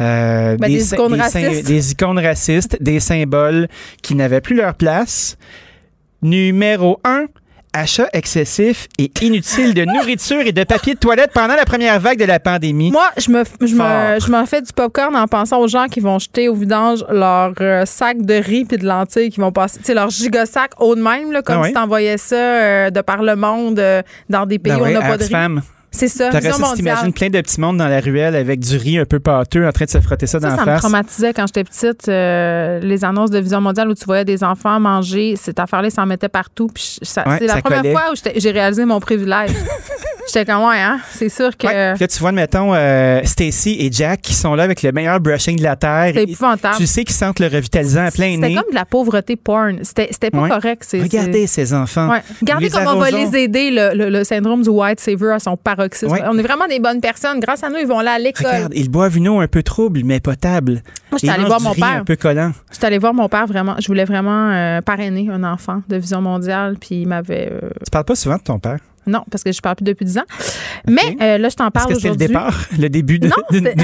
[0.00, 1.66] euh, Ben, des sy- icônes sy- racistes.
[1.66, 3.68] des icônes racistes, des symboles
[4.02, 5.36] qui n'avaient plus leur place.
[6.22, 7.26] Numéro 1,
[7.76, 12.18] achat excessif et inutile de nourriture et de papier de toilette pendant la première vague
[12.18, 12.90] de la pandémie.
[12.90, 16.00] Moi, je me, je me, je m'en fais du popcorn en pensant aux gens qui
[16.00, 19.78] vont jeter au vidange leur euh, sac de riz puis de lentilles qui vont passer,
[19.78, 23.00] tu sais, leur gigasac haut de même, là, comme Ah si t'envoyais ça euh, de
[23.00, 25.60] par le monde euh, dans des pays Ben où on n'a pas de riz.
[25.96, 29.04] C'est ça, ça, t'imagines plein de petits mondes dans la ruelle avec du riz un
[29.06, 30.80] peu pâteux en train de se frotter ça, Ça, dans ça la me face.
[30.82, 32.08] traumatisait quand j'étais petite.
[32.08, 36.02] euh, les annonces de Vision mondiale où tu voyais des enfants manger, cette affaire-là, ça
[36.02, 36.68] en mettait partout.
[36.72, 37.92] Puis je- ça- Ouais, c'est la ça première collait.
[37.92, 39.50] fois où j'ai réalisé mon privilège.
[40.26, 41.92] j'étais comme, ouais, hein, c'est sûr que Ouais.
[41.94, 45.20] Puis Là, tu vois, mettons, euh, Stacy et Jack qui sont là avec le meilleur
[45.20, 46.12] brushing de la Terre.
[46.14, 46.76] c'est épouvantable.
[46.76, 48.54] Tu sais qu'ils sentent le revitalisant à plein C'était nez.
[48.54, 49.78] comme de la pauvreté porn.
[49.82, 50.48] C'était c'était pas Ouais.
[50.48, 50.84] correct.
[50.86, 52.08] c'est- Regardez ces enfants.
[52.10, 52.22] Ouais.
[52.40, 55.56] Regardez comment on va les aider, le, le- le syndrome du white savior à son
[55.56, 56.16] paroxysme.
[56.28, 57.40] On est vraiment des bonnes personnes.
[57.40, 58.46] Grâce à nous, ils vont là à l'école.
[58.46, 60.82] Regarde, ils boivent une eau un peu trouble, mais potable.
[61.10, 61.86] Moi, j'étais allée voir mon père.
[62.00, 62.52] un peu collant.
[62.72, 63.76] J'étais allée voir mon père vraiment.
[63.80, 66.76] Je voulais vraiment euh, parrainer un enfant de Vision mondiale.
[66.80, 67.50] Puis il m'avait.
[67.52, 68.78] euh, Tu parles pas souvent de ton père?
[69.06, 70.24] Non, parce que je parle plus depuis 10 ans.
[70.88, 72.26] Mais euh, là, je t'en Est-ce parle que c'était le aujourd'hui.
[72.28, 73.30] départ, le début d'une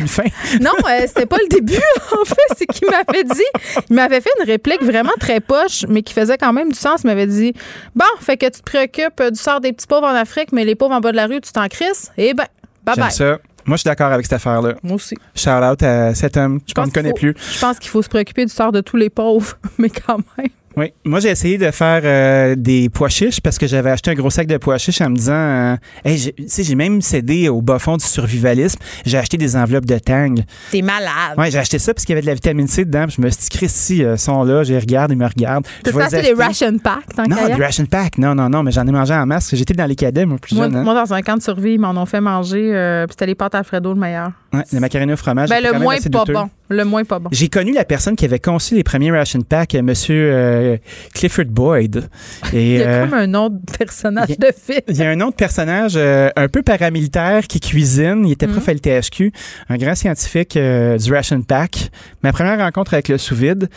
[0.09, 0.25] fin?
[0.61, 1.75] Non, euh, c'était pas le début,
[2.21, 2.35] en fait.
[2.57, 6.37] C'est qu'il m'avait dit, il m'avait fait une réplique vraiment très poche, mais qui faisait
[6.39, 7.01] quand même du sens.
[7.05, 7.53] Il m'avait dit
[7.95, 10.75] Bon, fait que tu te préoccupes du sort des petits pauvres en Afrique, mais les
[10.75, 12.11] pauvres en bas de la rue, tu t'en crisses.
[12.19, 12.47] Eh ben,
[12.85, 13.11] bye bye.
[13.11, 13.39] ça.
[13.65, 14.75] Moi, je suis d'accord avec cette affaire-là.
[14.83, 15.15] Moi aussi.
[15.37, 17.33] Shout out à cet homme Je pense ne connaît plus.
[17.55, 20.49] Je pense qu'il faut se préoccuper du sort de tous les pauvres, mais quand même.
[20.77, 20.93] Oui.
[21.05, 24.31] Moi, j'ai essayé de faire euh, des pois chiches parce que j'avais acheté un gros
[24.31, 27.49] sac de pois chiches en me disant, euh, hey, j'ai- tu sais, j'ai même cédé
[27.49, 28.79] au bas fond du survivalisme.
[29.05, 30.41] J'ai acheté des enveloppes de Tang.
[30.71, 31.37] T'es malade.
[31.37, 33.05] Ouais, j'ai acheté ça parce qu'il y avait de la vitamine C dedans.
[33.07, 35.67] Puis je me suis dit, Christy, ils sont là, je les regarde, ils me regardent.
[35.83, 36.43] T'as acheté les des acheter.
[36.67, 38.19] ration packs, tant Non, des ration pack.
[38.19, 39.55] Non, non, non, mais j'en ai mangé en masse.
[39.55, 40.77] J'étais dans les cadets, moi, plus Moi, jeune.
[40.77, 40.83] hein.
[40.83, 43.35] moi, dans un camp de survie, ils m'en ont fait manger, euh, puis c'était les
[43.35, 44.31] pâtes Alfredo le meilleur.
[44.53, 45.49] Ouais, le macaroni au fromage.
[45.49, 46.33] Ben, le moins pas douteux.
[46.35, 46.51] bon.
[46.69, 47.29] Le moins pas bon.
[47.33, 50.31] J'ai connu la personne qui avait conçu les premiers ration packs, euh, Monsieur
[50.63, 50.77] euh,
[51.15, 52.09] Clifford Boyd.
[52.53, 54.81] Et, Il y a euh, comme un autre personnage de film.
[54.89, 58.25] Il y a un autre personnage euh, un peu paramilitaire qui cuisine.
[58.27, 58.53] Il était Mhm.
[58.55, 59.33] prof à l'THQ,
[59.69, 61.91] un grand scientifique euh, du Ration Pack.
[62.23, 63.69] Ma première rencontre avec le sous-vide.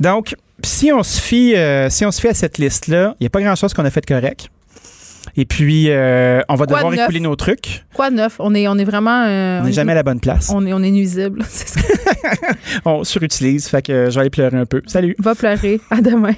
[0.00, 0.34] Donc,
[0.64, 1.54] si on se fie,
[1.90, 4.00] si on se fie à cette liste-là, il n'y a pas grand-chose qu'on a fait
[4.00, 4.48] de correct.
[5.38, 7.84] Et puis, euh, on va Quoi devoir de écouler nos trucs.
[7.94, 8.36] Quoi de neuf?
[8.38, 9.24] On est, on est vraiment.
[9.26, 10.50] euh, On n'est jamais à la bonne place.
[10.52, 11.44] On est, on est nuisible.
[12.86, 14.80] On surutilise, fait que euh, je vais aller pleurer un peu.
[14.86, 15.14] Salut.
[15.18, 15.80] Va pleurer.
[15.90, 16.34] À demain.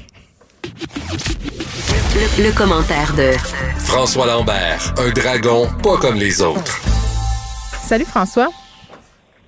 [2.14, 3.30] Le, le commentaire de
[3.78, 6.80] François Lambert, un dragon pas comme les autres.
[7.84, 8.48] Salut François.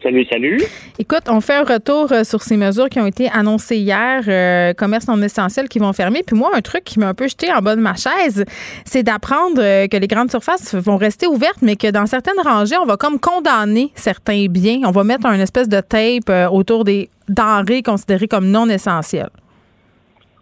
[0.03, 0.59] Salut, salut.
[0.99, 4.73] Écoute, on fait un retour euh, sur ces mesures qui ont été annoncées hier, euh,
[4.73, 6.23] commerce non essentiel qui vont fermer.
[6.27, 8.47] Puis moi, un truc qui m'a un peu jeté en bas de ma chaise,
[8.87, 12.79] c'est d'apprendre euh, que les grandes surfaces vont rester ouvertes, mais que dans certaines rangées,
[12.79, 14.81] on va comme condamner certains biens.
[14.87, 19.29] On va mettre un espèce de tape euh, autour des denrées considérées comme non essentielles.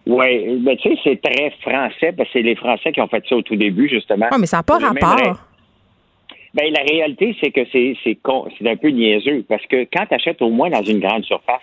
[0.07, 3.23] Oui, ben, tu sais, c'est très français, parce que c'est les Français qui ont fait
[3.29, 4.29] ça au tout début, justement.
[4.33, 5.48] Oui, mais ça n'a pas rapport.
[6.55, 10.07] Ben, la réalité, c'est que c'est c'est con- c'est un peu niaiseux, parce que quand
[10.07, 11.61] tu achètes au moins dans une grande surface,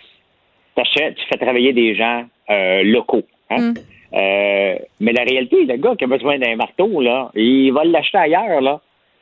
[0.74, 3.24] t'achètes, tu fais travailler des gens euh, locaux.
[3.50, 3.72] Hein?
[3.72, 3.74] Mm.
[4.14, 8.18] Euh, mais la réalité, le gars qui a besoin d'un marteau, là, il va l'acheter
[8.18, 8.80] ailleurs, là.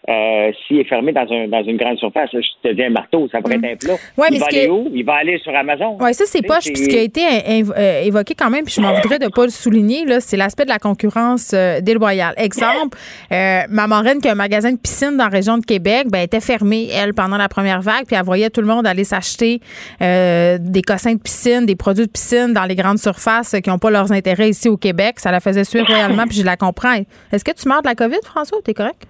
[0.09, 2.39] Euh, S'il est fermé dans, un, dans une grande surface, je
[2.69, 3.95] te dis un marteau, ça pourrait être un plat.
[4.19, 4.91] Ouais, il va aller que- où?
[4.93, 5.97] Il va aller sur Amazon.
[5.99, 6.65] Oui, ça, c'est poche.
[6.65, 9.31] Puis ce qui a été euh, évoqué quand même, puis je m'en voudrais de ne
[9.31, 12.35] pas le souligner, c'est l'aspect de la concurrence euh, déloyale.
[12.37, 12.99] Exemple,
[13.33, 16.21] euh, ma marraine qui a un magasin de piscine dans la région de Québec, ben,
[16.21, 19.61] était fermée, elle, pendant la première vague, puis elle voyait tout le monde aller s'acheter
[20.03, 23.79] euh, des cossins de piscine, des produits de piscine dans les grandes surfaces qui n'ont
[23.79, 25.19] pas leurs intérêts ici au Québec.
[25.19, 26.95] Ça la faisait suivre royalement, puis je la comprends.
[27.33, 28.59] Est-ce que tu meurs de la COVID, François?
[28.63, 29.03] T'es correct?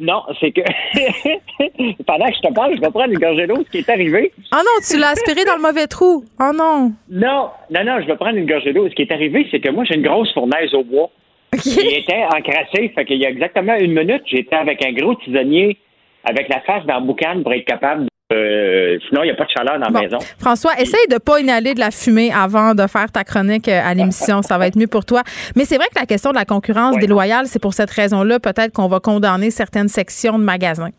[0.00, 0.62] Non, c'est que
[2.06, 4.32] pendant que je te parle, je vais prendre une gorgée d'eau, ce qui est arrivé.
[4.52, 6.24] Oh non, tu l'as aspiré dans le mauvais trou.
[6.40, 6.92] Oh non.
[7.10, 8.88] Non, non, non, je vais prendre une gorgée d'eau.
[8.88, 11.10] Ce qui est arrivé, c'est que moi, j'ai une grosse fournaise au bois.
[11.52, 15.76] Il était encrassé, fait qu'il y a exactement une minute, j'étais avec un gros tisonnier
[16.24, 18.08] avec la face dans le boucan pour être capable de...
[18.32, 20.18] euh, sinon, il n'y a pas de chaleur dans la maison.
[20.38, 23.92] François, essaye de pas inhaler de la fumée avant de faire ta chronique euh, à
[23.94, 24.42] l'émission.
[24.42, 25.22] Ça va être mieux pour toi.
[25.56, 27.00] Mais c'est vrai que la question de la concurrence Ouais.
[27.00, 30.90] déloyale, c'est pour cette raison-là, peut-être qu'on va condamner certaines sections de magasins.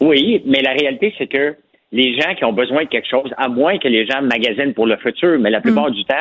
[0.00, 1.56] Oui, mais la réalité, c'est que
[1.92, 4.86] les gens qui ont besoin de quelque chose, à moins que les gens magasinent pour
[4.86, 6.14] le futur, mais la plupart du temps,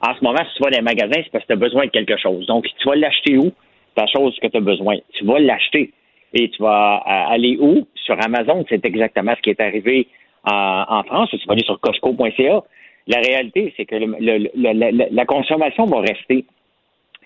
[0.00, 1.86] en ce moment, si tu vas dans les magasins, c'est parce que tu as besoin
[1.86, 2.46] de quelque chose.
[2.46, 3.50] Donc, tu vas l'acheter où?
[3.96, 4.96] Ta chose que tu as besoin.
[5.14, 5.92] Tu vas l'acheter.
[6.34, 7.86] Et tu vas euh, aller où?
[7.94, 10.08] Sur Amazon, c'est exactement ce qui est arrivé
[10.44, 11.30] en, en France.
[11.30, 12.62] Tu vas aller sur Costco.ca.
[13.06, 16.44] La réalité, c'est que la- la consommation va rester.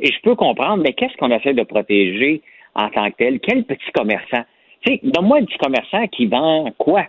[0.01, 2.43] Et je peux comprendre, mais qu'est-ce qu'on essaie de protéger
[2.75, 3.41] en tant que tel?
[3.41, 4.45] Quel petit commerçant?
[4.85, 7.05] Tu sais, donne-moi un petit commerçant qui vend quoi?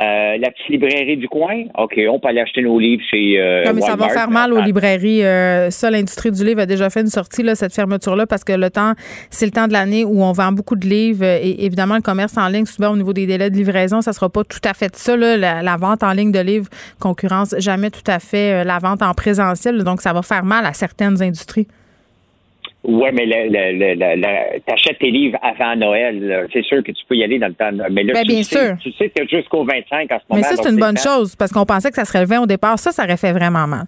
[0.00, 3.38] Euh, la petite librairie du coin, OK, on peut aller acheter nos livres chez.
[3.38, 5.22] Euh, non, mais ça va faire mal aux librairies.
[5.22, 8.52] Euh, ça, l'industrie du livre a déjà fait une sortie, là, cette fermeture-là, parce que
[8.52, 8.94] le temps,
[9.30, 11.24] c'est le temps de l'année où on vend beaucoup de livres.
[11.24, 14.28] Et évidemment, le commerce en ligne, souvent au niveau des délais de livraison, ça sera
[14.30, 15.16] pas tout à fait ça.
[15.16, 19.12] Là, la, vente en ligne de livres concurrence jamais tout à fait la vente en
[19.12, 19.84] présentiel.
[19.84, 21.68] Donc, ça va faire mal à certaines industries.
[22.84, 26.48] Oui, mais tu achètes tes livres avant Noël.
[26.52, 27.70] C'est sûr que tu peux y aller dans le temps.
[27.90, 28.76] Mais là, ben, tu, bien sais, sûr.
[28.82, 30.40] tu sais que jusqu'au 25 en ce moment.
[30.40, 32.46] Mais ça, c'est une bonne chose parce qu'on pensait que ça serait le 20 au
[32.46, 32.78] départ.
[32.78, 33.84] Ça, ça aurait fait vraiment mal.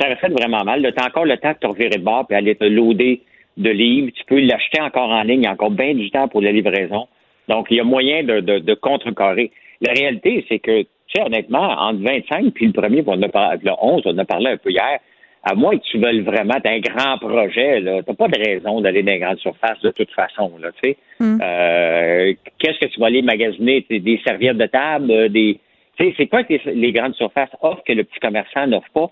[0.00, 0.80] Ça aurait fait vraiment mal.
[0.80, 3.20] Tu as encore le temps de te revirer de bord et aller te loader
[3.58, 4.10] de livres.
[4.14, 5.42] Tu peux l'acheter encore en ligne.
[5.42, 7.08] Il y a encore bien du temps pour la livraison.
[7.48, 9.50] Donc, il y a moyen de, de, contrecarrer.
[9.82, 13.70] La réalité, c'est que, tu sais, honnêtement, entre 25 puis le premier, on a le
[13.82, 14.98] 11, on en a parlé un peu hier,
[15.44, 19.02] à moins que tu veuilles vraiment un grand projet, là, t'as pas de raison d'aller
[19.02, 20.96] dans les grandes surfaces de toute façon, là, tu sais.
[21.18, 21.38] Hmm.
[21.42, 23.84] Euh, qu'est-ce que tu vas aller magasiner?
[23.90, 25.58] Des serviettes de table, euh, des...
[25.98, 29.10] Tu sais, c'est quoi que les, grandes surfaces offrent que le petit commerçant n'offre pas?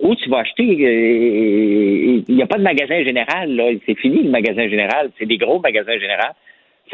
[0.00, 0.64] Où tu vas acheter?
[0.64, 3.70] Euh, il n'y a pas de magasin général, là.
[3.86, 5.10] C'est fini, le magasin général.
[5.18, 6.34] C'est des gros magasins généraux.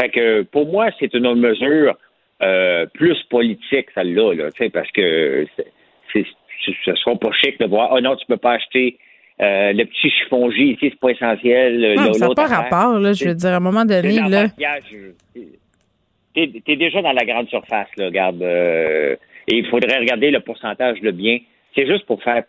[0.00, 1.96] Fait que, pour moi, c'est une mesure
[2.94, 5.44] plus politique, celle-là, là, tu sais, parce que
[6.12, 6.24] c'est
[6.64, 8.98] ce sera pas chic de voir, oh non, tu peux pas acheter
[9.40, 11.94] euh, le petit chiffongier ici, c'est pas essentiel.
[11.96, 14.48] Non, ça n'a pas rapport, là, je veux dire, à un moment donné, là.
[16.32, 18.42] T'es es déjà dans la grande surface, là, regarde.
[18.42, 19.16] Euh,
[19.48, 21.38] et il faudrait regarder le pourcentage de bien.
[21.74, 22.44] C'est juste pour faire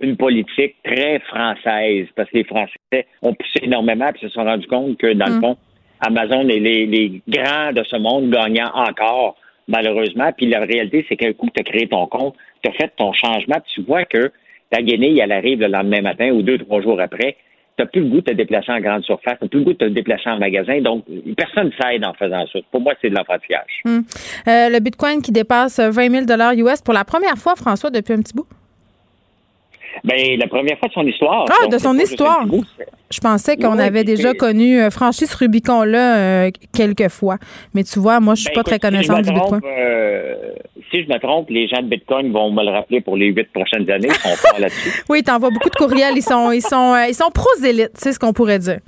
[0.00, 4.68] une politique très française, parce que les Français ont poussé énormément et se sont rendus
[4.68, 5.40] compte que, dans le mm.
[5.40, 5.56] fond,
[6.00, 9.36] Amazon et les, les, grands de ce monde gagnant encore,
[9.68, 10.30] malheureusement.
[10.36, 13.12] Puis la réalité, c'est qu'un coup tu as créé ton compte, tu as fait ton
[13.12, 14.32] changement, tu vois que
[14.70, 17.36] ta guenille, elle arrive le lendemain matin ou deux, trois jours après.
[17.78, 19.78] Tu plus le goût de te déplacer en grande surface, tu plus le goût de
[19.78, 20.80] te déplacer en magasin.
[20.80, 21.04] Donc,
[21.36, 22.58] personne ne s'aide en faisant ça.
[22.72, 23.82] Pour moi, c'est de l'enfantillage.
[23.84, 24.02] Hum.
[24.48, 28.20] Euh, le Bitcoin qui dépasse 20 000 US pour la première fois, François, depuis un
[28.20, 28.48] petit bout?
[30.04, 31.46] Ben, la première fois de son histoire.
[31.48, 32.46] Ah, de son histoire.
[33.10, 37.38] Je pensais qu'on avait déjà connu euh, franchi ce Rubicon-là euh, quelques fois.
[37.74, 39.60] Mais tu vois, moi, je suis ben, pas très connaissante du Bitcoin.
[39.64, 40.34] Euh,
[40.90, 43.50] si je me trompe, les gens de Bitcoin vont me le rappeler pour les huit
[43.52, 44.08] prochaines années.
[44.24, 45.02] On là-dessus.
[45.08, 46.16] oui, tu envoies beaucoup de courriels.
[46.16, 48.80] Ils sont, ils sont, ils sont prosélytes, c'est ce qu'on pourrait dire.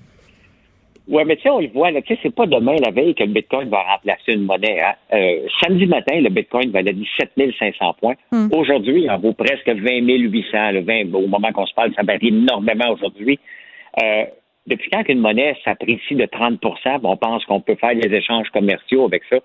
[1.11, 3.25] Oui, mais tu sais, on le voit, tu sais, c'est pas demain la veille que
[3.25, 4.81] le Bitcoin va remplacer une monnaie.
[4.81, 4.95] Hein.
[5.13, 8.15] Euh, samedi matin, le Bitcoin valait 17 500 points.
[8.31, 8.47] Hmm.
[8.53, 10.71] Aujourd'hui, il en vaut presque 20 800.
[10.71, 13.41] Le 20, au moment qu'on se parle, ça varie énormément aujourd'hui.
[14.01, 14.25] Euh,
[14.69, 19.07] depuis quand qu'une monnaie s'apprécie de 30% on pense qu'on peut faire des échanges commerciaux
[19.07, 19.39] avec ça.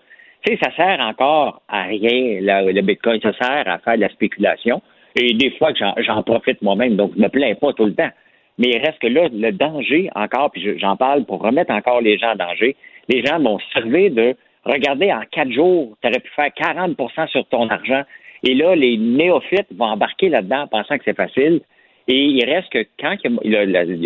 [0.46, 3.20] Tu sais, ça sert encore à rien, le Bitcoin.
[3.22, 4.84] Ça sert à faire de la spéculation.
[5.16, 8.12] Et des fois, j'en profite moi-même, donc je me plains pas tout le temps.
[8.57, 12.18] Mais il reste que là, le danger encore, puis j'en parle pour remettre encore les
[12.18, 12.76] gens en danger,
[13.10, 17.45] les gens vont servir de regarder en quatre jours, tu aurais pu faire 40% sur
[17.48, 18.03] ton argent.
[18.44, 21.61] Et là, les néophytes vont embarquer là-dedans pensant que c'est facile.
[22.07, 23.64] Et il reste que quand il y, a,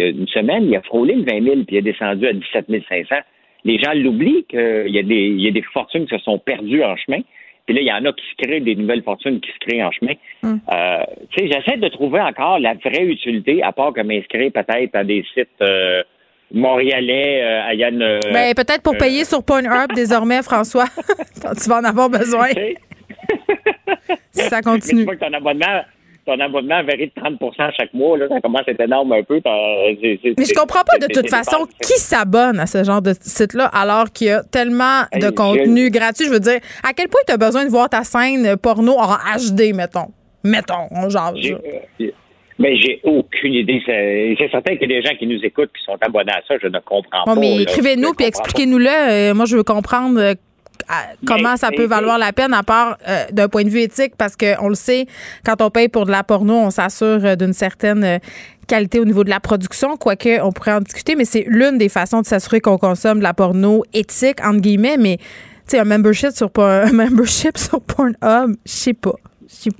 [0.07, 3.15] une semaine, il a frôlé le 20 000 puis il est descendu à 17 500.
[3.65, 6.95] Les gens l'oublient qu'il a il y a des fortunes qui se sont perdues en
[6.95, 7.19] chemin.
[7.69, 9.83] Puis là, il y en a qui se créent des nouvelles fortunes qui se créent
[9.83, 10.13] en chemin.
[10.41, 10.59] Hum.
[10.73, 14.95] Euh, tu sais, j'essaie de trouver encore la vraie utilité, à part que m'inscrire peut-être
[14.95, 16.01] à des sites euh,
[16.51, 17.99] montréalais, euh, à Yann.
[18.33, 20.87] Ben, peut-être pour payer sur Pornhub désormais, François,
[21.43, 22.47] quand tu vas en avoir besoin.
[24.31, 25.05] si ça continue.
[25.05, 25.83] Mais ton abonnement,
[26.29, 27.39] ton abonnement varie de 30
[27.77, 28.17] chaque mois.
[28.17, 29.41] Là, ça commence à être énorme un peu.
[29.45, 34.11] Mais je comprends pas de toute façon qui s'abonne à ce genre de site-là alors
[34.11, 36.25] qu'il y a tellement de contenu gratuit.
[36.25, 39.15] Je veux dire, à quel point tu as besoin de voir ta scène porno en
[39.37, 40.09] HD, mettons?
[40.43, 41.35] Mettons, on jase.
[42.59, 43.81] Mais j'ai aucune idée.
[43.85, 46.55] C'est certain qu'il y a des gens qui nous écoutent qui sont abonnés à ça.
[46.61, 47.35] Je ne comprends pas.
[47.35, 48.89] mais écrivez-nous puis expliquez-nous-le.
[48.89, 50.33] Euh, moi, je veux comprendre euh,
[51.25, 54.13] comment ça peut valoir la peine à part euh, d'un point de vue éthique?
[54.17, 55.05] Parce qu'on le sait,
[55.45, 58.17] quand on paye pour de la porno, on s'assure euh, d'une certaine euh,
[58.67, 61.89] qualité au niveau de la production, quoique on pourrait en discuter, mais c'est l'une des
[61.89, 65.25] façons de s'assurer qu'on consomme de la porno éthique, entre guillemets, mais tu
[65.75, 69.15] sais, un membership sur, un membership sur Pornhub, je sais pas.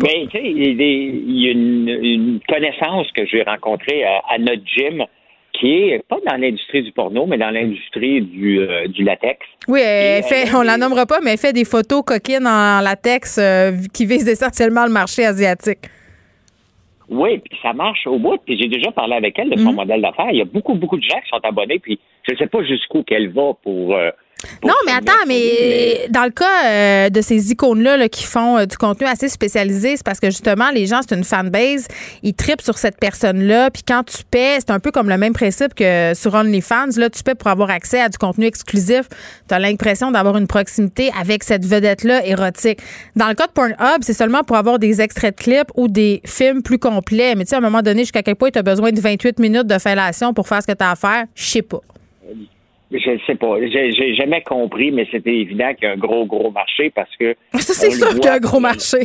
[0.01, 5.05] Mais tu sais, il y a une, connaissance que j'ai rencontrée à, notre gym
[5.59, 9.39] qui est pas dans l'industrie du porno, mais dans l'industrie du, euh, du latex.
[9.67, 13.37] Oui, elle fait, on la nommera pas, mais elle fait des photos coquines en latex
[13.37, 15.89] euh, qui visent essentiellement le marché asiatique.
[17.09, 18.37] Oui, puis ça marche au bout.
[18.45, 19.75] Puis j'ai déjà parlé avec elle de son mhm.
[19.75, 20.29] modèle d'affaires.
[20.31, 21.79] Il y a beaucoup, beaucoup de gens qui sont abonnés.
[21.79, 24.11] Puis je ne sais pas jusqu'où qu'elle va pour euh,
[24.63, 28.77] Non, mais attends, mais dans le cas euh, de ces icônes-là qui font euh, du
[28.77, 31.87] contenu assez spécialisé, c'est parce que justement, les gens, c'est une fanbase,
[32.23, 33.69] ils tripent sur cette personne-là.
[33.71, 36.97] Puis quand tu paies, c'est un peu comme le même principe que sur OnlyFans.
[36.97, 39.07] Là, tu paies pour avoir accès à du contenu exclusif.
[39.47, 42.79] Tu as l'impression d'avoir une proximité avec cette vedette-là érotique.
[43.15, 46.21] Dans le cas de Pornhub, c'est seulement pour avoir des extraits de clips ou des
[46.25, 47.35] films plus complets.
[47.35, 49.39] Mais tu sais, à un moment donné, jusqu'à quel point tu as besoin de 28
[49.39, 51.81] minutes de fellation pour faire ce que tu as à faire, je sais pas.
[52.91, 53.55] Je ne sais pas.
[53.61, 57.35] J'ai jamais compris, mais c'était évident qu'il y a un gros, gros marché parce que.
[57.53, 58.97] Ça, c'est sûr qu'il y a un gros marché.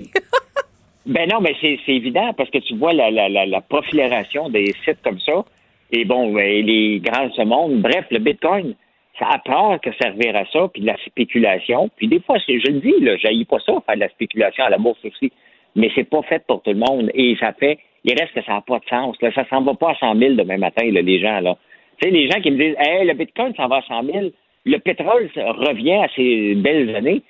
[1.07, 4.73] ben non, mais c'est évident parce que tu vois la, la, la, la profilération des
[4.85, 5.45] sites comme ça.
[5.93, 7.83] Et bon, ben, les grands de ce monde.
[7.83, 8.75] Bref, le Bitcoin,
[9.19, 11.91] ça a peur que servir à ça, puis de la spéculation.
[11.97, 14.71] Puis des fois, je le dis, là, j'haïs pas ça, faire de la spéculation à
[14.71, 15.31] la bourse aussi.
[15.77, 17.11] Mais c'est pas fait pour tout le monde.
[17.15, 19.17] Et ça fait, il reste que ça n'a pas de sens.
[19.21, 19.31] Là.
[19.35, 21.57] Ça s'en va pas à 100 000 demain matin, là, les gens, là.
[22.01, 24.31] Tu sais, les gens qui me disent, hey, le Bitcoin s'en va à 100 000,
[24.67, 27.23] le pétrole revient à ses belles années.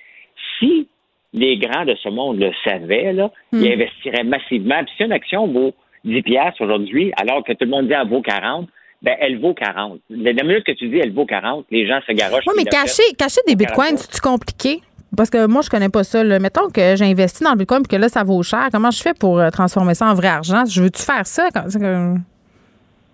[0.59, 0.87] Si
[1.33, 3.73] les grands de ce monde le savaient, là, ils hmm.
[3.73, 4.83] investiraient massivement.
[4.83, 5.73] Puis si une action vaut
[6.05, 8.67] 10 piastres aujourd'hui, alors que tout le monde dit qu'elle vaut 40,
[9.01, 9.99] ben elle vaut 40.
[10.09, 12.45] La minute que tu dis elle vaut 40, les gens se garochent.
[12.47, 14.79] Oui, mais cacher, cacher des bitcoins, c'est compliqué?
[15.15, 16.23] Parce que moi, je connais pas ça.
[16.39, 18.67] Mettons que j'ai investi dans le bitcoin et que là, ça vaut cher.
[18.71, 20.65] Comment je fais pour euh, transformer ça en vrai argent?
[20.65, 21.49] Je veux-tu faire ça?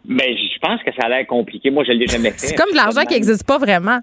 [0.05, 1.69] Mais je pense que ça a l'air compliqué.
[1.69, 2.37] Moi, je ne l'ai jamais fait.
[2.37, 3.99] C'est comme de l'argent qui n'existe pas vraiment.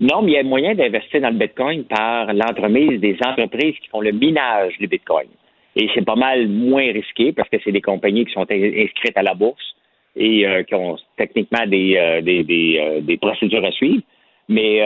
[0.00, 3.88] Non, mais il y a moyen d'investir dans le Bitcoin par l'entremise des entreprises qui
[3.88, 5.26] font le minage du Bitcoin.
[5.74, 9.22] Et c'est pas mal moins risqué parce que c'est des compagnies qui sont inscrites à
[9.22, 9.74] la bourse
[10.16, 14.02] et euh, qui ont techniquement des, euh, euh, des, procédures à suivre.
[14.48, 14.76] Mais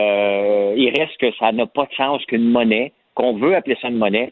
[0.75, 3.97] il reste que ça n'a pas de sens qu'une monnaie, qu'on veut appeler ça une
[3.97, 4.31] monnaie,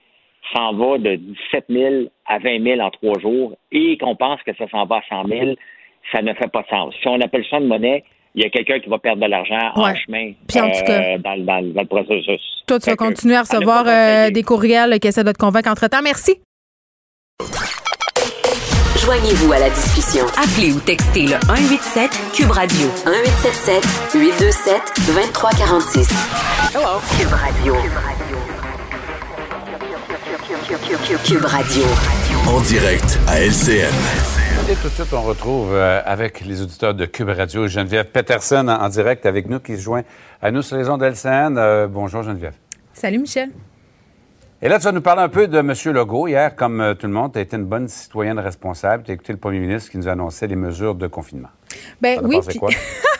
[0.54, 1.96] s'en va de 17 000
[2.26, 5.28] à 20 000 en trois jours et qu'on pense que ça s'en va à 100
[5.28, 5.52] 000,
[6.12, 6.94] ça ne fait pas de sens.
[7.02, 8.04] Si on appelle ça une monnaie,
[8.36, 12.42] il y a quelqu'un qui va perdre de l'argent en chemin euh, dans, le processus.
[12.68, 16.02] Toi, tu vas continuer à recevoir euh, des courriels qui essaient de te convaincre entre-temps.
[16.02, 16.40] Merci.
[19.04, 20.26] Joignez-vous à la discussion.
[20.38, 26.10] Appelez ou textez le 187 Cube Radio 1877 827 2346.
[26.76, 27.02] Hello.
[27.18, 27.74] Cube Radio.
[27.74, 28.51] Cube Radio.
[30.72, 31.84] Cube Radio.
[32.48, 33.92] En direct à LCN.
[34.70, 38.70] Et tout de suite, on retrouve euh, avec les auditeurs de Cube Radio Geneviève Peterson
[38.70, 40.04] en, direct avec nous qui se joint
[40.42, 41.58] à nous sur les ondes LCN.
[41.58, 42.54] Euh, bonjour Geneviève.
[42.94, 43.50] Salut Michel.
[44.62, 45.74] Et là, tu vas nous parler un peu de M.
[45.94, 46.30] Legault.
[46.30, 49.04] Hier, comme euh, tout le monde, tu as été une bonne citoyenne responsable.
[49.04, 51.50] Tu as écouté le premier ministre qui nous annonçait les mesures de confinement.
[52.00, 52.40] Ben oui.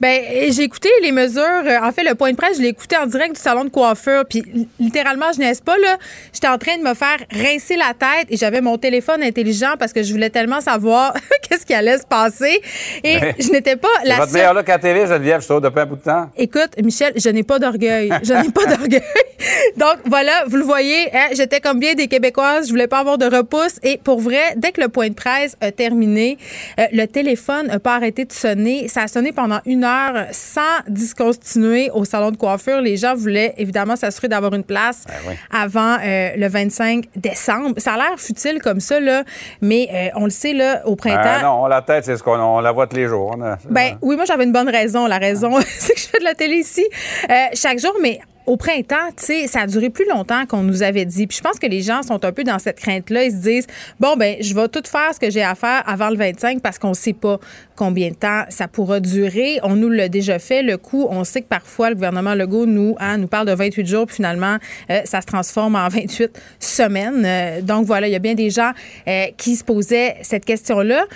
[0.00, 1.42] Ben, j'ai écouté les mesures.
[1.42, 3.70] Euh, en fait, le point de presse, je l'ai écouté en direct du salon de
[3.70, 4.24] coiffure.
[4.28, 4.42] Puis,
[4.78, 5.96] littéralement, je n'ai pas, là.
[6.32, 9.92] J'étais en train de me faire rincer la tête et j'avais mon téléphone intelligent parce
[9.92, 12.60] que je voulais tellement savoir qu'est-ce qui allait se passer.
[13.02, 15.86] Et je n'étais pas la votre meilleure look à télé, Geneviève, je trouve, depuis un
[15.86, 16.30] bout de temps.
[16.36, 18.10] Écoute, Michel, je n'ai pas d'orgueil.
[18.22, 19.02] Je n'ai pas d'orgueil.
[19.76, 22.66] Donc, voilà, vous le voyez, hein, j'étais comme bien des Québécoises.
[22.66, 23.78] Je voulais pas avoir de repousse.
[23.82, 26.38] Et pour vrai, dès que le point de presse a terminé,
[26.78, 28.88] euh, le téléphone n'a pas arrêté de sonner.
[28.88, 32.80] Ça a sonné pendant une heure sans discontinuer au salon de coiffure.
[32.80, 37.74] Les gens voulaient évidemment s'assurer d'avoir une place ben avant euh, le 25 décembre.
[37.78, 39.24] Ça a l'air futile comme ça, là,
[39.60, 41.22] mais euh, on le sait, là, au printemps.
[41.22, 43.36] Ben non, la tête, c'est ce qu'on la voit tous les jours.
[43.68, 45.06] ben, oui, moi, j'avais une bonne raison.
[45.06, 46.86] La raison, c'est que je fais de la télé ici
[47.30, 50.82] euh, chaque jour, mais au printemps, tu sais, ça a duré plus longtemps qu'on nous
[50.82, 51.26] avait dit.
[51.26, 53.24] Puis je pense que les gens sont un peu dans cette crainte-là.
[53.24, 53.66] Ils se disent,
[53.98, 56.78] bon, ben, je vais tout faire ce que j'ai à faire avant le 25 parce
[56.78, 57.38] qu'on sait pas
[57.74, 59.58] combien de temps ça pourra durer.
[59.62, 60.62] On nous l'a déjà fait.
[60.62, 63.86] Le coup, on sait que parfois, le gouvernement Legault nous, hein, nous parle de 28
[63.86, 64.56] jours, puis finalement,
[64.90, 67.24] euh, ça se transforme en 28 semaines.
[67.24, 68.72] Euh, donc voilà, il y a bien des gens
[69.08, 71.06] euh, qui se posaient cette question-là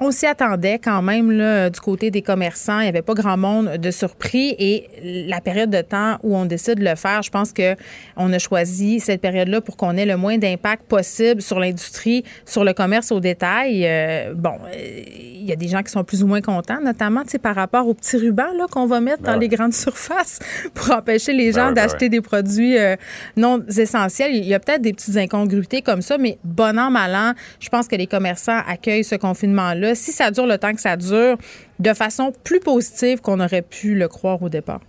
[0.00, 2.80] on s'y attendait quand même là, du côté des commerçants.
[2.80, 4.56] Il n'y avait pas grand monde de surpris.
[4.58, 4.88] Et
[5.28, 7.76] la période de temps où on décide de le faire, je pense que
[8.16, 12.64] on a choisi cette période-là pour qu'on ait le moins d'impact possible sur l'industrie, sur
[12.64, 13.86] le commerce au détail.
[13.86, 17.54] Euh, bon, il y a des gens qui sont plus ou moins contents, notamment par
[17.54, 20.38] rapport aux petits rubans qu'on va mettre dans ben les grandes surfaces
[20.74, 22.96] pour empêcher les gens ben ben d'acheter des produits euh,
[23.36, 24.34] non essentiels.
[24.34, 27.68] Il y a peut-être des petites incongruités comme ça, mais bon an, mal an, je
[27.68, 31.36] pense que les commerçants accueillent ce confinement-là si ça dure le temps que ça dure,
[31.78, 34.80] de façon plus positive qu'on aurait pu le croire au départ.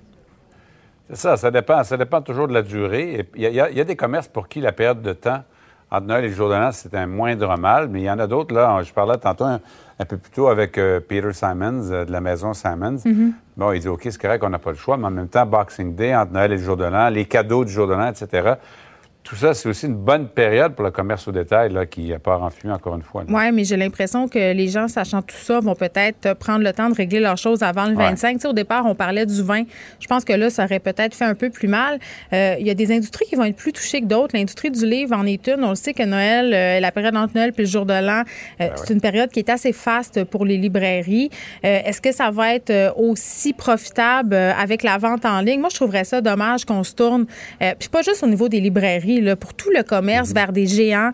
[1.10, 3.28] C'est ça, ça dépend, ça dépend toujours de la durée.
[3.36, 5.44] Il y, a des commerces pour qui la période de temps
[5.92, 8.18] entre Noël et le jour de l'an, c'est un moindre mal, mais il y en
[8.18, 9.60] a d'autres, là, je parlais tantôt un,
[10.08, 12.96] peu plus tôt avec euh, Peter Simons euh, de la maison Simons.
[12.96, 13.32] Mm-hmm.
[13.58, 15.46] Bon, il dit, OK, c'est correct, on n'a pas le choix, mais en même temps,
[15.46, 18.08] Boxing Day, entre Noël et le jour de l'an, les cadeaux du jour de l'an,
[18.08, 18.54] etc.,
[19.24, 22.42] tout ça, c'est aussi une bonne période pour le commerce au détail là, qui part
[22.42, 23.24] en fumée encore une fois.
[23.28, 26.90] Oui, mais j'ai l'impression que les gens, sachant tout ça, vont peut-être prendre le temps
[26.90, 28.34] de régler leurs choses avant le 25.
[28.34, 29.64] Tu sais, au départ, on parlait du vin.
[30.00, 32.00] Je pense que là, ça aurait peut-être fait un peu plus mal.
[32.34, 34.36] Euh, il y a des industries qui vont être plus touchées que d'autres.
[34.36, 35.64] L'industrie du livre en est une.
[35.64, 38.22] On le sait que Noël, euh, la période entre Noël puis le jour de l'an,
[38.22, 41.30] euh, ben c'est une période qui est assez faste pour les librairies.
[41.64, 45.60] Est-ce que ça va être aussi profitable avec la vente en ligne?
[45.60, 47.26] Moi, je trouverais ça dommage qu'on se tourne,
[47.80, 50.36] puis pas juste au niveau des librairies, là, pour tout le commerce mhm.
[50.36, 51.12] vers des géants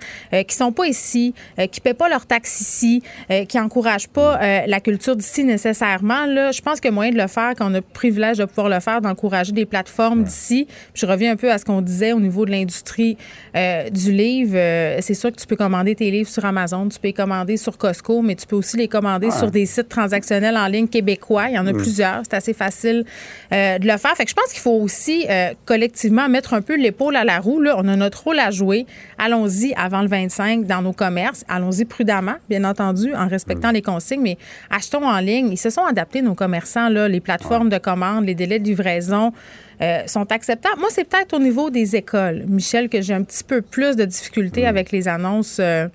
[0.47, 1.33] qui sont pas ici,
[1.71, 3.01] qui paient pas leurs taxes ici,
[3.47, 6.25] qui encouragent pas la culture d'ici nécessairement.
[6.25, 8.37] Là, je pense qu'il y a moyen de le faire quand on a le privilège
[8.37, 10.67] de pouvoir le faire, d'encourager des plateformes d'ici.
[10.93, 13.17] Je reviens un peu à ce qu'on disait au niveau de l'industrie
[13.55, 14.55] euh, du livre.
[14.55, 17.57] Euh, c'est sûr que tu peux commander tes livres sur Amazon, tu peux les commander
[17.57, 21.45] sur Costco, mais tu peux aussi les commander sur des sites transactionnels en ligne québécois.
[21.49, 22.21] Il y en a plusieurs.
[22.23, 23.05] C'est assez facile
[23.53, 24.15] euh, de le faire.
[24.15, 25.25] Fait que je pense qu'il faut aussi
[25.65, 27.61] collectivement mettre un peu l'épaule à la roue.
[27.61, 27.75] Là.
[27.77, 28.85] On a notre rôle à jouer.
[29.17, 31.43] Allons-y avant le 25 dans nos commerces.
[31.47, 34.37] Allons-y prudemment, bien entendu, en respectant les consignes, mais
[34.69, 35.49] achetons en ligne.
[35.51, 39.33] Ils se sont adaptés, nos commerçants, là, les plateformes de commande, les délais de livraison.
[39.79, 40.79] Euh, sont acceptables.
[40.79, 44.05] Moi, c'est peut-être au niveau des écoles, Michel, que j'ai un petit peu plus de
[44.05, 44.67] difficultés mm.
[44.67, 45.87] avec les annonces euh,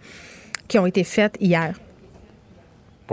[0.68, 1.74] qui ont été faites hier.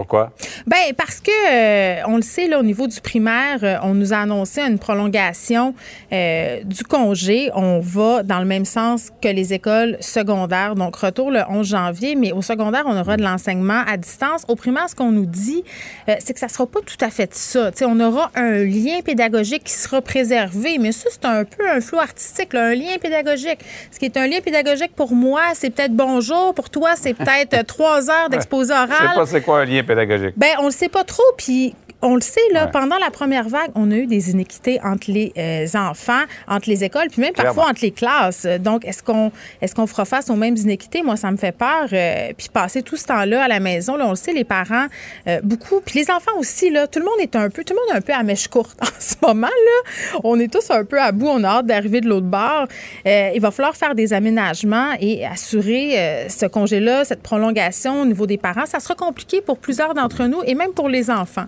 [0.00, 0.32] Pourquoi?
[0.66, 4.14] Ben parce que euh, on le sait là au niveau du primaire, euh, on nous
[4.14, 5.74] a annoncé une prolongation
[6.10, 7.50] euh, du congé.
[7.54, 10.74] On va dans le même sens que les écoles secondaires.
[10.74, 14.46] Donc retour le 11 janvier, mais au secondaire, on aura de l'enseignement à distance.
[14.48, 15.64] Au primaire, ce qu'on nous dit,
[16.06, 17.70] c'est que ça sera pas tout à fait ça.
[17.82, 21.98] on aura un lien pédagogique qui sera préservé, mais ça c'est un peu un flou
[21.98, 23.58] artistique, un lien pédagogique.
[23.90, 26.54] Ce qui est un lien pédagogique pour moi, c'est peut-être bonjour.
[26.54, 28.88] Pour toi, c'est peut-être trois heures d'exposé oral.
[28.90, 29.89] Je sais pas c'est quoi un lien pédagogique?
[30.36, 31.22] Ben, on le sait pas trop.
[31.36, 35.10] Puis on le sait, là, pendant la première vague, on a eu des inéquités entre
[35.10, 38.46] les euh, enfants, entre les écoles, puis même parfois entre les classes.
[38.60, 41.02] Donc, est-ce qu'on est-ce qu'on fera face aux mêmes inéquités?
[41.02, 41.88] Moi, ça me fait peur.
[41.92, 44.86] Euh, puis passer tout ce temps-là à la maison, là, on le sait, les parents,
[45.28, 47.80] euh, beaucoup, puis les enfants aussi, là, tout le monde est un peu, tout le
[47.80, 50.20] monde est un peu à mèche courte en ce moment, là.
[50.24, 52.66] On est tous un peu à bout, on a hâte d'arriver de l'autre bord.
[53.04, 58.38] il va falloir faire des aménagements et assurer ce congé-là, cette prolongation au niveau des
[58.38, 58.66] parents.
[58.66, 61.46] Ça sera compliqué pour plusieurs d'entre nous et même pour les enfants.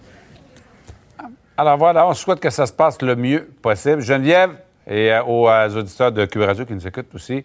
[1.57, 4.01] Alors voilà, on souhaite que ça se passe le mieux possible.
[4.01, 4.51] Geneviève
[4.87, 7.45] et euh, aux, euh, auditeurs de Cube Radio qui nous écoutent aussi.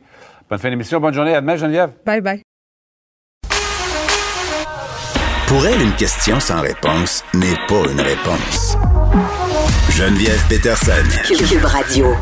[0.50, 1.36] Bonne fin d'émission, bonne journée.
[1.36, 1.92] À demain, Geneviève.
[2.06, 2.42] Bye bye.
[5.48, 8.78] Pour elle, une question sans réponse n'est pas une réponse.
[9.92, 10.92] Geneviève Peterson.
[11.26, 12.16] Cube Radio.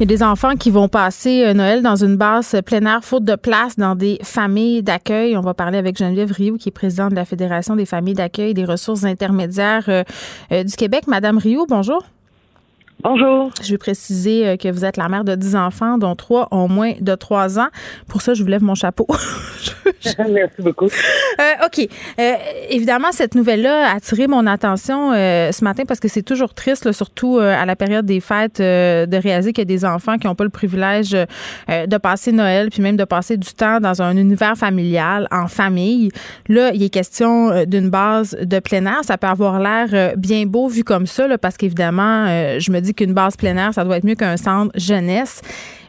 [0.00, 3.04] Il y a des enfants qui vont passer euh, Noël dans une base plein air,
[3.04, 5.36] faute de place dans des familles d'accueil.
[5.36, 8.52] On va parler avec Geneviève Rioux, qui est présidente de la Fédération des familles d'accueil
[8.52, 10.02] et des ressources intermédiaires euh,
[10.52, 11.06] euh, du Québec.
[11.06, 12.02] Madame Rioux, bonjour.
[13.02, 13.50] Bonjour.
[13.62, 16.68] Je vais préciser euh, que vous êtes la mère de 10 enfants, dont trois ont
[16.68, 17.68] moins de 3 ans.
[18.08, 19.06] Pour ça, je vous lève mon chapeau.
[20.18, 20.86] Merci beaucoup.
[20.86, 21.88] Euh, OK.
[22.18, 22.34] Euh,
[22.68, 27.38] évidemment, cette nouvelle-là a attiré mon attention ce matin parce que c'est toujours triste, surtout
[27.38, 30.44] à la période des fêtes, de réaliser qu'il y a des enfants qui n'ont pas
[30.44, 35.26] le privilège de passer Noël, puis même de passer du temps dans un univers familial,
[35.30, 36.10] en famille.
[36.48, 39.00] Là, il est question d'une base de plein air.
[39.02, 42.26] Ça peut avoir l'air bien beau vu comme ça, parce qu'évidemment,
[42.58, 45.42] je me dis qu'une base plein air, ça doit être mieux qu'un centre jeunesse.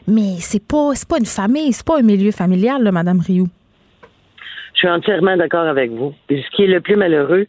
[0.08, 3.48] Mais c'est pas, pas une famille, c'est pas un milieu familial, là, Madame Rioux.
[4.74, 6.14] Je suis entièrement d'accord avec vous.
[6.28, 7.46] Et ce qui est le plus malheureux,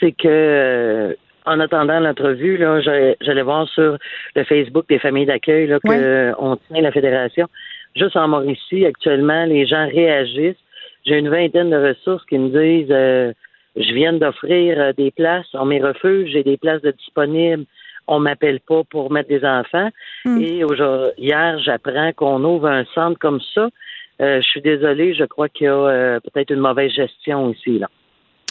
[0.00, 1.14] c'est que euh,
[1.46, 3.96] en attendant l'entrevue, là, j'allais voir sur
[4.34, 7.48] le Facebook des familles d'accueil là, qu'on tient la fédération.
[7.96, 10.56] Juste en Mauricie, actuellement, les gens réagissent.
[11.06, 13.32] J'ai une vingtaine de ressources qui me disent euh,
[13.76, 17.64] je viens d'offrir euh, des places, on mes refuge, j'ai des places de disponibles
[18.06, 19.90] on m'appelle pas pour mettre des enfants.
[20.24, 20.40] Hmm.
[20.40, 20.62] Et
[21.18, 23.68] hier, j'apprends qu'on ouvre un centre comme ça.
[24.20, 27.78] Euh, je suis désolée, je crois qu'il y a euh, peut-être une mauvaise gestion ici.
[27.78, 27.88] Là.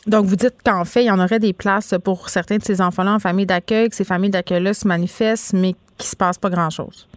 [0.07, 2.81] Donc, vous dites qu'en fait, il y en aurait des places pour certains de ces
[2.81, 6.37] enfants-là en famille d'accueil, que ces familles d'accueil-là se manifestent, mais qu'il ne se passe
[6.37, 7.07] pas grand-chose.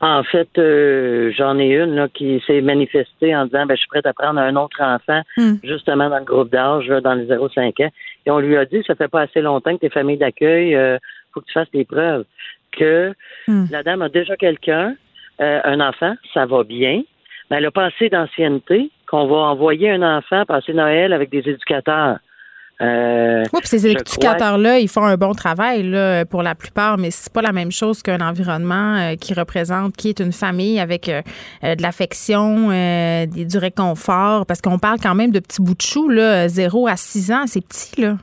[0.00, 3.88] En fait, euh, j'en ai une là, qui s'est manifestée en disant ben, je suis
[3.88, 5.54] prête à prendre un autre enfant, hmm.
[5.62, 7.90] justement dans le groupe d'âge, dans les 0-5 ans.
[8.26, 10.76] Et on lui a dit ça fait pas assez longtemps que tes familles d'accueil
[11.36, 12.24] faut que tu fasses des preuves.
[12.72, 13.12] Que
[13.46, 13.66] hmm.
[13.70, 14.94] la dame a déjà quelqu'un,
[15.40, 17.02] euh, un enfant, ça va bien,
[17.50, 21.48] mais elle a pas assez d'ancienneté qu'on va envoyer un enfant passer Noël avec des
[21.48, 22.18] éducateurs.
[22.82, 27.10] Euh, oui, puis ces éducateurs-là, ils font un bon travail là, pour la plupart, mais
[27.10, 31.06] c'est pas la même chose qu'un environnement euh, qui représente, qui est une famille avec
[31.06, 32.68] de l'affection,
[33.26, 36.96] du réconfort, parce qu'on parle quand même de petits bouts de chou, là, 0 à
[36.96, 38.16] 6 ans, c'est petit, là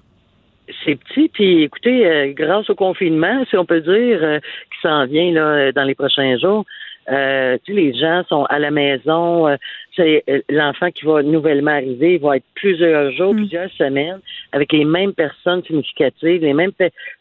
[0.83, 1.29] c'est petit.
[1.29, 5.71] Puis écoutez, euh, grâce au confinement, si on peut dire, euh, qui s'en vient là,
[5.71, 6.65] dans les prochains jours,
[7.11, 9.57] Euh, tu sais, les gens sont à la maison.
[9.95, 13.37] C'est euh, l'enfant qui va nouvellement arriver, il va être plusieurs jours, mm.
[13.37, 14.19] plusieurs semaines
[14.51, 16.71] avec les mêmes personnes significatives, les mêmes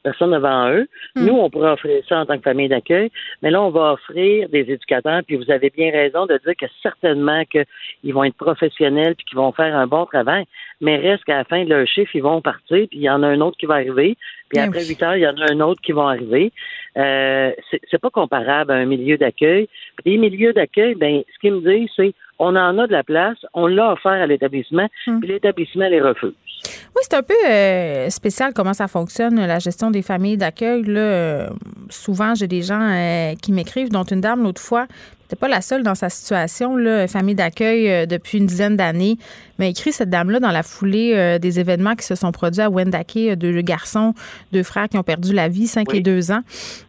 [0.03, 0.89] personnes devant eux.
[1.17, 1.27] Mm.
[1.27, 3.11] Nous, on pourrait offrir ça en tant que famille d'accueil,
[3.43, 5.23] mais là, on va offrir des éducateurs.
[5.27, 9.39] Puis vous avez bien raison de dire que certainement qu'ils vont être professionnels puis qu'ils
[9.39, 10.45] vont faire un bon travail.
[10.81, 13.23] Mais reste qu'à la fin de leur chiffre, ils vont partir, puis il y en
[13.23, 14.17] a un autre qui va arriver.
[14.49, 16.53] Puis eh après 8 heures, il y en a un autre qui va arriver.
[16.97, 17.53] Euh,
[17.91, 19.69] c'est pas comparable à un milieu d'accueil.
[20.05, 22.13] Les milieux d'accueil, ben, ce qu'ils me disent, c'est
[22.43, 25.21] on en a de la place, on l'a offert à l'établissement, hmm.
[25.21, 26.35] puis l'établissement les refuse.
[26.65, 30.85] Oui, c'est un peu euh, spécial comment ça fonctionne, la gestion des familles d'accueil.
[30.89, 31.49] Euh,
[31.89, 34.87] souvent, j'ai des gens euh, qui m'écrivent, dont une dame l'autre fois,
[35.33, 39.17] n'était pas la seule dans sa situation, là, famille d'accueil depuis une dizaine d'années,
[39.59, 43.37] m'a écrit cette dame-là dans la foulée des événements qui se sont produits à Wendake,
[43.37, 44.15] deux garçons,
[44.53, 46.43] deux frères qui ont perdu la vie, 5 et 2 ans.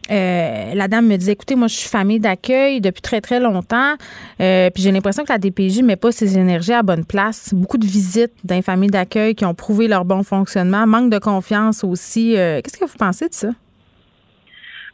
[0.08, 3.94] la dame me dit, écoutez, moi, je suis famille d'accueil depuis très, très longtemps,
[4.38, 7.54] puis j'ai l'impression que la DPJ met pas ses énergies à bonne place.
[7.54, 11.18] Beaucoup de visites dans les familles d'accueil qui ont prouver leur bon fonctionnement, manque de
[11.18, 12.36] confiance aussi.
[12.36, 13.48] Euh, qu'est-ce que vous pensez de ça?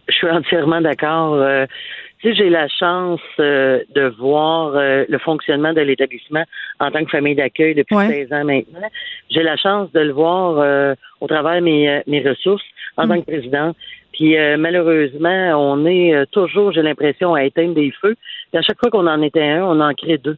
[0.09, 1.35] Je suis entièrement d'accord.
[1.35, 1.67] Euh,
[2.21, 6.45] si j'ai la chance euh, de voir le fonctionnement de l'établissement
[6.79, 8.89] en tant que famille d'accueil depuis 16 ans maintenant.
[9.31, 12.65] J'ai la chance de le voir au travers mes, mes ressources
[12.97, 13.75] en tant que président.
[14.13, 18.17] Puis malheureusement, on est toujours, j'ai l'impression, à éteindre des feux.
[18.53, 20.37] Et à chaque fois qu'on en était un, on en crée deux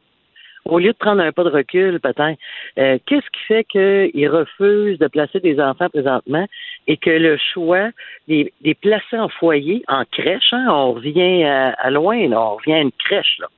[0.64, 2.39] au lieu de prendre un pas de recul, peut-être,
[2.78, 6.47] euh, qu'est-ce qui fait qu'ils refusent de placer des enfants présentement
[6.86, 7.90] et que le choix
[8.28, 12.74] des, des placer en foyer, en crèche, hein, on revient à, loin, là, on revient
[12.74, 13.48] à une crèche, là.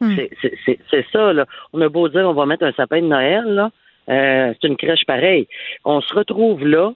[0.00, 0.16] Hmm.
[0.90, 1.46] C'est ça, là.
[1.72, 3.70] On a beau dire on va mettre un sapin de Noël, là.
[4.08, 5.46] Euh, c'est une crèche pareille.
[5.84, 6.92] On se retrouve là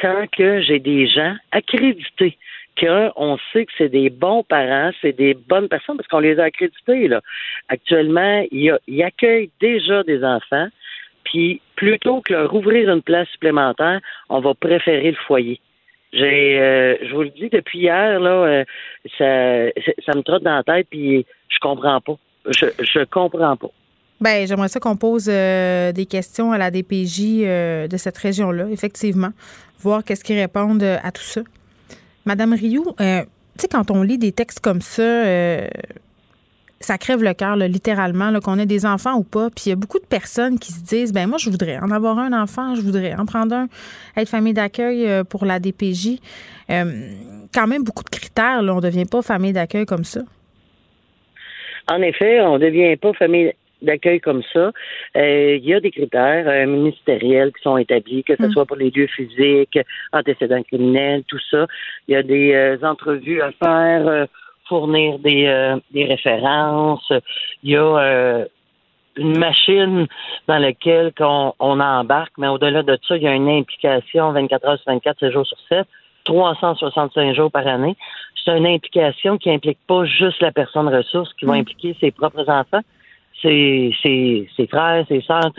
[0.00, 2.38] quand que j'ai des gens accrédités
[2.78, 6.44] qu'on sait que c'est des bons parents, c'est des bonnes personnes parce qu'on les a
[6.44, 7.08] accrédités.
[7.08, 7.20] Là.
[7.68, 10.68] Actuellement, ils, accueillent déjà des enfants,
[11.24, 15.60] puis plutôt que leur ouvrir une place supplémentaire, on va préférer le foyer.
[16.12, 18.64] J'ai, euh, je vous le dis depuis hier là, euh,
[19.16, 22.16] ça, me trotte dans la tête puis je comprends pas.
[22.48, 23.70] Je, je comprends pas.
[24.20, 29.30] Ben, j'aimerais ça qu'on pose euh, des questions à la DPJ de cette région-là, effectivement,
[29.80, 31.40] voir qu'est-ce qu'ils répondent à tout ça.
[32.24, 33.26] Madame Rioux, euh, tu
[33.58, 35.66] sais, quand on lit des textes comme ça, euh,
[36.80, 39.50] ça crève le cœur, littéralement, qu'on ait des enfants ou pas.
[39.50, 41.90] Puis il y a beaucoup de personnes qui se disent, ben moi, je voudrais en
[41.90, 43.68] avoir un enfant, je voudrais en prendre un,
[44.16, 46.18] être famille d'accueil euh, pour la DPJ.
[46.68, 50.20] quand même beaucoup de critères, là, on ne devient pas famille d'accueil comme ça.
[51.90, 53.52] En effet, on ne devient pas famille
[53.82, 54.72] d'accueil comme ça,
[55.16, 58.52] euh, il y a des critères euh, ministériels qui sont établis, que ce mm.
[58.52, 59.78] soit pour les lieux physiques,
[60.12, 61.66] antécédents criminels, tout ça.
[62.08, 64.26] Il y a des euh, entrevues à faire,
[64.68, 67.12] fournir des, des références.
[67.62, 68.46] Il y a
[69.16, 70.06] une machine
[70.48, 74.66] dans laquelle on, on embarque, mais au-delà de ça, il y a une implication 24
[74.66, 75.86] heures sur 24, 7 jours sur 7,
[76.24, 77.96] 365 jours par année.
[78.44, 81.60] C'est une implication qui implique pas juste la personne ressource, qui va mm.
[81.60, 82.80] impliquer ses propres enfants,
[83.40, 85.50] ses, frères, ses sœurs,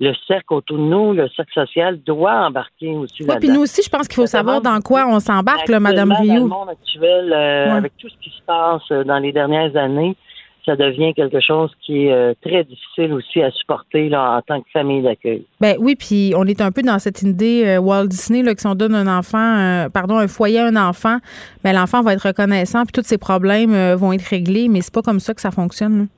[0.00, 3.24] le cercle autour de nous, le cercle social doit embarquer aussi.
[3.26, 6.34] Oui, puis nous aussi, je pense qu'il faut savoir dans quoi on s'embarque, Madame Rio.
[6.34, 9.76] Dans le monde actuel, euh, avec tout ce qui se passe euh, dans les dernières
[9.76, 10.16] années,
[10.64, 14.60] ça devient quelque chose qui est euh, très difficile aussi à supporter là, en tant
[14.60, 15.44] que famille d'accueil.
[15.60, 18.66] Ben oui, puis on est un peu dans cette idée Walt Disney là, que si
[18.66, 21.18] on donne un enfant, pardon, un foyer à un enfant,
[21.62, 25.02] ben l'enfant va être reconnaissant, puis tous ses problèmes vont être réglés, mais c'est pas
[25.02, 26.08] comme ça que ça fonctionne.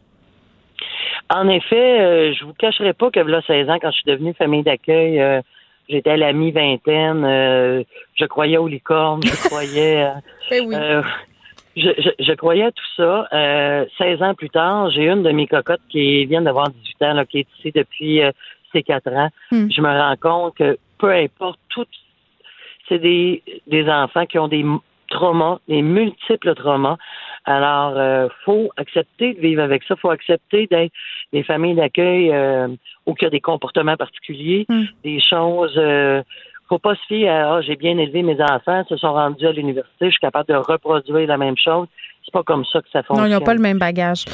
[1.31, 4.35] En effet, euh, je vous cacherai pas que là 16 ans, quand je suis devenue
[4.35, 5.41] famille d'accueil, euh,
[5.89, 7.83] j'étais à la mi-vingtaine, euh,
[8.15, 10.07] je croyais aux licornes, je croyais
[10.51, 11.05] ben
[11.77, 13.29] je, je, croyais à tout ça.
[13.99, 17.25] 16 ans plus tard, j'ai une de mes cocottes qui vient d'avoir 18 ans, là,
[17.25, 18.21] qui est ici depuis
[18.73, 19.29] ses 4 ans.
[19.53, 19.69] Hmm.
[19.71, 21.87] Je me rends compte que peu importe, tout,
[22.89, 24.65] c'est des, des enfants qui ont des
[25.09, 26.97] traumas, des multiples traumas.
[27.45, 29.97] Alors, euh, faut accepter de vivre avec ça.
[29.97, 30.93] faut accepter d'être
[31.33, 32.69] des familles d'accueil euh,
[33.07, 34.85] où il y a des comportements particuliers, hmm.
[35.05, 35.75] des choses.
[35.77, 36.23] Euh,
[36.69, 39.53] faut pas se fier à ah, j'ai bien élevé mes enfants, se sont rendus à
[39.53, 41.87] l'université, je suis capable de reproduire la même chose.
[42.23, 43.27] C'est pas comme ça que ça fonctionne.
[43.27, 44.27] Non, ils n'ont pas le même bagage.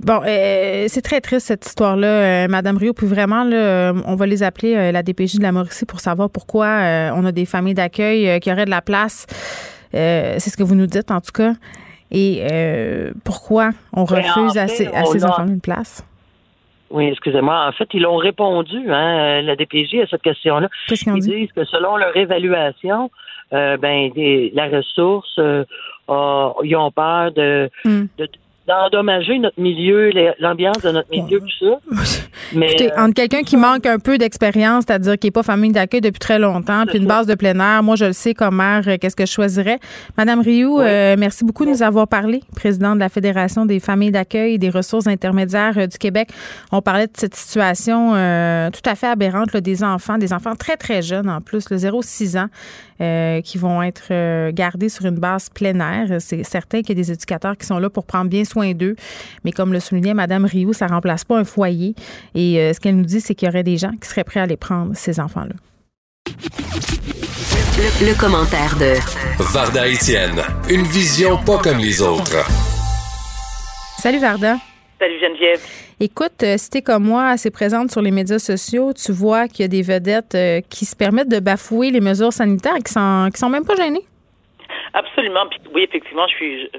[0.00, 2.94] Bon, euh, c'est très triste cette histoire-là, Madame Rio.
[2.94, 7.10] Puis vraiment, là, on va les appeler la DPJ de la Mauricie pour savoir pourquoi
[7.14, 9.26] on a des familles d'accueil qui auraient de la place.
[9.92, 11.52] c'est ce que vous nous dites, en tout cas.
[12.10, 14.88] Et euh, pourquoi on ben, refuse à ces,
[15.24, 16.06] enfants une place?
[16.90, 17.66] Oui, excusez-moi.
[17.66, 20.68] En fait, ils ont répondu, hein, la DPJ, à cette question-là.
[20.90, 23.10] Ils disent que selon leur évaluation,
[23.52, 24.10] euh, ben,
[24.54, 25.64] la ressource, euh,
[26.62, 28.04] ils ont peur de, hmm.
[28.66, 31.78] D'endommager notre milieu, l'ambiance de notre milieu, tout ça.
[32.54, 35.72] Mais Écoutez, euh, entre quelqu'un qui manque un peu d'expérience, c'est-à-dire qui n'est pas famille
[35.72, 38.56] d'accueil depuis très longtemps, puis une base de plein air, moi je le sais comme
[38.56, 39.78] mère, euh, qu'est-ce que je choisirais.
[40.16, 44.12] Madame Rioux, euh, merci beaucoup de nous avoir parlé, présidente de la Fédération des familles
[44.12, 46.28] d'accueil et des ressources intermédiaires du Québec.
[46.72, 48.12] On parlait de cette situation
[48.70, 52.38] tout à fait aberrante des enfants, des enfants très très jeunes en plus, le 0-6
[52.38, 52.48] ans,
[52.98, 56.20] qui vont être gardés sur une base plein air.
[56.20, 58.96] C'est certain qu'il y a des éducateurs qui sont là pour prendre bien soin d'eux,
[59.44, 61.94] mais comme le soulignait Madame Rioux, ça remplace pas un foyer.
[62.34, 64.40] Et euh, ce qu'elle nous dit, c'est qu'il y aurait des gens qui seraient prêts
[64.40, 65.54] à les prendre, ces enfants-là.
[67.76, 68.94] Le, commentaire de
[69.52, 70.40] Varda Etienne,
[70.70, 72.36] une vision pas comme les autres.
[73.98, 74.56] Salut Varda.
[74.98, 75.60] Salut Geneviève.
[76.00, 79.62] Écoute, euh, si t'es comme moi assez présente sur les médias sociaux, tu vois qu'il
[79.62, 82.92] y a des vedettes euh, qui se permettent de bafouer les mesures sanitaires et qui
[82.92, 84.04] sont, qui sont même pas gênées.
[84.92, 85.46] Absolument.
[85.48, 86.70] Puis, oui, effectivement, je suis,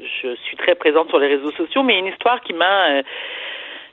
[0.00, 3.02] je, suis très présente sur les réseaux sociaux, mais une histoire qui m'a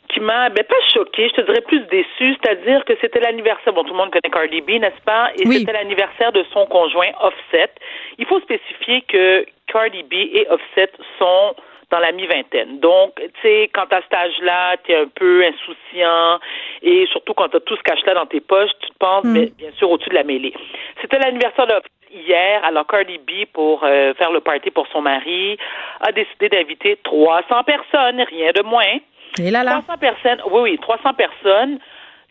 [0.09, 3.83] qui m'a ben, pas choquée, je te dirais plus déçue, c'est-à-dire que c'était l'anniversaire, bon
[3.83, 7.71] tout le monde connaît Cardi B, n'est-ce pas, et c'était l'anniversaire de son conjoint Offset.
[8.17, 11.55] Il faut spécifier que Cardi B et Offset sont
[11.91, 12.79] dans la mi-vingtaine.
[12.79, 16.39] Donc, tu sais, quand à cet âge-là, tu es un peu insouciant
[16.81, 19.45] et surtout quand tu as tout ce cache-là dans tes poches, tu te penses mm.
[19.57, 20.53] bien, sûr au-dessus de la mêlée.
[21.01, 21.73] C'était l'anniversaire de
[22.13, 25.57] hier, alors Cardi B, pour euh, faire le party pour son mari,
[25.99, 28.99] a décidé d'inviter 300 personnes, rien de moins.
[29.39, 29.81] Et là, là.
[29.85, 31.79] 300 personnes, oui, oui, 300 personnes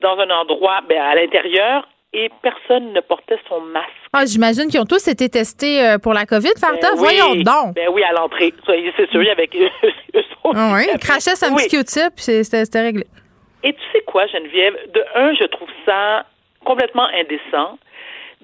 [0.00, 3.88] dans un endroit, ben, à l'intérieur, et personne ne portait son masque.
[4.12, 6.90] Ah, j'imagine qu'ils ont tous été testés euh, pour la COVID, Farta.
[6.90, 7.74] Ben Voyons donc.
[7.74, 8.52] Ben oui, à l'entrée.
[8.66, 9.68] C'est sûr, avec eux.
[10.54, 13.06] Ah oui, ils crachaient sa petit Q-tip, c'était réglé.
[13.62, 14.74] Et tu sais quoi, Geneviève?
[14.94, 16.24] De un, je trouve ça
[16.64, 17.78] complètement indécent.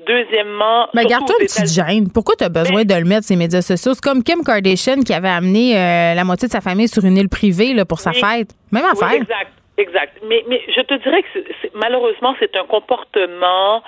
[0.07, 0.89] Deuxièmement.
[0.95, 2.13] Mais garde-toi une petite gêne.
[2.13, 3.95] Pourquoi tu as besoin de le mettre sur les médias sociaux?
[3.95, 7.17] C'est comme Kim Kardashian qui avait amené euh, la moitié de sa famille sur une
[7.17, 8.51] île privée là, pour sa fête.
[8.71, 9.09] Même affaire.
[9.13, 9.53] Oui, exact.
[9.79, 10.19] Exact.
[10.23, 11.39] Mais, mais je te dirais que
[11.75, 13.83] malheureusement, c'est un comportement.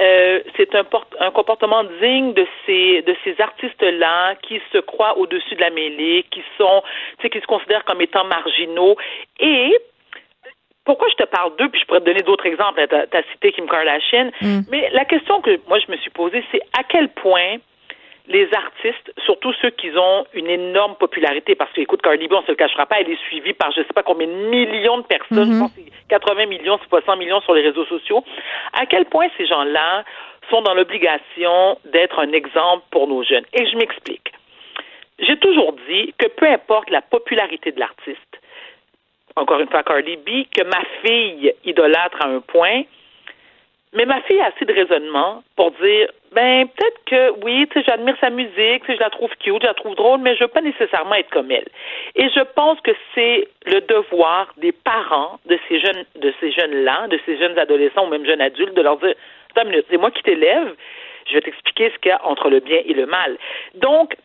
[0.00, 0.84] Euh, c'est un,
[1.18, 6.24] un, comportement digne de ces de ces artistes-là qui se croient au-dessus de la mêlée,
[6.30, 6.82] qui sont,
[7.18, 8.96] tu sais, qui se considèrent comme étant marginaux.
[9.40, 9.76] Et
[10.84, 12.86] pourquoi je te parle d'eux, puis je pourrais te donner d'autres exemples.
[12.88, 14.30] Tu as, cité Kim Kardashian.
[14.40, 14.60] Mm.
[14.70, 17.56] Mais la question que moi je me suis posée, c'est à quel point
[18.28, 22.42] les artistes, surtout ceux qui ont une énorme popularité, parce que, écoute, Cardi B, on
[22.42, 25.04] se le cachera pas, elle est suivie par je sais pas combien de millions de
[25.04, 25.72] personnes, je pense
[26.08, 28.24] 80 millions, c'est pas 100 millions sur les réseaux sociaux.
[28.72, 30.04] À quel point ces gens-là
[30.50, 33.44] sont dans l'obligation d'être un exemple pour nos jeunes?
[33.52, 34.32] Et je m'explique.
[35.18, 38.40] J'ai toujours dit que peu importe la popularité de l'artiste,
[39.36, 42.82] encore une fois Cardi B, que ma fille idolâtre à un point,
[43.92, 47.86] mais ma fille a assez de raisonnement pour dire ben peut-être que oui, tu sais,
[47.88, 50.44] j'admire sa musique, tu sais, je la trouve cute, je la trouve drôle, mais je
[50.44, 51.68] veux pas nécessairement être comme elle.
[52.14, 57.08] Et je pense que c'est le devoir des parents de ces jeunes de ces jeunes-là,
[57.08, 59.14] de ces jeunes adolescents ou même jeunes adultes, de leur dire
[59.50, 60.74] Attends une minute, c'est moi qui t'élève,
[61.26, 63.38] je vais t'expliquer ce qu'il y a entre le bien et le mal.
[63.74, 64.16] Donc,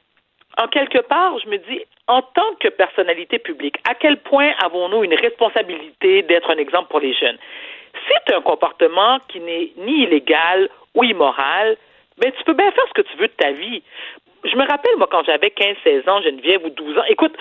[0.57, 5.03] en quelque part, je me dis, en tant que personnalité publique, à quel point avons-nous
[5.03, 7.37] une responsabilité d'être un exemple pour les jeunes?
[8.07, 11.77] C'est un comportement qui n'est ni illégal ou immoral,
[12.21, 13.81] mais tu peux bien faire ce que tu veux de ta vie.
[14.43, 17.35] Je me rappelle, moi, quand j'avais 15, 16 ans, Geneviève, ou 12 ans, écoute,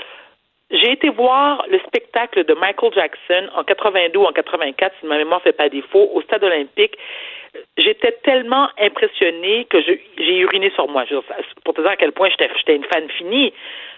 [0.73, 5.19] j'ai été voir le spectacle de Michael Jackson en 82 ou en 84, si ma
[5.19, 6.97] mémoire ne fait pas défaut, au stade olympique.
[7.77, 11.05] J'étais tellement impressionnée que j'ai uriné sur moi.
[11.65, 13.53] Pour te dire à quel point j'étais une fan finie.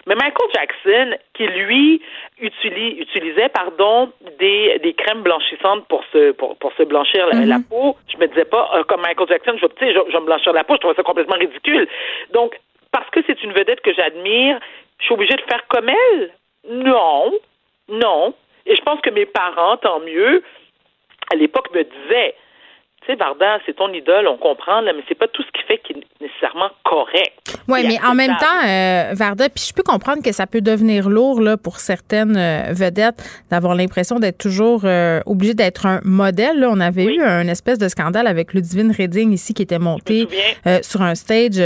[0.07, 2.01] Mais Michael Jackson, qui lui
[2.39, 7.69] utilisait pardon des, des crèmes blanchissantes pour se pour, pour se blanchir la, mm-hmm.
[7.69, 10.51] peau, je me disais pas euh, comme Michael Jackson, je, je, je vais me blanchir
[10.51, 11.87] la peau, je trouvais ça complètement ridicule.
[12.33, 12.59] Donc
[12.91, 14.59] parce que c'est une vedette que j'admire,
[14.99, 16.31] je suis obligée de faire comme elle.
[16.69, 17.31] Non,
[17.89, 18.33] non.
[18.65, 20.43] Et je pense que mes parents, tant mieux,
[21.31, 22.35] à l'époque me disaient
[23.05, 23.23] tu sais,
[23.65, 26.21] c'est ton idole, on comprend, là, mais c'est pas tout ce qui fait qu'il est
[26.21, 27.57] nécessairement correct.
[27.67, 31.09] Oui, mais en même temps, euh, Varda, puis je peux comprendre que ça peut devenir
[31.09, 36.59] lourd là, pour certaines euh, vedettes d'avoir l'impression d'être toujours euh, obligé d'être un modèle.
[36.59, 36.69] Là.
[36.71, 40.27] On avait eu un espèce de scandale avec Ludivine Redding ici qui était montée
[40.81, 41.61] sur un stage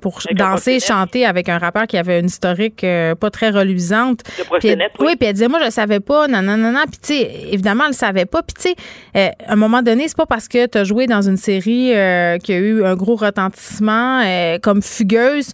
[0.00, 2.84] pour danser et chanter avec un rappeur qui avait une historique
[3.20, 4.20] pas très reluisante.
[4.58, 5.16] Puis oui.
[5.16, 6.84] puis elle disait, moi, je savais pas, non, non, non, non.
[6.88, 8.42] Puis, tu sais, évidemment, elle le savait pas.
[8.42, 8.74] Puis, tu
[9.14, 12.52] sais, à un moment donné, c'est pas parce que joué dans une série euh, qui
[12.52, 15.50] a eu un gros retentissement euh, comme fugueuse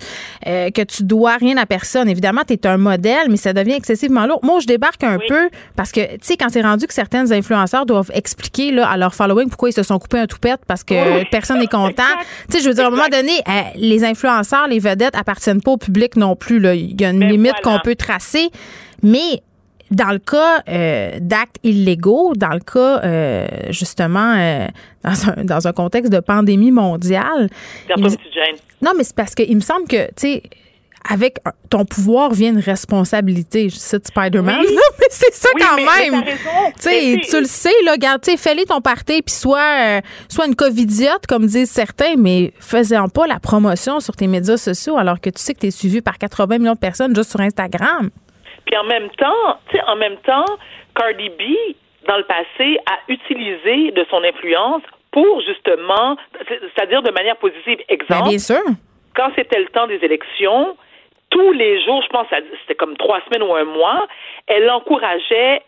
[0.46, 2.08] euh, que tu dois rien à personne.
[2.08, 4.40] Évidemment, tu es un modèle, mais ça devient excessivement lourd.
[4.42, 7.86] Moi, je débarque un peu parce que, tu sais, quand c'est rendu que certaines influenceurs
[7.86, 11.28] doivent expliquer là, à leur following pourquoi ils se sont coupés un toupette parce que
[11.30, 12.02] personne n'est content.
[12.50, 13.40] tu sais, je veux dire, à un moment donné,
[13.76, 16.58] les influenceurs, les vedettes appartiennent pas au public non plus.
[16.58, 16.74] Là.
[16.74, 18.50] Il y a une ben limite qu'on peut tracer.
[19.02, 19.42] Mais
[19.94, 24.66] dans le cas euh, d'actes illégaux, dans le cas euh, justement euh,
[25.02, 27.48] dans, un, dans un contexte de pandémie mondiale.
[28.82, 30.42] non, mais c'est parce qu'il me semble que, tu sais,
[31.08, 31.38] avec
[31.68, 33.68] ton pouvoir vient une responsabilité.
[33.68, 34.62] Je sais Spider-Man,
[34.98, 36.24] mais c'est ça quand même.
[36.80, 41.26] Tu tu le sais, là, regarde, tu fais-les ton parti, puis soit, soit une covidiote,
[41.28, 45.42] comme disent certains, mais faisant pas la promotion sur tes médias sociaux alors que tu
[45.42, 48.10] sais que tu es suivi par 80 millions de personnes juste sur Instagram.
[48.66, 50.46] Puis en même temps, tu sais, en même temps,
[50.94, 51.42] Cardi B,
[52.06, 56.16] dans le passé, a utilisé de son influence pour justement,
[56.48, 57.78] c'est-à-dire de manière positive.
[57.78, 58.28] Ben, Exemple.
[58.28, 58.62] bien sûr.
[59.14, 60.76] Quand c'était le temps des élections,
[61.30, 62.26] tous les jours, je pense,
[62.62, 64.06] c'était comme trois semaines ou un mois,
[64.46, 65.62] elle encourageait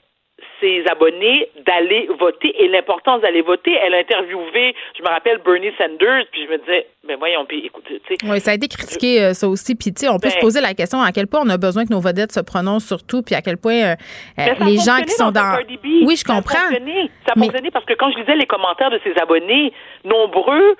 [0.60, 3.76] ses abonnés d'aller voter et l'importance d'aller voter.
[3.82, 7.64] Elle a interviewé, je me rappelle, Bernie Sanders, puis je me disais, ben voyons, puis
[7.64, 8.30] écoutez, tu sais.
[8.30, 9.74] Oui, ça a été critiqué, euh, ça aussi.
[9.74, 11.58] Puis, tu sais, on peut se ben poser la question à quel point on a
[11.58, 13.94] besoin que nos vedettes se prononcent sur tout, puis à quel point euh,
[14.38, 15.58] euh, les gens qui sont dans.
[15.84, 16.54] Oui, je comprends.
[16.54, 19.14] Ça a fonctionné, ça a fonctionné parce que quand je lisais les commentaires de ses
[19.20, 19.72] abonnés,
[20.04, 20.76] nombreux,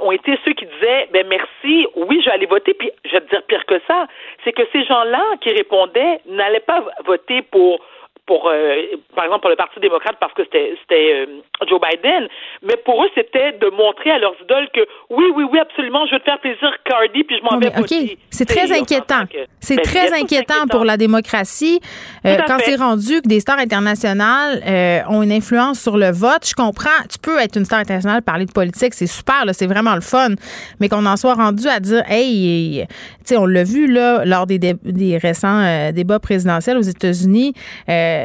[0.00, 2.74] ont été ceux qui disaient ben merci, oui, je vais aller voter.
[2.74, 4.06] Puis je vais te dire pire que ça,
[4.44, 7.80] c'est que ces gens-là qui répondaient n'allaient pas voter pour
[8.28, 8.76] pour, euh,
[9.16, 11.26] par exemple, pour le Parti démocrate parce que c'était euh,
[11.66, 12.28] Joe Biden,
[12.62, 16.12] mais pour eux, c'était de montrer à leurs idoles que oui, oui, oui, absolument, je
[16.12, 19.24] veux te faire plaisir, Cardi, puis je m'en vais OK, c'est très inquiétant.
[19.60, 21.80] C'est ben, très inquiétant, pour la démocratie
[22.26, 24.60] euh, quand c'est rendu que des stars internationales
[25.08, 26.46] ont une influence sur le vote.
[26.46, 29.94] Je comprends, tu peux être une star internationale, parler de politique, c'est super, c'est vraiment
[29.94, 30.34] le fun,
[30.80, 32.94] mais qu'on en soit rendu à dire, hey, tu
[33.24, 37.54] sais, on l'a vu là lors des, des récents débats présidentiels aux États-Unis.
[37.88, 38.17] Euh,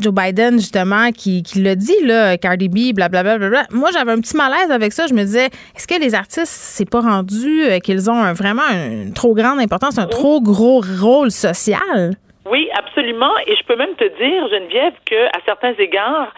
[0.00, 3.38] Joe Biden, justement, qui, qui l'a dit, là, Cardi B, blablabla.
[3.38, 3.76] Bla, bla, bla.
[3.78, 5.06] Moi, j'avais un petit malaise avec ça.
[5.06, 5.46] Je me disais,
[5.76, 9.98] est-ce que les artistes, c'est pas rendu euh, qu'ils ont vraiment une trop grande importance,
[9.98, 12.12] un trop gros rôle social?
[12.50, 13.32] Oui, absolument.
[13.46, 16.32] Et je peux même te dire, Geneviève, qu'à certains égards,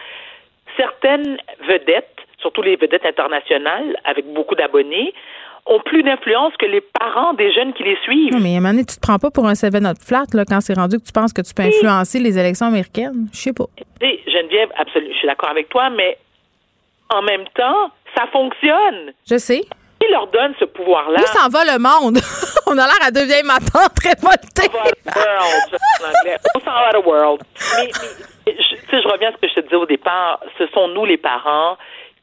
[0.77, 1.37] certaines
[1.67, 5.13] vedettes, surtout les vedettes internationales avec beaucoup d'abonnés,
[5.67, 8.33] ont plus d'influence que les parents des jeunes qui les suivent.
[8.33, 10.25] Non, mais à un moment donné, tu te prends pas pour un seven up flat
[10.33, 13.27] là, quand c'est rendu que tu penses que tu peux influencer les élections américaines.
[13.33, 13.65] Je sais pas.
[14.01, 16.17] Geneviève, absolument, je suis d'accord avec toi, mais
[17.09, 19.13] en même temps, ça fonctionne.
[19.29, 19.61] Je sais.
[19.99, 21.19] Qui leur donne ce pouvoir-là?
[21.21, 22.19] Où s'en va le monde?
[22.67, 24.69] On a l'air à deux vieilles matantes révoltées.
[26.55, 27.41] On s'en va le world.
[27.77, 27.89] Mais,
[28.45, 30.39] mais je, je reviens à ce que je te disais au départ.
[30.57, 31.77] Ce sont nous, les parents,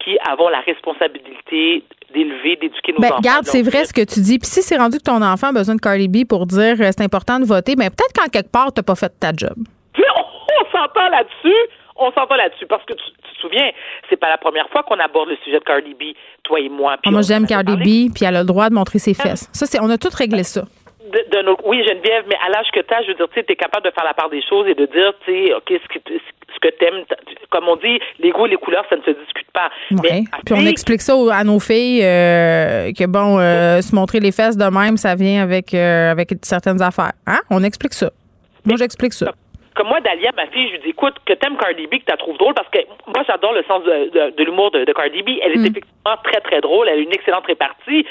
[0.04, 1.82] qui avons la responsabilité
[2.12, 3.16] d'élever, d'éduquer nos ben, enfants.
[3.16, 4.38] Regarde, c'est vrai ce que tu dis.
[4.38, 6.90] Puis si c'est rendu que ton enfant a besoin de Cardi B pour dire euh,
[6.92, 9.56] c'est important de voter, ben peut-être qu'en quelque part, tu n'as pas fait ta job.
[9.96, 11.56] On, s'entend là-dessus.
[11.96, 13.70] On s'entend là-dessus parce que tu, te souviens,
[14.08, 16.96] c'est pas la première fois qu'on aborde le sujet de Cardi B, toi et moi.
[17.04, 19.48] Ah, moi, j'aime Cardi B, puis elle a le droit de montrer ses fesses.
[19.52, 20.62] Ça, c'est, on a tout réglé ça.
[21.64, 23.90] oui, Geneviève, mais à l'âge que tu as, je veux dire, tu es capable de
[23.90, 26.70] faire la part des choses et de dire, tu sais, OK, ce que, ce que
[26.78, 27.04] t'aimes,
[27.50, 29.70] comme on dit, les goûts et les couleurs, ça ne se discute pas.
[30.44, 34.56] Puis on explique ça à nos filles euh, que bon, euh, se montrer les fesses
[34.56, 37.12] de même, ça vient avec euh, avec certaines affaires.
[37.26, 37.40] Hein?
[37.50, 38.10] On explique ça.
[38.64, 39.32] Moi, j'explique ça.
[39.74, 42.16] Comme moi, Dalia, ma fille, je lui dis, écoute, que t'aimes Cardi B, que tu
[42.18, 42.78] trouves drôle, parce que
[43.08, 45.30] moi, j'adore le sens de, l'humour de, Cardi B.
[45.42, 45.66] Elle est mm.
[45.66, 46.88] effectivement très, très drôle.
[46.88, 48.06] Elle a une excellente répartie.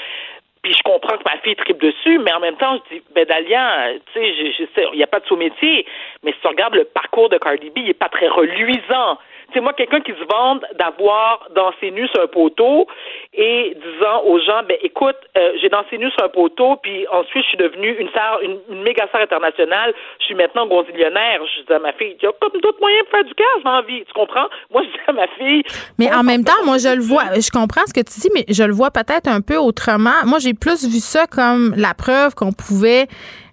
[0.64, 3.26] Puis je comprends que ma fille tripe dessus, mais en même temps, je dis, ben
[3.26, 5.84] Dalia, tu sais, il n'y a pas de sous-métier,
[6.22, 9.18] mais si tu regardes le parcours de Cardi B, il n'est pas très reluisant
[9.54, 12.86] c'est moi quelqu'un qui se vante d'avoir dansé nu sur un poteau
[13.32, 17.44] et disant aux gens ben écoute euh, j'ai dansé nu sur un poteau puis ensuite
[17.44, 19.94] je suis devenue une star une, méga star internationale.
[20.20, 23.04] Je suis maintenant gonzillionnaire je dis à ma fille il y a comme d'autres moyens
[23.06, 24.04] de faire du cash dans la vie.
[24.04, 24.48] Tu comprends?
[24.72, 25.62] Moi je dis à ma fille
[25.98, 28.44] mais en même temps moi je le vois je comprends ce que tu dis mais
[28.48, 30.24] je le vois peut-être un peu autrement.
[30.26, 33.06] Moi j'ai plus vu ça comme la preuve qu'on pouvait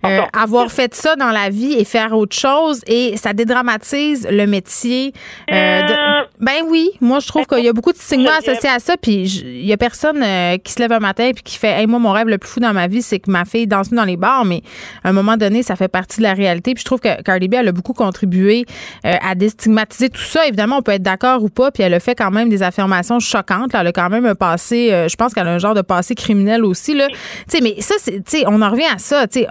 [0.06, 4.48] euh, avoir fait ça dans la vie et faire autre chose et ça dédramatise le
[4.48, 5.14] métier.
[5.52, 6.22] Euh, euh.
[6.40, 9.23] Ben oui, moi je trouve qu'il y a beaucoup de stigmas associés à ça puis
[9.23, 10.26] il y a personne
[10.64, 12.60] qui se lève un matin puis qui fait hey, moi mon rêve le plus fou
[12.60, 14.64] dans ma vie c'est que ma fille danse dans les bars mais
[15.03, 17.48] à un moment donné ça fait partie de la réalité puis je trouve que Cardi
[17.48, 18.65] B elle a beaucoup contribué
[19.03, 20.48] à déstigmatiser tout ça.
[20.48, 23.19] Évidemment on peut être d'accord ou pas puis elle a fait quand même des affirmations
[23.19, 23.73] choquantes.
[23.73, 23.82] Là.
[23.82, 26.65] Elle a quand même un passé je pense qu'elle a un genre de passé criminel
[26.65, 27.07] aussi là.
[27.07, 27.15] Tu
[27.49, 29.48] sais mais ça c'est tu sais on en revient à ça, tu sais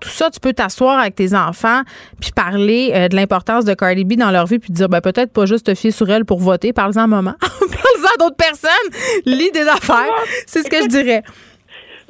[0.00, 1.82] tout ça, tu peux t'asseoir avec tes enfants
[2.20, 5.32] puis parler euh, de l'importance de Cardi B dans leur vie puis dire ben, peut-être
[5.32, 9.22] pas juste te fier sur elle pour voter, parle-en à maman, parle-en à d'autres personnes,
[9.26, 10.12] lis des affaires.
[10.46, 11.22] C'est ce que je dirais.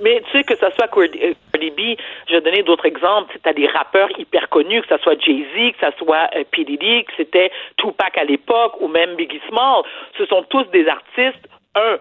[0.01, 1.97] Mais tu sais, que ce soit euh, Cardi B,
[2.29, 3.39] je vais donner d'autres exemples.
[3.43, 6.65] Tu as des rappeurs hyper connus, que ce soit Jay-Z, que ce soit euh, P.
[6.65, 9.83] Diddy, que c'était Tupac à l'époque, ou même Biggie Small.
[10.19, 11.99] Ce sont tous des artistes, un,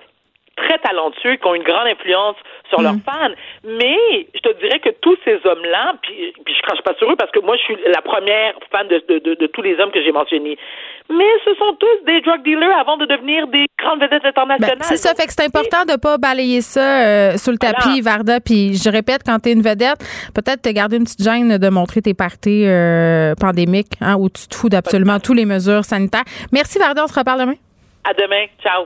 [0.56, 2.36] très talentueux, qui ont une grande influence
[2.70, 3.02] sur leurs mm.
[3.06, 3.36] fans.
[3.64, 7.16] Mais je te dirais que tous ces hommes-là, puis, puis je crache pas sur eux
[7.16, 10.02] parce que moi, je suis la première fan de, de, de, tous les hommes que
[10.04, 10.58] j'ai mentionnés.
[11.10, 14.78] Mais ce sont tous des drug dealers avant de devenir des grandes vedettes internationales.
[14.80, 18.02] Ben, c'est ça, fait que c'est important de pas balayer ça euh, sous le tapis,
[18.02, 18.40] Varda.
[18.40, 20.00] Puis je répète, quand tu es une vedette,
[20.34, 24.48] peut-être te garder une petite gêne de montrer tes parties euh, pandémiques, hein, où tu
[24.48, 26.26] te fous d'absolument toutes les mesures sanitaires.
[26.52, 27.04] Merci, Varda.
[27.04, 27.56] On se reparle demain.
[28.06, 28.46] À demain.
[28.62, 28.86] Ciao.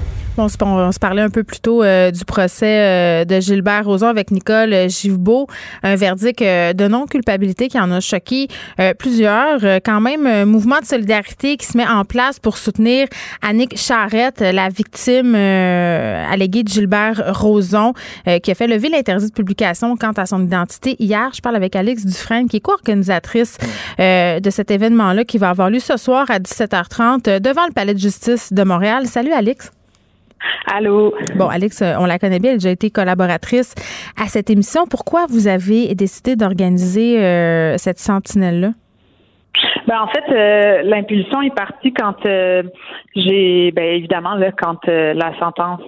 [0.41, 4.31] On se, parlait un peu plus tôt euh, du procès euh, de Gilbert Rozon avec
[4.31, 5.45] Nicole Givbeau.
[5.83, 8.47] Un verdict euh, de non-culpabilité qui en a choqué
[8.97, 9.61] plusieurs.
[9.85, 13.07] quand même, un mouvement de solidarité qui se met en place pour soutenir
[13.43, 17.93] Annick Charrette, la victime alléguée de Gilbert Rozon,
[18.41, 20.95] qui a fait lever l'interdit de publication quant à son identité.
[20.99, 23.57] Hier, je parle avec Alix Dufresne, qui est co-organisatrice
[23.99, 27.99] de cet événement-là qui va avoir lieu ce soir à 17h30 devant le Palais de
[27.99, 29.05] justice de Montréal.
[29.05, 29.71] Salut, Alix.
[30.65, 31.13] Allô?
[31.35, 33.73] Bon, Alex, euh, on la connaît bien, elle a déjà été collaboratrice
[34.21, 34.85] à cette émission.
[34.87, 38.73] Pourquoi vous avez décidé d'organiser euh, cette sentinelle-là?
[39.87, 42.63] Ben, en fait, euh, l'impulsion est partie quand euh,
[43.15, 45.81] j'ai, ben évidemment là, quand euh, la sentence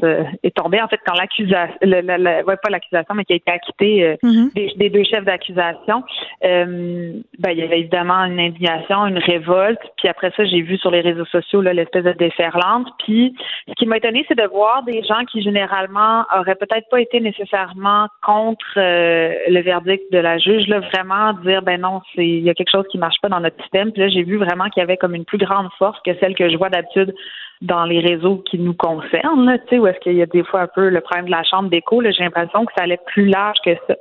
[0.44, 0.82] est tombée.
[0.82, 4.78] En fait, quand l'accusation, ouais, pas l'accusation, mais qui a été acquittée mm-hmm.
[4.78, 6.04] des, deux chefs d'accusation,
[6.42, 9.82] ben il y avait évidemment une indignation, une révolte.
[9.98, 12.88] Puis après ça, j'ai vu sur les réseaux sociaux l'espèce de déferlante.
[13.06, 13.36] Puis
[13.68, 17.20] ce qui m'a étonné, c'est de voir des gens qui généralement auraient peut-être pas été
[17.20, 22.50] nécessairement contre le verdict de la juge, là, vraiment dire ben non, c'est il y
[22.50, 24.82] a quelque chose qui marche pas dans notre système puis là, j'ai vu vraiment qu'il
[24.82, 27.14] y avait comme une plus grande force que celle que je vois d'habitude
[27.62, 30.68] dans les réseaux qui nous concernent, sais, où est-ce qu'il y a des fois un
[30.68, 33.72] peu le problème de la chambre d'écho, j'ai l'impression que ça allait plus large que
[33.88, 33.96] ça.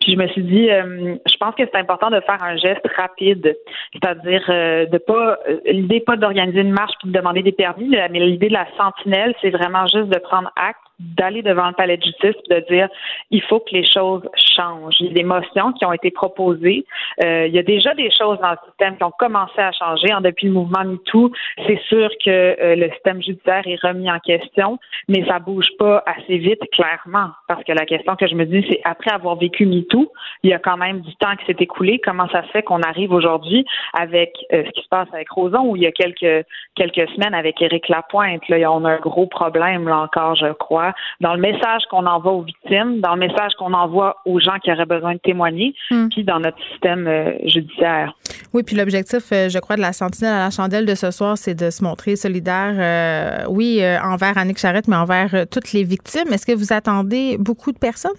[0.00, 2.86] Puis je me suis dit, euh, je pense que c'est important de faire un geste
[2.96, 3.56] rapide,
[3.92, 7.88] c'est-à-dire euh, de pas, euh, l'idée pas d'organiser une marche puis de demander des permis,
[7.88, 11.96] mais l'idée de la sentinelle, c'est vraiment juste de prendre acte d'aller devant le palais
[11.96, 12.88] de justice de dire
[13.30, 14.22] il faut que les choses
[14.56, 14.96] changent.
[14.98, 16.84] Il y a des motions qui ont été proposées.
[17.22, 20.12] Euh, il y a déjà des choses dans le système qui ont commencé à changer.
[20.12, 21.30] En, depuis le mouvement MeToo,
[21.68, 24.78] c'est sûr que le système judiciaire est remis en question,
[25.08, 27.30] mais ça bouge pas assez vite, clairement.
[27.46, 30.12] Parce que la question que je me dis, c'est après avoir vécu MeToo,
[30.42, 32.00] il y a quand même du temps qui s'est écoulé.
[32.04, 35.60] Comment ça se fait qu'on arrive aujourd'hui avec euh, ce qui se passe avec Roson,
[35.60, 39.26] où il y a quelques quelques semaines avec Éric Lapointe, là, on a un gros
[39.26, 43.52] problème là encore, je crois dans le message qu'on envoie aux victimes, dans le message
[43.58, 46.08] qu'on envoie aux gens qui auraient besoin de témoigner, hmm.
[46.08, 48.14] puis dans notre système euh, judiciaire.
[48.54, 51.36] Oui, puis l'objectif, euh, je crois, de la Sentinelle à la chandelle de ce soir,
[51.36, 56.32] c'est de se montrer solidaire, euh, oui, envers Annick Charrette, mais envers toutes les victimes.
[56.32, 58.12] Est-ce que vous attendez beaucoup de personnes?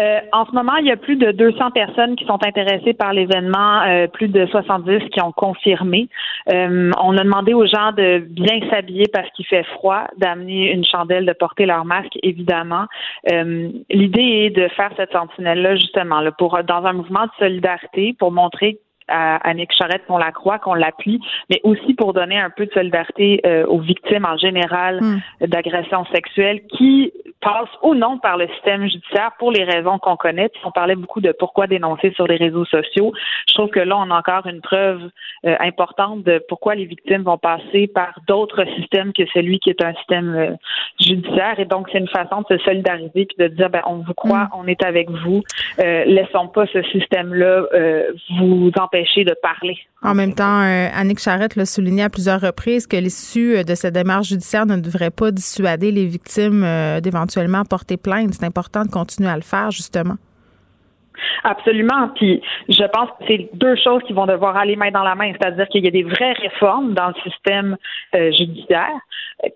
[0.00, 3.12] Euh, en ce moment, il y a plus de 200 personnes qui sont intéressées par
[3.12, 6.08] l'événement, euh, plus de 70 qui ont confirmé.
[6.52, 10.84] Euh, on a demandé aux gens de bien s'habiller parce qu'il fait froid, d'amener une
[10.84, 12.86] chandelle, de porter leur masque, évidemment.
[13.90, 18.78] L'idée est de faire cette sentinelle-là justement, pour dans un mouvement de solidarité, pour montrer
[19.08, 21.20] à Annick Charrette qu'on la croit, qu'on l'appuie,
[21.50, 25.46] mais aussi pour donner un peu de solidarité euh, aux victimes en général mm.
[25.46, 30.50] d'agressions sexuelles qui passent ou non par le système judiciaire pour les raisons qu'on connaît.
[30.64, 33.12] on parlait beaucoup de pourquoi dénoncer sur les réseaux sociaux.
[33.48, 35.02] Je trouve que là, on a encore une preuve
[35.46, 39.82] euh, importante de pourquoi les victimes vont passer par d'autres systèmes que celui qui est
[39.82, 40.50] un système euh,
[41.00, 41.60] judiciaire.
[41.60, 44.44] Et donc, c'est une façon de se solidariser puis de dire, ben, on vous croit,
[44.44, 44.50] mm.
[44.58, 45.42] on est avec vous.
[45.78, 47.62] laissons pas ce système-là
[48.38, 49.78] vous empêcher de parler.
[50.02, 53.74] En même temps, euh, Annick Charrette l'a souligné à plusieurs reprises que l'issue euh, de
[53.74, 58.34] cette démarche judiciaire ne devrait pas dissuader les victimes euh, d'éventuellement porter plainte.
[58.34, 60.14] C'est important de continuer à le faire, justement.
[61.42, 62.10] Absolument.
[62.14, 65.32] Puis je pense que c'est deux choses qui vont devoir aller main dans la main,
[65.32, 67.76] c'est-à-dire qu'il y a des vraies réformes dans le système
[68.12, 68.94] judiciaire,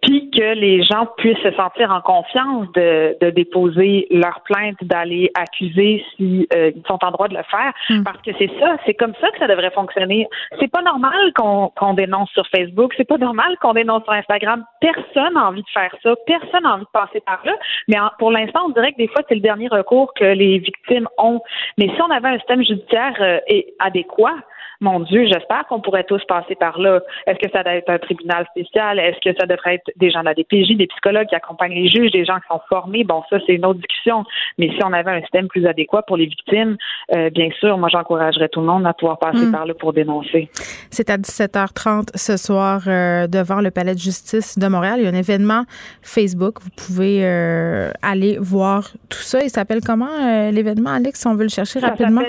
[0.03, 5.31] puis que les gens puissent se sentir en confiance de, de déposer leur plainte, d'aller
[5.35, 8.05] accuser s'ils euh, sont en droit de le faire, hmm.
[8.05, 10.29] parce que c'est ça, c'est comme ça que ça devrait fonctionner.
[10.61, 14.65] C'est pas normal qu'on dénonce sur Facebook, c'est pas normal qu'on dénonce sur Instagram.
[14.81, 17.55] Personne n'a envie de faire ça, personne n'a envie de passer par là.
[17.89, 21.09] Mais pour l'instant, on dirait que des fois c'est le dernier recours que les victimes
[21.19, 21.41] ont.
[21.77, 23.41] Mais si on avait un système judiciaire euh,
[23.81, 24.37] adéquat,
[24.83, 27.01] mon Dieu, j'espère qu'on pourrait tous passer par là.
[27.27, 28.99] Est-ce que ça doit être un tribunal spécial?
[28.99, 31.89] Est-ce que ça devrait être des gens de la DPJ, des psychologues qui accompagnent les
[31.89, 33.05] juges, des gens qui sont formés?
[33.05, 34.25] Bon, ça, c'est une autre discussion.
[34.59, 36.77] Mais si on avait un système plus adéquat pour les victimes,
[37.15, 39.53] euh, bien sûr, moi, j'encouragerais tout le monde à pouvoir passer mm.
[39.53, 40.51] par là pour dénoncer.
[40.91, 44.97] C'est à 17h30 ce soir euh, devant le Palais de justice de Montréal.
[44.99, 45.63] Il y a un événement
[46.03, 46.61] Facebook.
[46.61, 49.45] Vous pouvez euh, aller voir tout ça.
[49.45, 52.23] Il s'appelle comment l'événement, Alex, si on veut le chercher rapidement?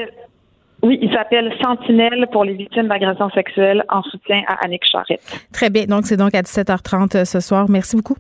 [0.83, 5.21] Oui, il s'appelle Sentinelle pour les victimes d'agressions sexuelles en soutien à Annick Charrette.
[5.53, 5.85] Très bien.
[5.85, 7.67] Donc, c'est donc à 17h30 euh, ce soir.
[7.69, 8.17] Merci beaucoup.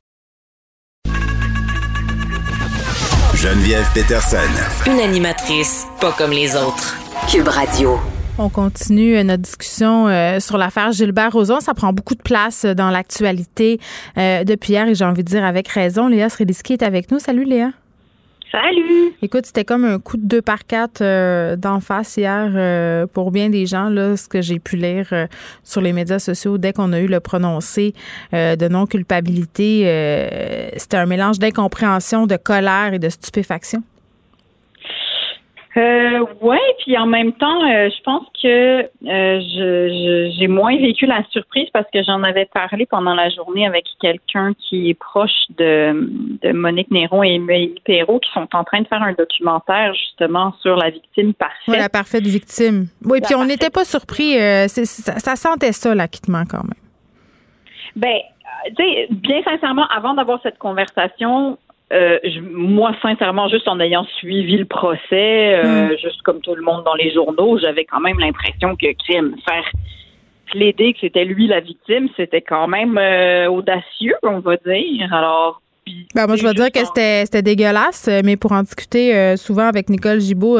[3.35, 4.37] Geneviève Peterson.
[4.89, 6.95] Une animatrice pas comme les autres.
[7.29, 7.97] Cube Radio.
[8.39, 11.59] On continue euh, notre discussion euh, sur l'affaire Gilbert Rozon.
[11.59, 13.77] Ça prend beaucoup de place dans l'actualité
[14.15, 16.07] depuis hier et j'ai envie de dire avec raison.
[16.07, 17.19] Léa Srediski est avec nous.
[17.19, 17.71] Salut Léa.
[18.53, 19.15] Salut!
[19.23, 23.31] Écoute, c'était comme un coup de deux par quatre euh, d'en face hier euh, pour
[23.31, 25.25] bien des gens, là, ce que j'ai pu lire euh,
[25.63, 27.95] sur les médias sociaux dès qu'on a eu le prononcé
[28.31, 30.71] de non-culpabilité.
[30.77, 33.81] c'était un mélange d'incompréhension, de colère et de stupéfaction.
[35.75, 41.07] Euh, ouais, puis en même temps, euh, je pense que euh, je, j'ai moins vécu
[41.07, 45.31] la surprise parce que j'en avais parlé pendant la journée avec quelqu'un qui est proche
[45.57, 46.09] de,
[46.43, 50.53] de Monique Néron et Émilie Perrault qui sont en train de faire un documentaire justement
[50.61, 51.57] sur la victime parfaite.
[51.67, 52.85] Oui, la parfaite victime.
[53.03, 54.39] Oui, puis on n'était pas surpris.
[54.39, 56.73] Euh, ça, ça, sentait ça, l'acquittement quand même.
[57.95, 58.19] Ben,
[58.77, 61.57] tu sais, bien sincèrement, avant d'avoir cette conversation,
[61.91, 62.17] euh,
[62.51, 64.99] moi, sincèrement, juste en ayant suivi le procès,
[65.63, 65.97] euh, hmm.
[66.01, 69.69] juste comme tout le monde dans les journaux, j'avais quand même l'impression que Kim faire
[70.47, 75.13] plaider que c'était lui la victime, c'était quand même euh, audacieux, on va dire.
[75.13, 75.61] Alors,
[76.15, 80.21] ben, moi, je vais dire que c'était dégueulasse, mais pour en discuter souvent avec Nicole
[80.21, 80.57] Gibault,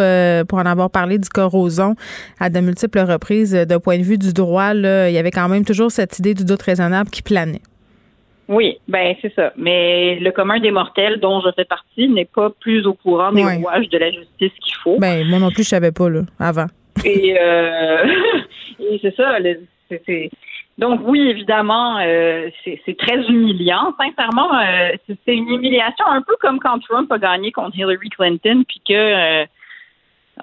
[0.50, 1.96] pour en avoir parlé du corrosion
[2.42, 5.48] à de multiples reprises, d'un point de vue du droit, là, il y avait quand
[5.48, 7.62] même toujours cette idée du doute raisonnable qui planait.
[8.54, 9.52] Oui, ben c'est ça.
[9.58, 13.44] Mais le commun des mortels dont je fais partie n'est pas plus au courant des
[13.44, 14.98] rouages de la justice qu'il faut.
[15.00, 16.68] Ben moi non plus je savais pas là avant.
[17.04, 18.06] Et, euh,
[18.80, 19.38] et c'est ça.
[20.78, 23.94] donc oui, évidemment, euh, c'est très humiliant.
[24.00, 28.64] Sincèrement, euh, c'est une humiliation un peu comme quand Trump a gagné contre Hillary Clinton,
[28.68, 29.46] puis que euh,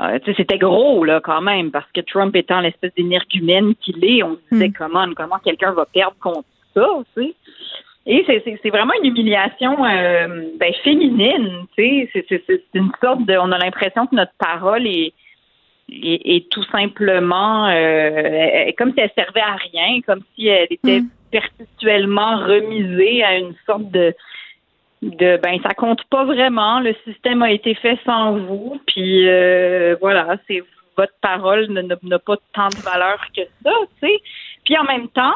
[0.01, 4.35] euh c'était gros là quand même, parce que Trump étant l'espèce d'énergumène qu'il est, on
[4.35, 4.75] se disait hmm.
[4.77, 7.35] comment comment quelqu'un va perdre contre ça, tu sais?
[8.07, 12.27] Et c'est vraiment une humiliation euh, ben, féminine, tu sais.
[12.47, 13.37] C'est une sorte de.
[13.37, 15.13] On a l'impression que notre parole est,
[15.91, 21.09] est, tout simplement euh, comme si elle servait à rien, comme si elle était mm.
[21.31, 24.15] perpétuellement remisée à une sorte de
[25.03, 29.97] de ben ça compte pas vraiment le système a été fait sans vous puis euh,
[29.99, 30.63] voilà c'est
[30.95, 34.21] votre parole n'a pas tant de valeur que ça tu sais
[34.63, 35.33] puis en même temps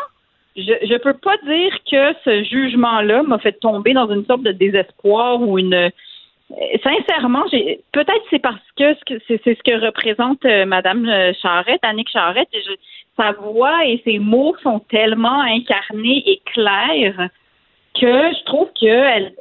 [0.56, 4.52] je ne peux pas dire que ce jugement-là m'a fait tomber dans une sorte de
[4.52, 5.90] désespoir ou une
[6.52, 8.94] euh, sincèrement, j'ai peut-être c'est parce que
[9.26, 12.48] c'est ce que représente euh, Madame euh, Charrette, Annick Charrette.
[12.52, 12.60] Et
[13.16, 17.30] sa voix et ses mots sont tellement incarnés et clairs
[17.94, 19.32] que je trouve qu'elle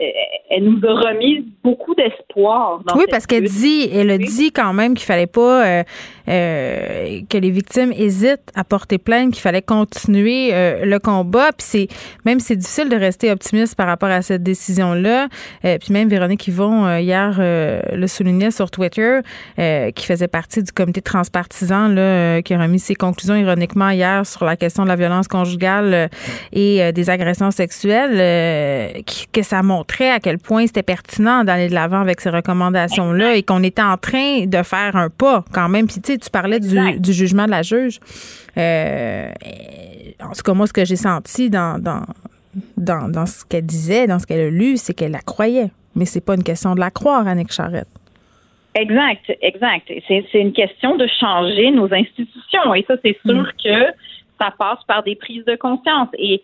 [0.49, 2.81] elle nous a remis beaucoup d'espoir.
[2.95, 5.83] Oui, parce qu'elle dit, elle a dit quand même qu'il fallait pas euh,
[6.27, 11.51] euh, que les victimes hésitent à porter plainte, qu'il fallait continuer euh, le combat.
[11.57, 11.87] Puis c'est
[12.25, 15.27] même c'est difficile de rester optimiste par rapport à cette décision-là.
[15.61, 19.19] puis même Véronique Yvon hier le soulignait sur Twitter,
[19.57, 24.45] qui faisait partie du comité transpartisan là, qui a remis ses conclusions ironiquement hier sur
[24.45, 26.09] la question de la violence conjugale
[26.51, 28.19] et des agressions sexuelles
[28.63, 29.01] euh,
[29.31, 33.43] que ça montrait à quel point c'était pertinent d'aller de l'avant avec ces recommandations-là et
[33.43, 35.87] qu'on était en train de faire un pas quand même.
[35.87, 37.99] Puis tu sais, tu parlais du, jugement de la juge.
[38.57, 39.29] Euh,
[40.21, 42.03] en tout cas, moi, ce que j'ai senti dans, dans,
[43.09, 45.71] dans, ce qu'elle disait, dans ce qu'elle a lu, c'est qu'elle la croyait.
[45.95, 47.87] Mais c'est pas une question de la croire, Annick Charrette.
[48.75, 49.91] Exact, exact.
[50.07, 52.73] C'est une question de changer nos institutions.
[52.73, 53.51] Et ça, c'est sûr mm.
[53.63, 53.93] que
[54.41, 56.09] ça passe par des prises de conscience.
[56.17, 56.41] Et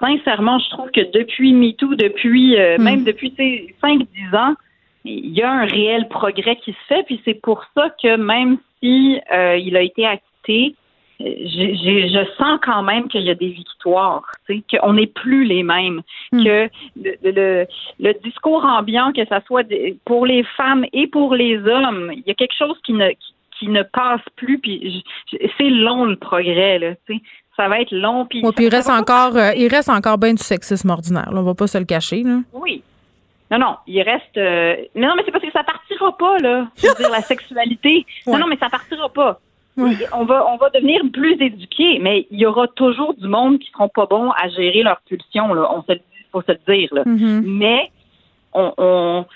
[0.00, 2.82] sincèrement, je trouve que depuis MeToo, depuis euh, hmm.
[2.82, 3.32] même depuis
[3.82, 4.54] 5-10 ans,
[5.04, 7.02] il y a un réel progrès qui se fait.
[7.04, 10.74] Puis c'est pour ça que même si euh, il a été acquitté,
[11.20, 14.22] je sens quand même qu'il y a des victoires,
[14.70, 16.02] qu'on n'est plus les mêmes,
[16.32, 16.44] hmm.
[16.44, 17.66] que le,
[17.98, 19.66] le, discours ambiant, que ça soit
[20.04, 23.10] pour les femmes et pour les hommes, il y a quelque chose qui ne
[23.58, 24.60] qui, ne passe plus.
[24.60, 25.04] Puis
[25.58, 26.94] c'est long le progrès là.
[27.08, 27.20] sais
[27.58, 28.24] ça va être long.
[28.24, 31.32] Puis, il reste encore, euh, il reste encore bien du sexisme ordinaire.
[31.32, 31.40] Là.
[31.40, 32.22] On va pas se le cacher.
[32.22, 32.38] Là.
[32.52, 32.82] Oui.
[33.50, 34.36] Non, non, il reste.
[34.36, 36.68] Euh, mais non, mais c'est parce que ça partira pas là.
[36.76, 38.06] Je veux dire la sexualité.
[38.26, 39.40] Non, non, mais ça partira pas.
[40.12, 43.70] On va, on va devenir plus éduqués, mais il y aura toujours du monde qui
[43.70, 45.54] seront pas bons à gérer leur pulsion.
[45.54, 45.70] Là.
[45.72, 45.96] On se,
[46.32, 46.88] faut se le dire.
[46.92, 47.04] Là.
[47.04, 47.42] Mm-hmm.
[47.46, 47.92] Mais
[48.54, 49.26] on, on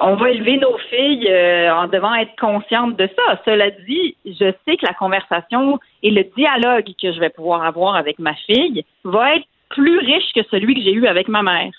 [0.00, 3.40] on va élever nos filles euh, en devant être conscientes de ça.
[3.44, 7.94] Cela dit, je sais que la conversation et le dialogue que je vais pouvoir avoir
[7.94, 11.70] avec ma fille va être plus riche que celui que j'ai eu avec ma mère.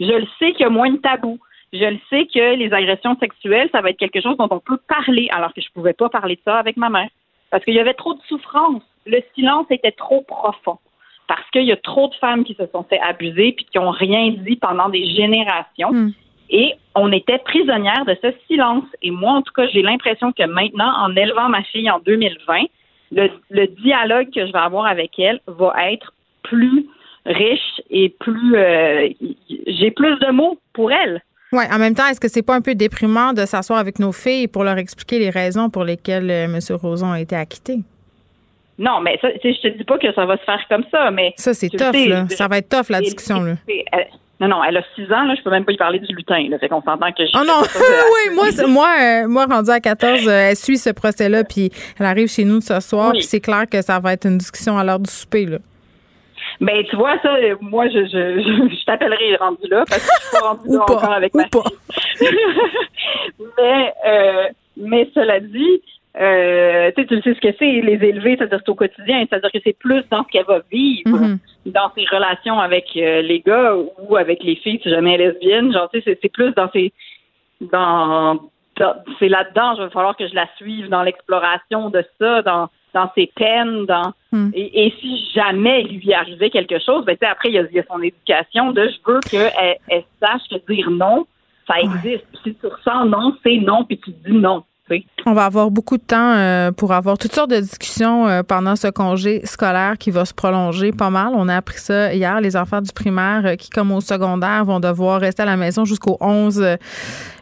[0.00, 1.38] Je le sais qu'il y a moins de tabous.
[1.72, 4.78] Je le sais que les agressions sexuelles, ça va être quelque chose dont on peut
[4.88, 7.08] parler, alors que je ne pouvais pas parler de ça avec ma mère.
[7.50, 8.82] parce qu'il y avait trop de souffrance.
[9.06, 10.78] Le silence était trop profond
[11.26, 13.90] parce qu'il y a trop de femmes qui se sont fait abuser puis qui ont
[13.90, 15.92] rien dit pendant des générations.
[15.92, 16.12] Hmm.
[16.50, 18.84] Et on était prisonnière de ce silence.
[19.02, 22.64] Et moi, en tout cas, j'ai l'impression que maintenant, en élevant ma fille en 2020,
[23.12, 26.12] le, le dialogue que je vais avoir avec elle va être
[26.42, 26.86] plus
[27.26, 28.56] riche et plus.
[28.56, 29.08] euh,
[29.66, 31.22] j'ai plus de mots pour elle.
[31.52, 34.10] Oui, en même temps, est-ce que c'est pas un peu déprimant de s'asseoir avec nos
[34.12, 36.58] filles pour leur expliquer les raisons pour lesquelles euh, M.
[36.82, 37.78] Roson a été acquitté?
[38.76, 41.32] Non, mais ça, je te dis pas que ça va se faire comme ça, mais.
[41.36, 42.26] Ça, c'est tough, sais, là.
[42.30, 43.54] Ça va être tough, la discussion, là.
[43.68, 44.08] elle-
[44.40, 46.44] non, non, elle a six ans, là, je peux même pas y parler du lutin,
[46.50, 46.58] là.
[46.58, 47.30] Fait qu'on s'entend que je.
[47.40, 51.44] Oh non, oui, moi, moi, euh, moi, rendue à 14, euh, elle suit ce procès-là,
[51.44, 51.70] puis
[52.00, 53.18] elle arrive chez nous ce soir, Oui.
[53.18, 55.58] puis c'est clair que ça va être une discussion à l'heure du souper, là.
[56.60, 60.12] Ben, tu vois, ça, euh, moi, je, je, je, je t'appellerai rendu là, parce que
[60.20, 62.28] je suis pas rendue là Ou pas, encore avec ma fille.
[63.58, 65.82] mais, euh, mais cela dit,
[66.20, 68.74] euh, tu sais, tu le sais ce que c'est, les élever, c'est-à-dire que c'est au
[68.74, 71.38] quotidien, c'est-à-dire que c'est plus dans ce qu'elle va vivre, Mhm.
[71.66, 73.74] dans ses relations avec euh, les gars
[74.08, 76.52] ou avec les filles, si jamais elle est lesbienne, genre, tu sais, c'est- c'est plus
[76.54, 76.92] dans ses,
[77.60, 78.34] dans,
[78.78, 82.68] dans- c'est là-dedans, il va falloir que je la suive dans l'exploration de ça, dans,
[82.94, 84.50] dans ses peines, dans, Hmm.
[84.52, 87.76] et, et si jamais il lui arrivait quelque chose, ben, après, il y, a, il
[87.76, 89.52] y a son éducation de je veux qu'elle
[89.86, 91.24] elle sache que dire non,
[91.68, 92.26] ça existe.
[92.42, 94.64] Si tu ressens non, c'est non, puis tu dis non.
[95.26, 98.76] On va avoir beaucoup de temps euh, pour avoir toutes sortes de discussions euh, pendant
[98.76, 101.32] ce congé scolaire qui va se prolonger pas mal.
[101.34, 102.38] On a appris ça hier.
[102.42, 105.86] Les enfants du primaire euh, qui, comme au secondaire, vont devoir rester à la maison
[105.86, 106.76] jusqu'au 11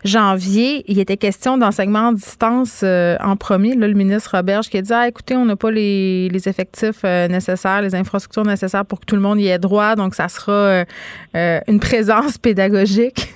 [0.05, 0.85] janvier.
[0.87, 3.75] Il était question d'enseignement à distance en premier.
[3.75, 7.03] Là, le ministre Roberge qui a dit ah, écoutez, on n'a pas les, les effectifs
[7.03, 9.97] nécessaires, les infrastructures nécessaires pour que tout le monde y ait droit.
[9.97, 10.85] Donc, ça sera
[11.35, 13.32] une présence pédagogique.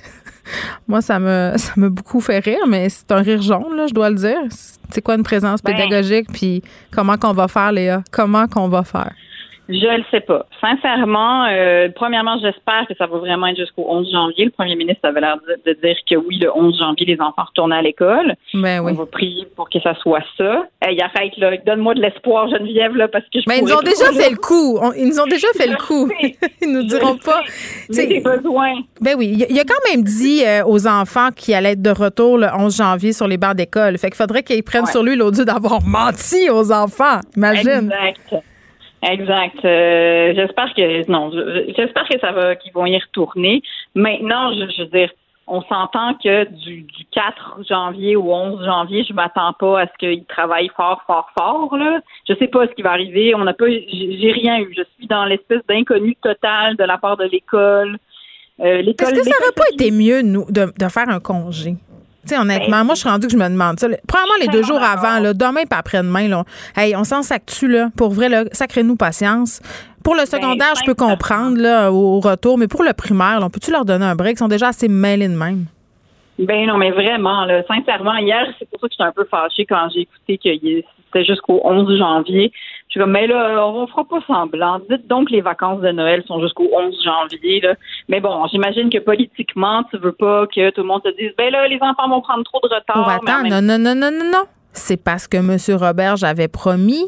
[0.89, 3.94] Moi, ça me, ça m'a beaucoup fait rire, mais c'est un rire jaune, là, je
[3.94, 4.39] dois le dire.
[4.90, 5.74] C'est quoi une présence Ben.
[5.74, 6.62] pédagogique, puis
[6.93, 8.02] comment qu'on va faire, Léa?
[8.10, 9.12] Comment qu'on va faire?
[9.68, 10.47] Je le sais pas.
[10.60, 14.44] Sincèrement, euh, premièrement, j'espère que ça va vraiment être jusqu'au 11 janvier.
[14.44, 15.36] Le premier ministre avait l'air
[15.66, 18.34] de, dire que oui, le 11 janvier, les enfants retournent à l'école.
[18.55, 18.93] Ben oui.
[18.94, 20.62] On va prier pour que ça soit ça.
[20.82, 21.51] Hey, arrête, là.
[21.66, 24.30] Donne-moi de l'espoir, Geneviève, là, parce que je Mais Ben, ils nous ont déjà fait
[24.30, 24.78] le coup.
[24.98, 26.10] Ils nous ont déjà fait le coup.
[26.62, 27.43] ils nous diront pas.
[27.90, 28.74] J'ai besoin.
[29.01, 32.38] Ben oui, il a- quand même dit euh, aux enfants qu'il allait être de retour
[32.38, 33.98] le 11 janvier sur les bancs d'école.
[33.98, 34.90] Fait qu'il faudrait qu'ils prennent Ouais.
[34.93, 37.20] sur lui l'odieux d'avoir menti aux enfants.
[37.36, 37.93] Imagine.
[38.06, 38.44] Exact.
[39.10, 39.64] Exact.
[39.64, 43.62] Euh, j'espère que non, je- j'espère que ça va qu'ils vont y retourner.
[43.94, 45.10] Maintenant, je, je veux dire,
[45.46, 49.92] on s'entend que du, du 4 janvier au 11 janvier, je m'attends pas à ce
[49.98, 51.76] qu'ils travaillent fort, fort, fort.
[51.76, 53.32] Là, je sais pas ce qui va arriver.
[53.36, 54.74] On n'a pas, j'ai rien eu.
[54.76, 57.96] Je suis dans l'espèce d'inconnu total de la part de l'école.
[58.58, 59.08] Euh, l'école.
[59.08, 61.74] Est-ce que ça l'école- aurait pas été mieux nous, de, de faire un congé?
[62.35, 63.86] Honnêtement, moi, je suis rendue que je me demande ça.
[64.09, 66.44] Probablement les deux jours avant, là, demain puis après-demain, là,
[66.77, 67.90] hey, on s'en s'actue, là.
[67.97, 69.61] Pour vrai, là, sacrez-nous patience.
[70.03, 73.51] Pour le secondaire, je peux comprendre, là, au retour, mais pour le primaire, là, on
[73.51, 74.36] peut-tu leur donner un break?
[74.36, 75.66] Ils sont déjà assez mêlés de même.
[76.39, 79.65] Ben non, mais vraiment, là, sincèrement, hier, c'est pour ça que j'étais un peu fâchée
[79.65, 80.85] quand j'ai écouté que y-
[81.16, 82.52] c'était jusqu'au 11 janvier.
[82.88, 84.78] Je suis comme, mais là, on fera pas semblant.
[84.90, 87.60] Dites donc que les vacances de Noël sont jusqu'au 11 janvier.
[87.60, 87.74] Là.
[88.09, 91.51] Mais bon, j'imagine que politiquement, tu veux pas que tout le monde te dise, ben
[91.51, 93.09] là, les enfants vont prendre trop de retard.
[93.09, 94.44] Attends, même- non, non, non, non, non, non.
[94.72, 95.56] C'est parce que M.
[95.78, 97.05] Roberge avait promis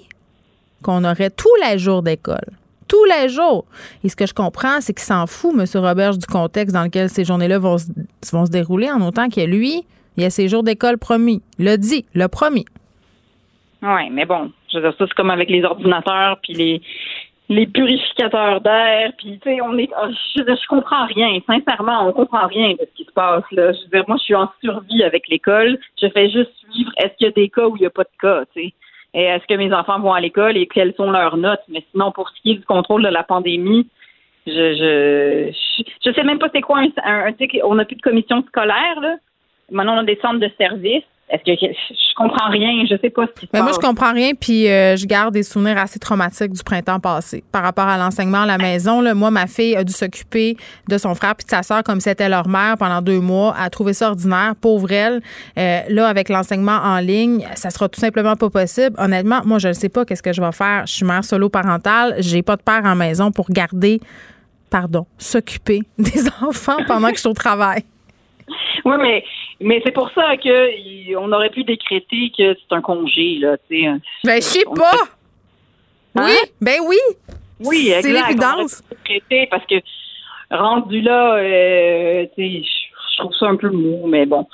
[0.83, 2.47] qu'on aurait tous les jours d'école.
[2.89, 3.67] Tous les jours.
[4.03, 5.65] Et ce que je comprends, c'est qu'il s'en fout, M.
[5.85, 7.87] Roberge, du contexte dans lequel ces journées-là vont, se-
[8.33, 9.85] vont se dérouler, en autant que lui,
[10.17, 11.43] il a ses jours d'école promis.
[11.59, 12.65] L'a dit, l'a promis.
[13.83, 16.83] Oui, mais bon, je veux dire, ça, c'est comme avec les ordinateurs, puis les
[17.51, 22.13] les purificateurs d'air, puis tu sais, on est, oh, je, je comprends rien, sincèrement, on
[22.13, 23.73] comprend rien de ce qui se passe là.
[23.73, 26.93] Je veux dire, moi, je suis en survie avec l'école, je fais juste suivre.
[26.99, 28.75] Est-ce qu'il y a des cas où il n'y a pas de cas, tu sais?
[29.15, 31.63] Et est-ce que mes enfants vont à l'école et quelles sont leurs notes?
[31.69, 33.89] Mais sinon, pour ce qui est du contrôle de la pandémie,
[34.47, 37.33] je je je, je sais même pas c'est quoi un, un,
[37.65, 39.17] on n'a plus de commission scolaire là.
[39.71, 41.05] Maintenant, on a des centres de services.
[41.31, 44.33] Est-ce que je, comprends rien Je sais pas ce qui se moi, je comprends rien,
[44.35, 48.43] puis euh, je garde des souvenirs assez traumatiques du printemps passé par rapport à l'enseignement
[48.43, 49.03] à la maison.
[49.03, 50.57] Là, moi, ma fille a dû s'occuper
[50.89, 53.55] de son frère puis de sa sœur comme c'était leur mère pendant deux mois.
[53.59, 55.21] Elle a trouvé ça ordinaire, pauvre elle.
[55.59, 58.97] Euh, là, avec l'enseignement en ligne, ça sera tout simplement pas possible.
[58.99, 60.87] Honnêtement, moi, je ne sais pas qu'est-ce que je vais faire.
[60.87, 62.15] Je suis mère solo parentale.
[62.21, 64.01] J'ai pas de père en maison pour garder,
[64.71, 67.85] pardon, s'occuper des enfants pendant que je suis au travail.
[68.85, 69.23] Oui, mais,
[69.61, 73.83] mais c'est pour ça que on aurait pu décréter que c'est un congé, là, tu
[73.83, 73.91] sais.
[74.25, 74.99] Ben, je sais pas.
[76.15, 76.99] Oui, ben oui.
[77.61, 78.83] Oui, C'est l'évidence.
[79.51, 79.75] Parce que
[80.51, 84.47] rendu là, euh, tu sais, je je trouve ça un peu mou, mais bon.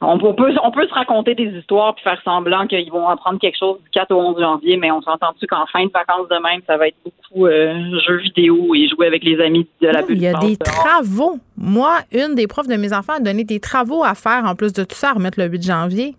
[0.00, 3.58] On peut, on peut se raconter des histoires puis faire semblant qu'ils vont apprendre quelque
[3.58, 6.60] chose du 4 au 11 janvier, mais on s'entend-tu qu'en fin de vacances de même,
[6.66, 10.16] ça va être beaucoup euh, jeux vidéo et jouer avec les amis de la bulle.
[10.16, 11.38] Il y a des travaux.
[11.56, 14.72] Moi, une des profs de mes enfants a donné des travaux à faire en plus
[14.72, 16.14] de tout ça à remettre le 8 janvier.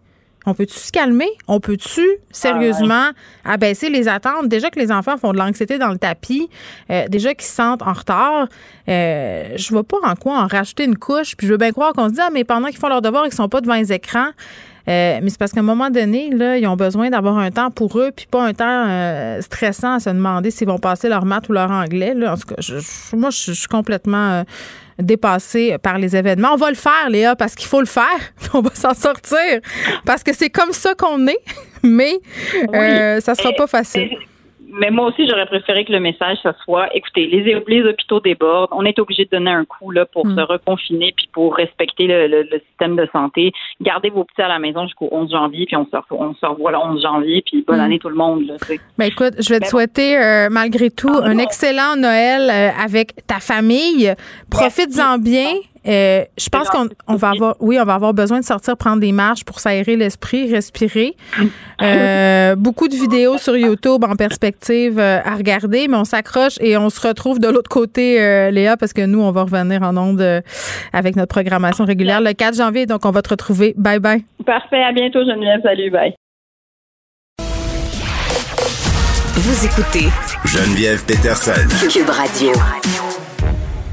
[0.48, 1.28] On peut-tu se calmer?
[1.50, 2.02] On peut-tu
[2.32, 3.12] sérieusement
[3.44, 4.48] ah abaisser les attentes?
[4.48, 6.50] Déjà que les enfants font de l'anxiété dans le tapis,
[6.90, 8.48] euh, déjà qu'ils se sentent en retard,
[8.88, 11.36] euh, je vois pas en quoi en rajouter une couche.
[11.36, 13.26] Puis je veux bien croire qu'on se dit, ah, mais pendant qu'ils font leur devoir,
[13.26, 14.30] ils sont pas devant les écrans.
[14.90, 17.72] Euh, mais c'est parce qu'à un moment donné, là, ils ont besoin d'avoir un temps
[17.72, 21.50] pour eux, puis pas un temps stressant à se demander s'ils vont passer leur maths
[21.50, 22.14] ou leur anglais.
[22.14, 22.34] Là.
[22.34, 22.56] En tout cas,
[23.14, 24.44] moi, je suis complètement
[25.00, 26.54] dépassé par les événements.
[26.54, 28.04] On va le faire, Léa, parce qu'il faut le faire.
[28.54, 29.60] On va s'en sortir
[30.06, 31.42] parce que c'est comme ça qu'on est,
[31.84, 32.20] mais
[32.74, 34.10] euh, ça sera pas facile
[34.70, 38.70] mais moi aussi, j'aurais préféré que le message, ce soit, écoutez, les, les hôpitaux débordent,
[38.72, 40.36] on est obligé de donner un coup là, pour mm.
[40.36, 43.52] se reconfiner puis pour respecter le, système de santé.
[43.82, 46.72] Gardez vos petits à la maison jusqu'au 11 janvier, puis on se, on se revoit
[46.72, 47.82] le 11 janvier, puis bonne mm.
[47.82, 48.46] année tout le monde.
[48.48, 48.56] Là,
[48.98, 53.40] ben écoute, je vais te souhaiter, euh, malgré tout, un excellent Noël euh, avec ta
[53.40, 54.14] famille.
[54.50, 55.54] Profites-en bien.
[55.88, 59.12] Euh, je pense qu'on va avoir, oui, on va avoir besoin de sortir prendre des
[59.12, 61.16] marches pour s'aérer l'esprit, respirer.
[61.80, 66.76] Euh, beaucoup de vidéos sur YouTube en perspective euh, à regarder, mais on s'accroche et
[66.76, 68.16] on se retrouve de l'autre côté,
[68.52, 70.42] Léa, parce que nous, on va revenir en ondes
[70.92, 72.88] avec notre programmation régulière le 4 janvier.
[72.88, 73.76] Donc, on va te retrouver.
[73.78, 74.24] Bye bye.
[74.44, 74.82] Parfait.
[74.82, 75.62] À bientôt, Geneviève.
[75.62, 75.92] Salut.
[75.92, 76.16] Bye.
[79.36, 80.08] Vous écoutez
[80.46, 81.52] Geneviève Peterson.
[81.90, 82.54] Cube Radio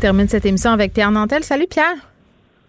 [0.05, 1.43] termine cette émission avec Pierre Nantel.
[1.45, 1.97] Salut Pierre.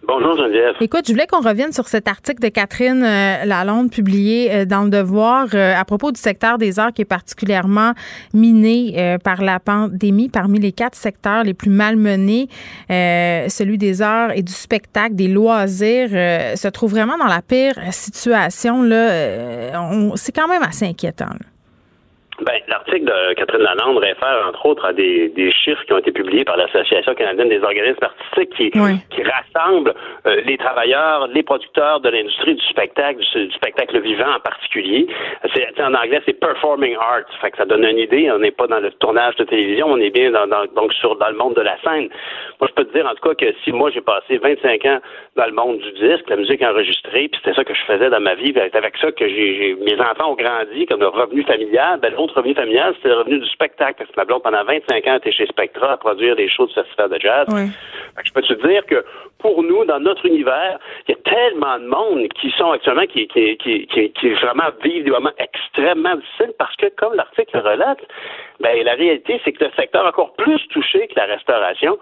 [0.08, 0.74] Bonjour Geneviève.
[0.80, 4.84] Écoute, je voulais qu'on revienne sur cet article de Catherine euh, Lalonde publié euh, dans
[4.84, 7.92] le Devoir euh, à propos du secteur des arts qui est particulièrement
[8.32, 10.30] miné par la pandémie.
[10.30, 12.48] Parmi les quatre secteurs les plus malmenés,
[12.88, 18.82] celui des arts et du spectacle, des loisirs, se trouve vraiment dans la pire situation.
[18.82, 19.72] Là,
[20.14, 21.26] c'est quand même assez inquiétant.
[22.42, 26.12] Ben, l'article de Catherine Lalande réfère entre autres à des, des, chiffres qui ont été
[26.12, 29.94] publiés par l'Association canadienne des organismes artistiques qui, qui rassemble
[30.26, 35.06] euh, les travailleurs, les producteurs de l'industrie du spectacle, du, spectacle vivant en particulier.
[35.54, 37.24] C'est, en anglais, c'est performing arts.
[37.40, 38.30] Fait que ça donne une idée.
[38.30, 41.30] On n'est pas dans le tournage de télévision, on est bien dans, donc sur dans
[41.30, 42.08] le monde de la scène.
[42.60, 44.98] Moi, je peux te dire en tout cas que si moi j'ai passé 25 ans
[45.36, 48.20] dans le monde du disque, la musique enregistrée, puis c'était ça que je faisais dans
[48.20, 51.98] ma vie, c'est avec ça que j'ai, mes enfants ont grandi comme le revenu familial.
[52.00, 53.94] Ben, revenu familial, c'était le revenu du spectacle.
[53.98, 56.72] Parce que ma blonde, pendant 25 ans, était chez Spectra à produire des shows de
[56.72, 57.46] festival de jazz.
[58.24, 59.04] Je peux te dire que
[59.38, 63.28] pour nous, dans notre univers, il y a tellement de monde qui sont actuellement, qui,
[63.28, 68.00] qui, qui, qui, qui vraiment vivent des moments extrêmement difficiles parce que, comme l'article relate,
[68.60, 71.98] ben, la réalité, c'est que le secteur encore plus touché que la restauration,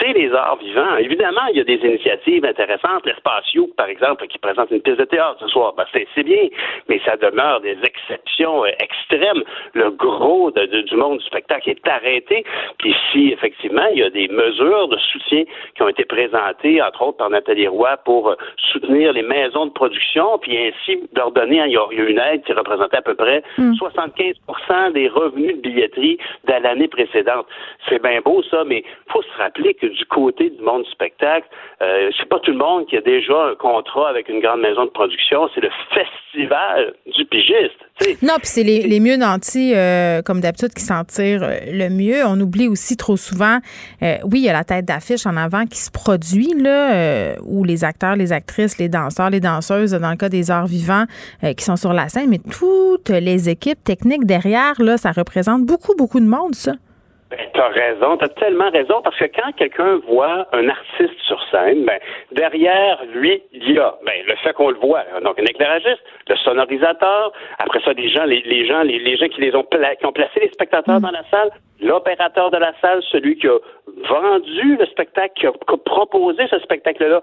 [0.00, 0.96] c'est les arts vivants.
[0.96, 3.06] Évidemment, il y a des initiatives intéressantes.
[3.06, 6.48] L'Espatio, par exemple, qui présente une pièce de théâtre ce soir, ben, c'est bien,
[6.88, 9.42] mais ça demeure des exceptions euh, extrêmes.
[9.74, 12.44] Le gros du monde du spectacle est arrêté.
[12.78, 17.02] Puis si, effectivement, il y a des mesures de soutien qui ont été présentées, entre
[17.02, 18.34] autres par Nathalie Roy, pour euh,
[18.72, 22.52] soutenir les maisons de production, puis ainsi leur donner, il y a une aide qui
[22.52, 23.42] représentait à peu près
[23.76, 24.92] 75 mm.
[24.92, 25.68] des revenus de
[26.00, 27.46] de l'année précédente.
[27.88, 31.46] C'est bien beau ça, mais faut se rappeler que du côté du monde du spectacle,
[31.82, 34.84] euh, c'est pas tout le monde qui a déjà un contrat avec une grande maison
[34.84, 35.48] de production.
[35.54, 38.22] C'est le festival du pigiste.
[38.22, 42.24] Non, puis c'est les, mieux nantis, euh, comme d'habitude, qui s'en tirent euh, le mieux.
[42.26, 43.58] On oublie aussi trop souvent,
[44.00, 47.84] oui, il y a la tête d'affiche en avant qui se produit, là, où les
[47.84, 51.04] acteurs, les actrices, les danseurs, les danseuses, dans le cas des arts vivants,
[51.56, 55.81] qui sont sur la scène, mais toutes les équipes techniques derrière, là, ça représente beaucoup,
[55.96, 56.74] beaucoup de monde, ça.
[57.32, 61.86] Ben, t'as raison, t'as tellement raison, parce que quand quelqu'un voit un artiste sur scène,
[61.86, 61.98] ben,
[62.30, 66.36] derrière lui, il y a ben, le fait qu'on le voit, donc un éclairagiste, le
[66.36, 70.06] sonorisateur, après ça, des gens, les, les gens, les, les, gens qui les ont, qui
[70.06, 71.02] ont placé les spectateurs mm.
[71.02, 71.50] dans la salle,
[71.80, 73.58] l'opérateur de la salle, celui qui a
[74.08, 77.22] vendu le spectacle, qui a proposé ce spectacle-là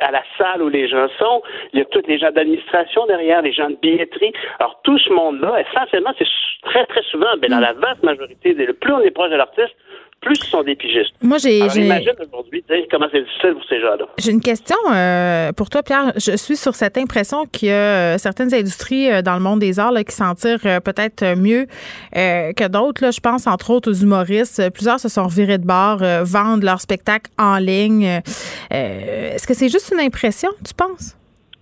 [0.00, 1.42] à la salle où les gens sont.
[1.72, 4.32] Il y a tous les gens d'administration derrière, les gens de billetterie.
[4.58, 6.26] Alors, tout ce monde-là, essentiellement, c'est
[6.62, 9.74] très, très souvent, ben, dans la vaste majorité, le plus on est proche de l'artiste,
[10.20, 11.14] plus ils sont des pigistes.
[11.22, 11.58] Moi, j'ai.
[11.58, 14.06] Imagine aujourd'hui comment c'est difficile pour ces gens-là.
[14.18, 16.12] J'ai une question euh, pour toi, Pierre.
[16.16, 19.60] Je suis sur cette impression qu'il y a euh, certaines industries euh, dans le monde
[19.60, 21.66] des arts qui s'en tirent peut-être mieux
[22.14, 23.12] que d'autres.
[23.12, 24.70] Je pense entre autres aux humoristes.
[24.70, 28.20] Plusieurs se sont virés de bord, vendent leur spectacle en ligne.
[28.70, 31.17] Est-ce que c'est juste une impression, tu penses?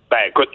[0.09, 0.49] Ben, écoute,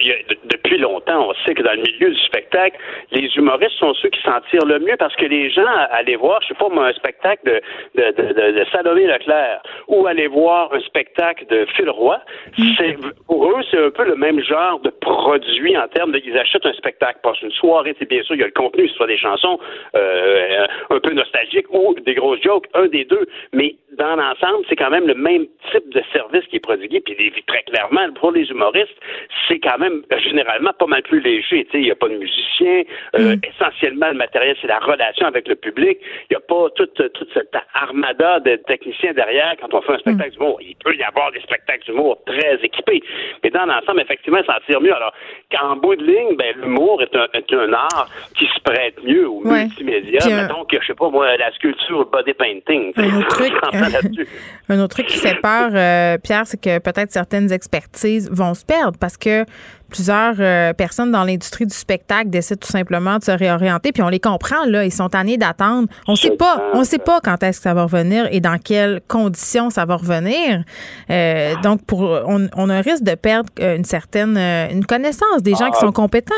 [0.44, 2.78] depuis longtemps, on sait que dans le milieu du spectacle,
[3.10, 6.40] les humoristes sont ceux qui s'en tirent le mieux parce que les gens allaient voir,
[6.40, 7.60] je sais pas moi, un spectacle de,
[8.00, 12.18] de, de, de Salomé Leclerc ou aller voir un spectacle de Phil Roy,
[12.56, 12.64] mm.
[12.78, 12.96] c'est,
[13.26, 16.64] pour eux, c'est un peu le même genre de produit en termes de, ils achètent
[16.64, 19.06] un spectacle, passent une soirée, c'est bien sûr, il y a le contenu, ce soit
[19.06, 19.58] des chansons
[19.94, 24.76] euh, un peu nostalgiques ou des grosses jokes, un des deux, mais dans l'ensemble, c'est
[24.76, 28.48] quand même le même type de service qui est prodigué, puis très clairement, pour les
[28.48, 28.96] humoristes,
[29.48, 31.66] c'est quand même euh, généralement pas mal plus léger.
[31.74, 32.82] Il n'y a pas de musicien.
[33.16, 33.40] Euh, mm.
[33.44, 35.98] Essentiellement, le matériel, c'est la relation avec le public.
[36.30, 39.98] Il n'y a pas toute, toute cette armada de techniciens derrière quand on fait un
[39.98, 40.32] spectacle mm.
[40.32, 40.58] d'humour.
[40.62, 43.02] Il peut y avoir des spectacles d'humour très équipés.
[43.42, 44.94] Mais dans l'ensemble, effectivement, ça tire mieux.
[44.94, 45.12] Alors,
[45.50, 49.28] qu'en bout de ligne, ben, l'humour est un, est un, art qui se prête mieux
[49.28, 50.20] au multimédia.
[50.70, 52.92] Que, je sais pas, moi, la sculpture, body painting.
[52.96, 53.52] Un autre, truc,
[54.68, 58.64] un autre truc qui fait peur, euh, Pierre, c'est que peut-être certaines expertises vont se
[58.64, 59.31] perdre parce que
[59.92, 63.92] plusieurs euh, personnes dans l'industrie du spectacle décident tout simplement de se réorienter.
[63.92, 65.88] Puis on les comprend, là, ils sont tannés d'attendre.
[66.08, 69.00] On sait pas, on sait pas quand est-ce que ça va revenir et dans quelles
[69.06, 70.64] conditions ça va revenir.
[71.10, 75.42] Euh, donc, pour, on, on, a un risque de perdre euh, une certaine une connaissance
[75.42, 75.86] des gens qui ah.
[75.86, 76.34] sont compétents.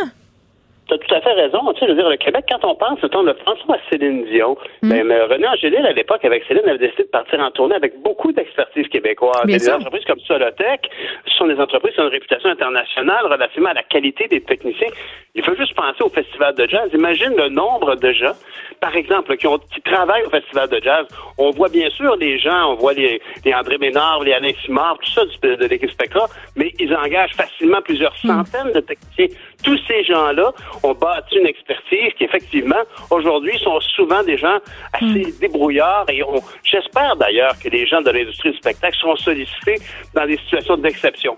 [0.87, 1.61] Tu as tout à fait raison.
[1.73, 4.25] Tu sais, je veux dire, le Québec, quand on pense, on le François à Céline
[4.27, 4.57] Dion.
[4.83, 4.89] Mm.
[4.89, 8.33] Ben, René Angélil, à l'époque, avec Céline, avait décidé de partir en tournée avec beaucoup
[8.33, 9.47] d'expertise québécoise.
[9.47, 10.91] des entreprises comme Solotech,
[11.27, 14.91] ce sont des entreprises qui ont une réputation internationale relativement à la qualité des techniciens.
[15.35, 16.91] Il faut juste penser au Festival de jazz.
[16.93, 18.35] Imagine le nombre de gens,
[18.81, 21.07] par exemple, qui, ont, qui travaillent au Festival de jazz.
[21.39, 24.99] On voit bien sûr les gens, on voit les, les André Ménard, les Alain Simard,
[25.03, 28.29] tout ça de, l'équipe Spectra, mais ils engagent facilement plusieurs mm.
[28.29, 29.27] centaines de techniciens.
[29.65, 34.59] Tous ces gens-là ont bâti une expertise qui, effectivement, aujourd'hui, sont souvent des gens
[34.93, 35.39] assez hmm.
[35.41, 36.23] débrouillards et
[36.63, 39.77] j'espère d'ailleurs que les gens de l'industrie du spectacle sont sollicités
[40.15, 41.37] dans des situations d'exception.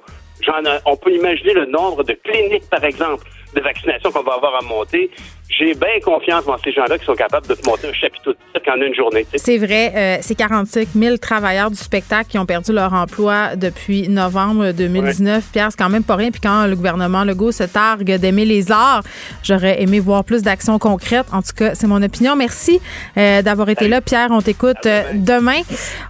[0.85, 3.25] On peut imaginer le nombre de cliniques, par exemple,
[3.55, 5.11] de vaccination qu'on va avoir à monter
[5.49, 8.39] j'ai bien confiance dans ces gens-là qui sont capables de te monter un chapiteau de
[8.69, 9.27] en une journée.
[9.37, 14.09] C'est vrai, euh, c'est 45 000 travailleurs du spectacle qui ont perdu leur emploi depuis
[14.09, 15.45] novembre 2019.
[15.53, 16.31] Pierre, c'est quand même pas rien.
[16.31, 19.03] Puis quand le gouvernement Legault se targue d'aimer les arts,
[19.43, 21.27] j'aurais aimé voir plus d'actions concrètes.
[21.33, 22.37] En tout cas, c'est mon opinion.
[22.37, 22.81] Merci
[23.17, 24.01] euh, d'avoir été là.
[24.01, 25.61] Pierre, on t'écoute euh, demain.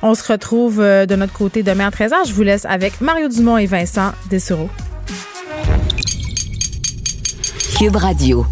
[0.03, 2.29] On se retrouve de notre côté demain à 13h.
[2.29, 4.71] Je vous laisse avec Mario Dumont et Vincent Dessureau.
[7.79, 8.47] Cube Radio.